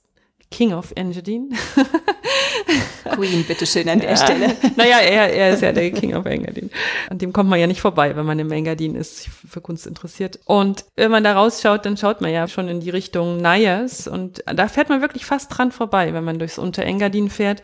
King 0.55 0.73
of 0.73 0.93
Engadine. 0.95 1.49
Queen, 3.17 3.45
bitteschön 3.45 3.89
an 3.89 3.99
der 3.99 4.11
ja. 4.11 4.17
Stelle. 4.17 4.57
Naja, 4.77 4.99
er, 4.99 5.33
er 5.33 5.51
ist 5.53 5.63
ja 5.63 5.73
der 5.73 5.91
King 5.91 6.15
of 6.15 6.27
Engadine. 6.27 6.71
An 7.11 7.19
dem 7.19 7.33
kommt 7.33 7.51
man 7.51 7.59
ja 7.59 7.67
nicht 7.67 7.81
vorbei, 7.81 8.15
wenn 8.15 8.25
man 8.25 8.39
im 8.39 8.53
Engadin 8.53 8.95
ist, 8.95 9.19
sich 9.19 9.31
für 9.31 9.61
Kunst 9.61 9.85
interessiert. 9.85 10.39
Und 10.45 10.85
wenn 10.95 11.11
man 11.11 11.25
da 11.25 11.35
rausschaut, 11.35 11.85
dann 11.85 11.97
schaut 11.97 12.21
man 12.21 12.33
ja 12.33 12.47
schon 12.47 12.69
in 12.69 12.79
die 12.79 12.91
Richtung 12.91 13.39
Nayas 13.39 14.07
und 14.07 14.45
da 14.47 14.69
fährt 14.69 14.91
man 14.91 15.01
wirklich 15.01 15.27
fast 15.27 15.59
dran 15.59 15.73
vorbei, 15.73 16.15
wenn 16.15 16.23
man 16.23 16.39
durchs 16.39 16.59
Unterengadin 16.59 17.31
fährt. 17.31 17.63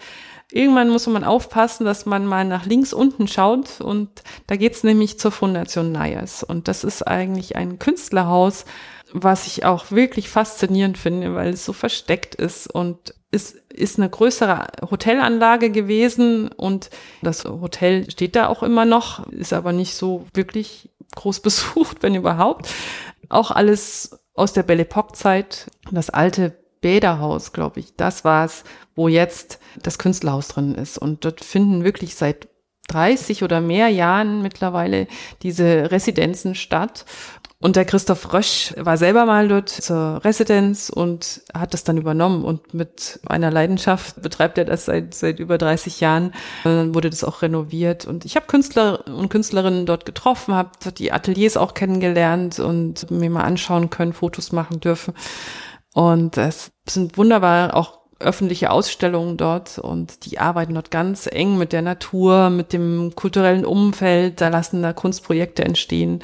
Irgendwann 0.51 0.89
muss 0.91 1.07
man 1.07 1.23
aufpassen, 1.23 1.85
dass 1.85 2.07
man 2.07 2.27
mal 2.27 2.45
nach 2.45 2.67
links 2.67 2.93
unten 2.93 3.29
schaut 3.29 3.81
und 3.81 4.09
da 4.49 4.57
geht's 4.57 4.83
nämlich 4.83 5.17
zur 5.21 5.31
Fundation 5.31 5.93
Nayas. 5.93 6.43
Und 6.43 6.67
das 6.67 6.83
ist 6.83 7.07
eigentlich 7.07 7.55
ein 7.55 7.79
Künstlerhaus, 7.79 8.65
was 9.13 9.47
ich 9.47 9.65
auch 9.65 9.91
wirklich 9.91 10.29
faszinierend 10.29 10.99
finde, 10.99 11.35
weil 11.35 11.51
es 11.51 11.65
so 11.65 11.73
versteckt 11.73 12.35
ist 12.35 12.67
und 12.67 13.15
es 13.31 13.53
ist 13.73 13.99
eine 13.99 14.11
größere 14.11 14.67
Hotelanlage 14.91 15.71
gewesen 15.71 16.49
und 16.49 16.91
das 17.23 17.45
Hotel 17.45 18.11
steht 18.11 18.37
da 18.37 18.49
auch 18.49 18.63
immer 18.63 18.85
noch, 18.85 19.27
ist 19.29 19.53
aber 19.53 19.73
nicht 19.73 19.95
so 19.95 20.27
wirklich 20.35 20.91
groß 21.15 21.41
besucht, 21.43 22.03
wenn 22.03 22.15
überhaupt. 22.15 22.69
Auch 23.29 23.51
alles 23.51 24.19
aus 24.35 24.53
der 24.53 24.63
Belle 24.63 24.83
Epoque 24.83 25.15
Zeit, 25.15 25.71
das 25.91 26.11
alte 26.11 26.57
Bäderhaus, 26.81 27.53
glaube 27.53 27.81
ich, 27.81 27.95
das 27.97 28.25
war 28.25 28.47
es, 28.47 28.65
wo 28.95 29.09
jetzt 29.09 29.61
das 29.83 29.99
Künstlerhaus 29.99 30.49
drin 30.49 30.75
ist. 30.75 30.99
Und 30.99 31.25
dort 31.25 31.45
finden 31.45 31.85
wirklich 31.85 32.15
seit 32.15 32.49
30 32.89 33.45
oder 33.45 33.61
mehr 33.61 33.89
Jahren 33.89 34.43
mittlerweile 34.43 35.07
diese 35.43 35.91
Residenzen 35.91 36.55
statt. 36.55 37.05
Und 37.63 37.77
der 37.77 37.85
Christoph 37.85 38.33
Rösch 38.33 38.73
war 38.79 38.97
selber 38.97 39.27
mal 39.27 39.47
dort 39.47 39.69
zur 39.69 40.25
Residenz 40.25 40.89
und 40.89 41.43
hat 41.53 41.75
das 41.75 41.85
dann 41.85 41.99
übernommen 41.99 42.43
und 42.43 42.73
mit 42.73 43.21
einer 43.27 43.51
Leidenschaft 43.51 44.23
betreibt 44.23 44.57
er 44.57 44.65
das 44.65 44.87
seit, 44.87 45.13
seit 45.13 45.41
über 45.41 45.59
30 45.59 46.01
Jahren. 46.01 46.33
Dann 46.65 46.95
wurde 46.95 47.11
das 47.11 47.23
auch 47.23 47.43
renoviert 47.43 48.07
und 48.07 48.25
ich 48.25 48.37
habe 48.37 48.47
Künstler 48.47 49.07
und 49.07 49.29
Künstlerinnen 49.29 49.85
dort 49.85 50.07
getroffen, 50.07 50.55
habe 50.55 50.71
die 50.97 51.13
Ateliers 51.13 51.59
auch 51.59 51.75
kennengelernt 51.75 52.59
und 52.61 53.11
mir 53.11 53.29
mal 53.29 53.45
anschauen 53.45 53.91
können, 53.91 54.15
Fotos 54.15 54.53
machen 54.53 54.81
dürfen. 54.81 55.13
Und 55.93 56.39
es 56.39 56.73
sind 56.89 57.19
wunderbar 57.19 57.77
auch 57.77 57.99
öffentliche 58.21 58.71
Ausstellungen 58.71 59.37
dort 59.37 59.79
und 59.79 60.25
die 60.25 60.39
arbeiten 60.39 60.75
dort 60.75 60.91
ganz 60.91 61.27
eng 61.31 61.59
mit 61.59 61.75
der 61.75 61.83
Natur, 61.83 62.49
mit 62.49 62.73
dem 62.73 63.15
kulturellen 63.15 63.67
Umfeld, 63.67 64.41
da 64.41 64.49
lassen 64.49 64.83
da 64.83 64.95
Kunstprojekte 64.95 65.63
entstehen 65.63 66.23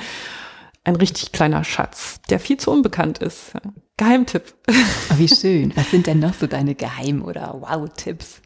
ein 0.86 0.96
richtig 0.96 1.32
kleiner 1.32 1.64
Schatz, 1.64 2.20
der 2.30 2.38
viel 2.38 2.56
zu 2.56 2.70
unbekannt 2.70 3.18
ist. 3.18 3.52
Geheimtipp. 3.96 4.54
Oh, 4.68 5.18
wie 5.18 5.28
schön. 5.28 5.72
Was 5.74 5.90
sind 5.90 6.06
denn 6.06 6.20
noch 6.20 6.34
so 6.34 6.46
deine 6.46 6.74
Geheim- 6.74 7.24
oder 7.24 7.56
Wow-Tipps? 7.60 8.40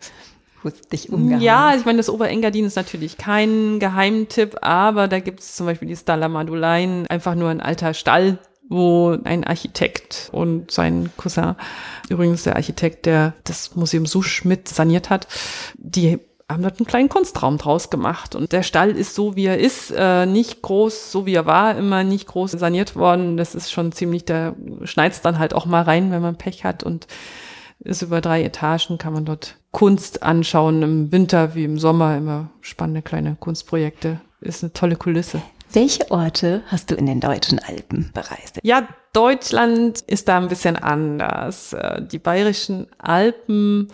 dich 0.93 1.11
umgehangen. 1.11 1.43
Ja, 1.43 1.75
ich 1.75 1.87
meine, 1.87 1.97
das 1.97 2.11
Oberengadin 2.11 2.67
ist 2.67 2.77
natürlich 2.77 3.17
kein 3.17 3.79
Geheimtipp, 3.79 4.59
aber 4.61 5.09
da 5.09 5.19
gibt 5.19 5.41
es 5.41 5.57
zum 5.57 5.65
Beispiel 5.65 5.89
die 5.89 5.97
Stalla 5.97 6.29
Madulein, 6.29 7.07
einfach 7.07 7.35
nur 7.35 7.49
ein 7.49 7.63
alter 7.63 7.95
Stall, 7.95 8.39
wo 8.69 9.17
ein 9.25 9.45
Architekt 9.45 10.29
und 10.33 10.71
sein 10.71 11.09
Cousin, 11.17 11.57
übrigens 12.11 12.43
der 12.43 12.57
Architekt, 12.57 13.07
der 13.07 13.33
das 13.45 13.75
Museum 13.75 14.05
Susch 14.05 14.45
mit 14.45 14.69
saniert 14.69 15.09
hat, 15.09 15.29
die 15.79 16.19
haben 16.51 16.63
dort 16.63 16.79
einen 16.79 16.87
kleinen 16.87 17.09
Kunstraum 17.09 17.59
draus 17.59 17.91
gemacht. 17.91 18.35
Und 18.35 18.53
der 18.53 18.63
Stall 18.63 18.91
ist 18.91 19.15
so, 19.15 19.37
wie 19.37 19.47
er 19.47 19.59
ist, 19.59 19.93
äh, 19.97 20.27
nicht 20.27 20.63
groß, 20.63 21.13
so 21.13 21.27
wie 21.27 21.35
er 21.35 21.47
war, 21.47 21.77
immer 21.77 22.05
nicht 22.05 22.27
groß 22.27 22.53
saniert 22.53 22.97
worden. 22.97 23.37
Das 23.37 23.55
ist 23.55 23.71
schon 23.71 23.93
ziemlich, 23.93 24.25
da 24.25 24.55
schneit's 24.85 25.23
dann 25.23 25.39
halt 25.39 25.55
auch 25.55 25.67
mal 25.67 25.83
rein, 25.83 26.11
wenn 26.11 26.23
man 26.23 26.37
Pech 26.37 26.65
hat 26.65 26.83
und 26.83 27.07
ist 27.81 28.03
über 28.03 28.21
drei 28.21 28.43
Etagen, 28.43 28.99
kann 28.99 29.15
man 29.15 29.25
dort 29.25 29.57
Kunst 29.71 30.23
anschauen, 30.23 30.83
im 30.83 31.13
Winter 31.13 31.55
wie 31.55 31.65
im 31.65 31.79
Sommer, 31.79 32.17
immer 32.17 32.51
spannende 32.61 33.03
kleine 33.03 33.37
Kunstprojekte. 33.39 34.21
Ist 34.41 34.63
eine 34.63 34.73
tolle 34.73 34.97
Kulisse. 34.97 35.41
Welche 35.73 36.11
Orte 36.11 36.63
hast 36.67 36.91
du 36.91 36.97
in 36.97 37.07
den 37.07 37.21
deutschen 37.21 37.61
Alpen 37.61 38.11
bereist? 38.13 38.59
Ja, 38.63 38.89
Deutschland 39.13 40.01
ist 40.01 40.29
da 40.29 40.39
ein 40.39 40.49
bisschen 40.49 40.77
anders. 40.77 41.73
Äh, 41.73 42.03
die 42.03 42.19
bayerischen 42.19 42.87
Alpen 42.99 43.89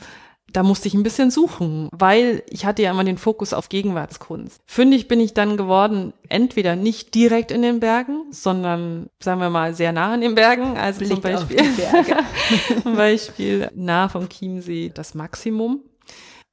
da 0.53 0.63
musste 0.63 0.89
ich 0.89 0.95
ein 0.95 1.03
bisschen 1.03 1.31
suchen, 1.31 1.89
weil 1.93 2.43
ich 2.49 2.65
hatte 2.65 2.83
ja 2.83 2.91
immer 2.91 3.05
den 3.05 3.19
Fokus 3.19 3.53
auf 3.53 3.69
Gegenwartskunst. 3.69 4.61
Fündig 4.67 5.09
bin 5.09 5.21
ich 5.21 5.35
dann 5.35 5.57
geworden, 5.57 6.13
entweder 6.29 6.77
nicht 6.77 7.15
direkt 7.15 7.51
in 7.51 7.63
den 7.63 7.81
Bergen, 7.81 8.23
sondern 8.31 9.11
sagen 9.21 9.41
wir 9.41 9.51
mal 9.51 9.75
sehr 9.75 9.93
nah 9.93 10.15
an 10.15 10.21
den 10.21 10.35
Bergen, 10.35 10.77
also 10.79 11.01
Blick 11.01 11.11
zum 11.11 11.21
Beispiel, 11.21 11.59
zum 12.83 12.97
Beispiel 12.97 13.71
nah 13.75 14.09
vom 14.09 14.29
Chiemsee 14.29 14.91
das 14.95 15.15
Maximum. 15.15 15.81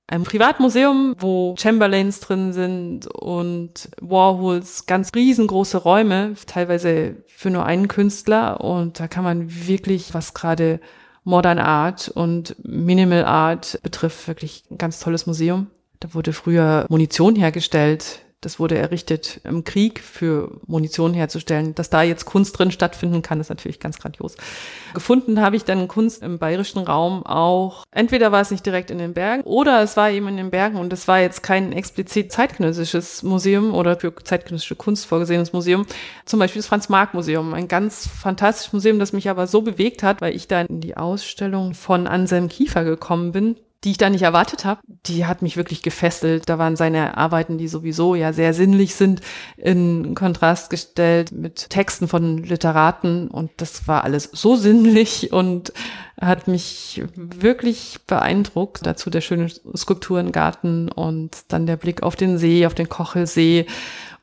Ein 0.07 0.23
Privatmuseum, 0.23 1.15
wo 1.19 1.55
Chamberlains 1.57 2.19
drin 2.19 2.51
sind 2.51 3.07
und 3.07 3.89
Warhols, 4.01 4.85
ganz 4.85 5.11
riesengroße 5.15 5.77
Räume, 5.77 6.33
teilweise 6.45 7.23
für 7.27 7.49
nur 7.49 7.65
einen 7.65 7.87
Künstler 7.87 8.59
und 8.59 8.99
da 8.99 9.07
kann 9.07 9.23
man 9.23 9.47
wirklich 9.67 10.13
was 10.13 10.33
gerade 10.33 10.81
Modern 11.23 11.59
Art 11.59 12.09
und 12.09 12.55
Minimal 12.63 13.25
Art 13.25 13.79
betrifft, 13.83 14.27
wirklich 14.27 14.63
ein 14.69 14.77
ganz 14.77 14.99
tolles 14.99 15.25
Museum. 15.25 15.67
Da 15.99 16.13
wurde 16.13 16.33
früher 16.33 16.85
Munition 16.89 17.35
hergestellt 17.35 18.21
das 18.45 18.59
wurde 18.59 18.77
errichtet 18.77 19.41
im 19.43 19.63
Krieg 19.63 19.99
für 19.99 20.51
Munition 20.67 21.13
herzustellen. 21.13 21.75
Dass 21.75 21.89
da 21.89 22.03
jetzt 22.03 22.25
Kunst 22.25 22.57
drin 22.57 22.71
stattfinden 22.71 23.21
kann, 23.21 23.39
ist 23.39 23.49
natürlich 23.49 23.79
ganz 23.79 23.99
grandios. 23.99 24.35
Gefunden 24.93 25.41
habe 25.41 25.55
ich 25.55 25.63
dann 25.63 25.87
Kunst 25.87 26.21
im 26.21 26.39
bayerischen 26.39 26.79
Raum 26.79 27.25
auch. 27.25 27.83
Entweder 27.91 28.31
war 28.31 28.41
es 28.41 28.51
nicht 28.51 28.65
direkt 28.65 28.91
in 28.91 28.97
den 28.97 29.13
Bergen 29.13 29.43
oder 29.43 29.81
es 29.81 29.97
war 29.97 30.11
eben 30.11 30.27
in 30.27 30.37
den 30.37 30.51
Bergen 30.51 30.77
und 30.77 30.91
es 30.93 31.07
war 31.07 31.19
jetzt 31.19 31.43
kein 31.43 31.71
explizit 31.71 32.31
zeitgenössisches 32.31 33.23
Museum 33.23 33.73
oder 33.73 33.99
für 33.99 34.13
zeitgenössische 34.23 34.75
Kunst 34.75 35.05
vorgesehenes 35.05 35.53
Museum. 35.53 35.85
Zum 36.25 36.39
Beispiel 36.39 36.61
das 36.61 36.67
Franz-Marc-Museum. 36.67 37.53
Ein 37.53 37.67
ganz 37.67 38.07
fantastisches 38.07 38.73
Museum, 38.73 38.99
das 38.99 39.13
mich 39.13 39.29
aber 39.29 39.47
so 39.47 39.61
bewegt 39.61 40.03
hat, 40.03 40.21
weil 40.21 40.35
ich 40.35 40.47
da 40.47 40.61
in 40.61 40.81
die 40.81 40.97
Ausstellung 40.97 41.73
von 41.73 42.07
Anselm 42.07 42.49
Kiefer 42.49 42.83
gekommen 42.83 43.31
bin 43.31 43.55
die 43.83 43.91
ich 43.91 43.97
da 43.97 44.09
nicht 44.09 44.21
erwartet 44.21 44.65
habe. 44.65 44.81
Die 45.05 45.25
hat 45.25 45.41
mich 45.41 45.57
wirklich 45.57 45.81
gefesselt. 45.81 46.47
Da 46.47 46.57
waren 46.57 46.75
seine 46.75 47.17
Arbeiten, 47.17 47.57
die 47.57 47.67
sowieso 47.67 48.15
ja 48.15 48.31
sehr 48.33 48.53
sinnlich 48.53 48.95
sind, 48.95 49.21
in 49.57 50.15
Kontrast 50.15 50.69
gestellt 50.69 51.31
mit 51.31 51.69
Texten 51.69 52.07
von 52.07 52.37
Literaten. 52.37 53.27
Und 53.27 53.51
das 53.57 53.87
war 53.87 54.03
alles 54.03 54.29
so 54.31 54.55
sinnlich 54.55 55.31
und 55.33 55.73
hat 56.19 56.47
mich 56.47 57.03
wirklich 57.15 57.99
beeindruckt. 58.07 58.85
Dazu 58.85 59.09
der 59.09 59.21
schöne 59.21 59.49
Skulpturengarten 59.75 60.89
und 60.89 61.37
dann 61.49 61.65
der 61.65 61.77
Blick 61.77 62.03
auf 62.03 62.15
den 62.15 62.37
See, 62.37 62.65
auf 62.65 62.73
den 62.73 62.89
Kochelsee 62.89 63.65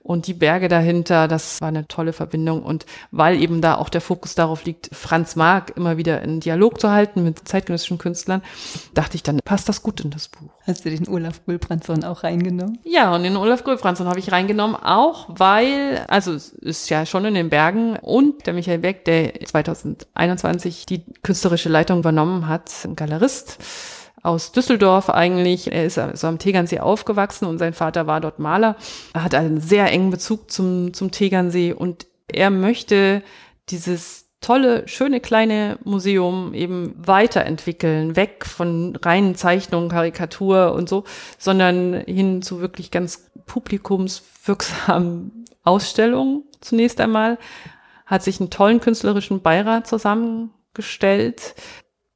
und 0.03 0.27
die 0.27 0.35
Berge 0.35 0.69
dahinter, 0.69 1.29
das 1.29 1.61
war 1.61 1.69
eine 1.69 1.87
tolle 1.87 2.13
Verbindung. 2.13 2.63
Und 2.63 2.87
weil 3.11 3.41
eben 3.41 3.61
da 3.61 3.77
auch 3.77 3.91
der 3.91 4.01
Fokus 4.01 4.35
darauf 4.35 4.65
liegt, 4.65 4.89
Franz 4.93 5.37
Marc 5.37 5.77
immer 5.77 5.99
wieder 5.99 6.23
in 6.23 6.41
Dialog 6.41 6.81
zu 6.81 6.91
halten 6.91 7.23
mit 7.23 7.47
zeitgenössischen 7.47 7.99
Künstlern, 7.99 8.43
dachte 8.95 9.17
ich, 9.17 9.23
dann 9.23 9.41
passt 9.45 9.69
das 9.69 9.83
gut 9.83 10.01
in 10.01 10.11
das 10.11 10.29
Buch. 10.29 10.51
Hast 10.67 10.85
du 10.85 10.91
den 10.91 11.07
Olaf 11.07 11.45
Gulbrandsson 11.45 12.03
auch 12.05 12.25
reingenommen? 12.25 12.79
Ja, 12.83 13.15
und 13.15 13.25
den 13.25 13.37
Olaf 13.37 13.63
Gulbrandsson 13.63 14.09
habe 14.09 14.19
ich 14.19 14.33
reingenommen, 14.33 14.75
auch 14.75 15.27
weil, 15.29 16.05
also 16.09 16.33
es 16.33 16.49
ist 16.49 16.89
ja 16.89 17.05
schon 17.05 17.27
in 17.27 17.35
den 17.35 17.51
Bergen 17.51 17.97
und 17.97 18.47
der 18.47 18.55
Michael 18.55 18.79
Beck, 18.79 19.05
der 19.05 19.35
2021 19.41 20.87
die 20.87 21.05
künstlerische 21.23 21.69
Leitung 21.69 21.99
übernommen 21.99 22.49
hat, 22.49 22.71
ein 22.85 22.97
Galerist, 22.97 23.59
aus 24.23 24.53
Düsseldorf 24.53 25.11
eigentlich. 25.11 25.73
Er 25.73 25.85
ist 25.85 25.99
also 25.99 26.27
am 26.27 26.39
Tegernsee 26.39 26.81
aufgewachsen 26.81 27.47
und 27.47 27.59
sein 27.59 27.73
Vater 27.73 28.07
war 28.07 28.21
dort 28.21 28.39
Maler. 28.39 28.77
Er 29.15 29.25
hat 29.25 29.35
einen 29.35 29.61
sehr 29.61 29.91
engen 29.91 30.11
Bezug 30.11 30.51
zum, 30.51 30.93
zum 30.95 31.11
Tegernsee 31.11 31.73
und 31.73 32.07
er 32.29 32.51
möchte 32.51 33.23
dieses 33.69 34.27
tolle, 34.41 34.89
schöne 34.89 35.21
kleine 35.21 35.79
Museum 35.85 36.55
eben 36.55 36.95
weiterentwickeln, 36.97 38.17
weg 38.17 38.47
von 38.47 38.97
reinen 38.97 39.35
Zeichnungen, 39.35 39.91
Karikatur 39.91 40.73
und 40.73 40.89
so, 40.89 41.05
sondern 41.39 41.95
hin 42.07 42.43
zu 42.43 42.61
wirklich 42.61 42.91
ganz 42.91 43.31
publikumswirksamen 43.47 45.45
Ausstellungen 45.63 46.45
zunächst 46.61 47.01
einmal, 47.01 47.39
hat 48.07 48.23
sich 48.23 48.41
einen 48.41 48.51
tollen 48.51 48.81
künstlerischen 48.81 49.43
Beirat 49.43 49.87
zusammengestellt, 49.87 51.55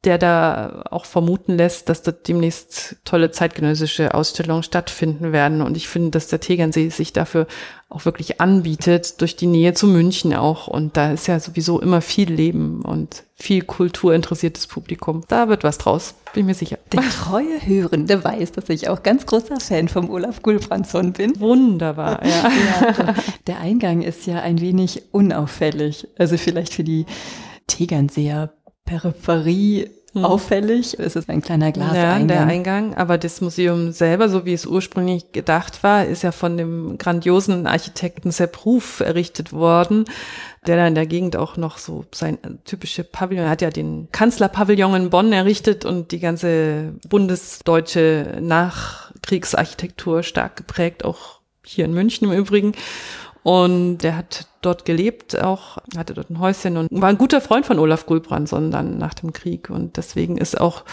der 0.04 0.18
da 0.18 0.84
auch 0.90 1.04
vermuten 1.04 1.56
lässt, 1.56 1.88
dass 1.88 2.02
dort 2.02 2.28
demnächst 2.28 2.96
tolle 3.04 3.30
zeitgenössische 3.30 4.14
Ausstellungen 4.14 4.62
stattfinden 4.62 5.32
werden. 5.32 5.62
Und 5.62 5.76
ich 5.76 5.88
finde, 5.88 6.10
dass 6.10 6.28
der 6.28 6.40
Tegernsee 6.40 6.90
sich 6.90 7.12
dafür 7.12 7.46
auch 7.88 8.04
wirklich 8.04 8.40
anbietet, 8.40 9.20
durch 9.20 9.36
die 9.36 9.46
Nähe 9.46 9.72
zu 9.72 9.86
München 9.86 10.34
auch. 10.34 10.66
Und 10.66 10.96
da 10.96 11.12
ist 11.12 11.26
ja 11.26 11.38
sowieso 11.40 11.80
immer 11.80 12.00
viel 12.00 12.30
Leben 12.30 12.82
und 12.82 13.24
viel 13.34 13.62
kulturinteressiertes 13.62 14.66
Publikum. 14.66 15.22
Da 15.28 15.48
wird 15.48 15.64
was 15.64 15.78
draus, 15.78 16.14
bin 16.34 16.46
mir 16.46 16.54
sicher. 16.54 16.78
Der 16.92 17.02
treue 17.02 17.64
Hörende 17.64 18.22
weiß, 18.22 18.52
dass 18.52 18.68
ich 18.68 18.88
auch 18.88 19.02
ganz 19.02 19.26
großer 19.26 19.60
Fan 19.60 19.88
vom 19.88 20.10
Olaf 20.10 20.42
Gulbrandsson 20.42 21.12
bin. 21.12 21.38
Wunderbar, 21.40 22.22
ja. 22.26 22.50
ja. 22.98 23.14
Der 23.46 23.60
Eingang 23.60 24.02
ist 24.02 24.26
ja 24.26 24.40
ein 24.40 24.60
wenig 24.60 25.02
unauffällig. 25.12 26.08
Also 26.18 26.36
vielleicht 26.36 26.74
für 26.74 26.84
die 26.84 27.06
Tegernseer 27.66 28.52
Peripherie 28.84 29.90
hm. 30.14 30.24
auffällig. 30.24 30.98
Es 30.98 31.16
ist 31.16 31.28
ein 31.28 31.42
kleiner 31.42 31.72
Glaseingang. 31.72 32.20
Ja, 32.20 32.26
der 32.26 32.46
Eingang. 32.46 32.94
Aber 32.94 33.18
das 33.18 33.40
Museum 33.40 33.92
selber, 33.92 34.28
so 34.28 34.44
wie 34.44 34.52
es 34.52 34.64
ursprünglich 34.64 35.32
gedacht 35.32 35.82
war, 35.82 36.04
ist 36.04 36.22
ja 36.22 36.32
von 36.32 36.56
dem 36.56 36.98
grandiosen 36.98 37.66
Architekten 37.66 38.30
Sepp 38.30 38.64
Ruf 38.64 39.00
errichtet 39.00 39.52
worden, 39.52 40.04
der 40.66 40.76
da 40.76 40.86
in 40.86 40.94
der 40.94 41.06
Gegend 41.06 41.36
auch 41.36 41.56
noch 41.56 41.78
so 41.78 42.04
sein 42.12 42.38
typische 42.64 43.02
Pavillon, 43.04 43.44
er 43.44 43.50
hat 43.50 43.62
ja 43.62 43.70
den 43.70 44.08
Kanzlerpavillon 44.12 44.94
in 44.94 45.10
Bonn 45.10 45.32
errichtet 45.32 45.84
und 45.84 46.12
die 46.12 46.20
ganze 46.20 46.94
bundesdeutsche 47.08 48.38
Nachkriegsarchitektur 48.40 50.22
stark 50.22 50.56
geprägt, 50.56 51.04
auch 51.04 51.40
hier 51.64 51.86
in 51.86 51.94
München 51.94 52.30
im 52.30 52.38
Übrigen. 52.38 52.72
Und 53.42 53.98
der 53.98 54.16
hat 54.16 54.46
dort 54.64 54.84
gelebt, 54.84 55.40
auch 55.40 55.78
hatte 55.96 56.14
dort 56.14 56.30
ein 56.30 56.40
Häuschen 56.40 56.76
und 56.76 56.88
war 56.90 57.08
ein 57.08 57.18
guter 57.18 57.40
Freund 57.40 57.66
von 57.66 57.78
Olaf 57.78 58.06
Gulbrandsson 58.06 58.70
dann 58.70 58.98
nach 58.98 59.14
dem 59.14 59.32
Krieg. 59.32 59.70
Und 59.70 59.96
deswegen 59.96 60.36
ist 60.36 60.60
auch 60.60 60.84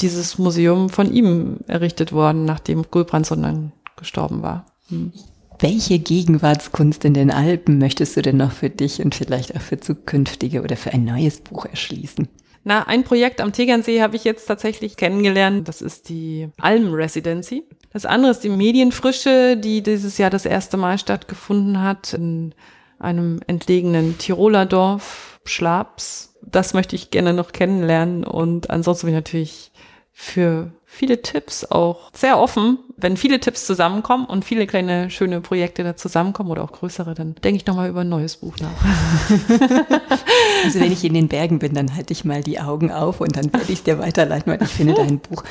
dieses 0.00 0.38
Museum 0.38 0.88
von 0.90 1.12
ihm 1.12 1.58
errichtet 1.66 2.12
worden, 2.12 2.44
nachdem 2.44 2.84
Gulbrandsson 2.90 3.42
dann 3.42 3.72
gestorben 3.96 4.42
war. 4.42 4.66
Hm. 4.88 5.12
Welche 5.60 5.98
Gegenwartskunst 5.98 7.04
in 7.04 7.14
den 7.14 7.32
Alpen 7.32 7.78
möchtest 7.78 8.16
du 8.16 8.22
denn 8.22 8.36
noch 8.36 8.52
für 8.52 8.70
dich 8.70 9.02
und 9.04 9.14
vielleicht 9.14 9.56
auch 9.56 9.60
für 9.60 9.80
zukünftige 9.80 10.62
oder 10.62 10.76
für 10.76 10.92
ein 10.92 11.04
neues 11.04 11.40
Buch 11.40 11.66
erschließen? 11.66 12.28
Na, 12.62 12.86
ein 12.86 13.02
Projekt 13.02 13.40
am 13.40 13.52
Tegernsee 13.52 14.02
habe 14.02 14.14
ich 14.14 14.24
jetzt 14.24 14.46
tatsächlich 14.46 14.96
kennengelernt. 14.96 15.66
Das 15.66 15.82
ist 15.82 16.08
die 16.08 16.48
Alm 16.60 16.92
Residency. 16.92 17.64
Das 17.92 18.04
andere 18.04 18.30
ist 18.30 18.44
die 18.44 18.50
Medienfrische, 18.50 19.56
die 19.56 19.82
dieses 19.82 20.18
Jahr 20.18 20.30
das 20.30 20.44
erste 20.44 20.76
Mal 20.76 20.98
stattgefunden 20.98 21.80
hat 21.80 22.12
in 22.12 22.54
einem 22.98 23.40
entlegenen 23.46 24.18
Tiroler 24.18 24.66
Dorf, 24.66 25.40
Schlabs. 25.44 26.34
Das 26.42 26.74
möchte 26.74 26.96
ich 26.96 27.10
gerne 27.10 27.32
noch 27.32 27.52
kennenlernen 27.52 28.24
und 28.24 28.70
ansonsten 28.70 29.06
bin 29.06 29.14
ich 29.14 29.18
natürlich 29.18 29.72
für 30.20 30.72
viele 30.84 31.22
Tipps 31.22 31.64
auch 31.64 32.10
sehr 32.12 32.40
offen. 32.40 32.78
Wenn 32.96 33.16
viele 33.16 33.38
Tipps 33.38 33.64
zusammenkommen 33.64 34.26
und 34.26 34.44
viele 34.44 34.66
kleine 34.66 35.10
schöne 35.10 35.40
Projekte 35.40 35.84
da 35.84 35.96
zusammenkommen 35.96 36.50
oder 36.50 36.64
auch 36.64 36.72
größere, 36.72 37.14
dann 37.14 37.36
denke 37.36 37.58
ich 37.58 37.66
nochmal 37.66 37.88
über 37.88 38.00
ein 38.00 38.08
neues 38.08 38.38
Buch 38.38 38.56
nach. 38.60 39.30
also 40.64 40.80
wenn 40.80 40.90
ich 40.90 41.04
in 41.04 41.14
den 41.14 41.28
Bergen 41.28 41.60
bin, 41.60 41.72
dann 41.72 41.94
halte 41.94 42.12
ich 42.12 42.24
mal 42.24 42.42
die 42.42 42.58
Augen 42.58 42.90
auf 42.90 43.20
und 43.20 43.36
dann 43.36 43.52
werde 43.52 43.72
ich 43.72 43.78
es 43.78 43.84
dir 43.84 44.00
weiterleiten, 44.00 44.52
weil 44.52 44.60
ich 44.60 44.70
finde 44.70 44.94
dein 44.94 45.20
Buch 45.20 45.44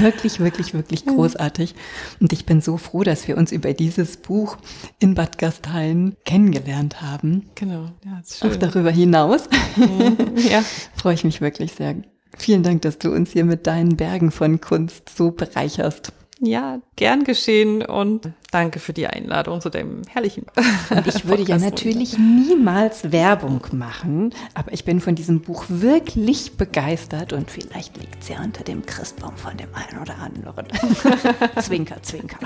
wirklich, 0.00 0.38
wirklich, 0.38 0.74
wirklich 0.74 1.06
großartig. 1.06 1.74
Und 2.20 2.34
ich 2.34 2.44
bin 2.44 2.60
so 2.60 2.76
froh, 2.76 3.04
dass 3.04 3.26
wir 3.26 3.38
uns 3.38 3.52
über 3.52 3.72
dieses 3.72 4.18
Buch 4.18 4.58
in 4.98 5.14
Bad 5.14 5.38
Gastein 5.38 6.14
kennengelernt 6.26 7.00
haben. 7.00 7.48
Genau, 7.54 7.86
ja, 8.04 8.20
ist 8.20 8.38
schön. 8.38 8.52
Auch 8.52 8.56
darüber 8.56 8.90
hinaus. 8.90 9.48
Mhm, 9.76 10.36
ja. 10.36 10.62
Freue 10.94 11.14
ich 11.14 11.24
mich 11.24 11.40
wirklich 11.40 11.72
sehr. 11.72 11.94
Vielen 12.36 12.62
Dank, 12.62 12.82
dass 12.82 12.98
du 12.98 13.12
uns 13.12 13.32
hier 13.32 13.44
mit 13.44 13.66
deinen 13.66 13.96
Bergen 13.96 14.30
von 14.30 14.60
Kunst 14.60 15.10
so 15.16 15.30
bereicherst. 15.30 16.12
Ja, 16.42 16.80
gern 16.96 17.24
geschehen 17.24 17.82
und 17.82 18.32
danke 18.50 18.78
für 18.78 18.94
die 18.94 19.06
Einladung 19.06 19.60
zu 19.60 19.68
dem 19.68 20.00
herrlichen. 20.08 20.46
Und 20.90 21.06
ich 21.06 21.28
würde 21.28 21.42
ja 21.42 21.58
natürlich 21.58 22.16
niemals 22.18 23.12
Werbung 23.12 23.60
machen, 23.72 24.34
aber 24.54 24.72
ich 24.72 24.86
bin 24.86 25.00
von 25.00 25.14
diesem 25.14 25.42
Buch 25.42 25.66
wirklich 25.68 26.56
begeistert 26.56 27.34
und 27.34 27.50
vielleicht 27.50 27.98
liegt 27.98 28.22
es 28.22 28.30
ja 28.30 28.42
unter 28.42 28.64
dem 28.64 28.86
Christbaum 28.86 29.36
von 29.36 29.54
dem 29.58 29.68
einen 29.74 30.00
oder 30.00 30.16
anderen. 30.16 30.66
zwinker, 31.62 32.02
zwinker. 32.02 32.38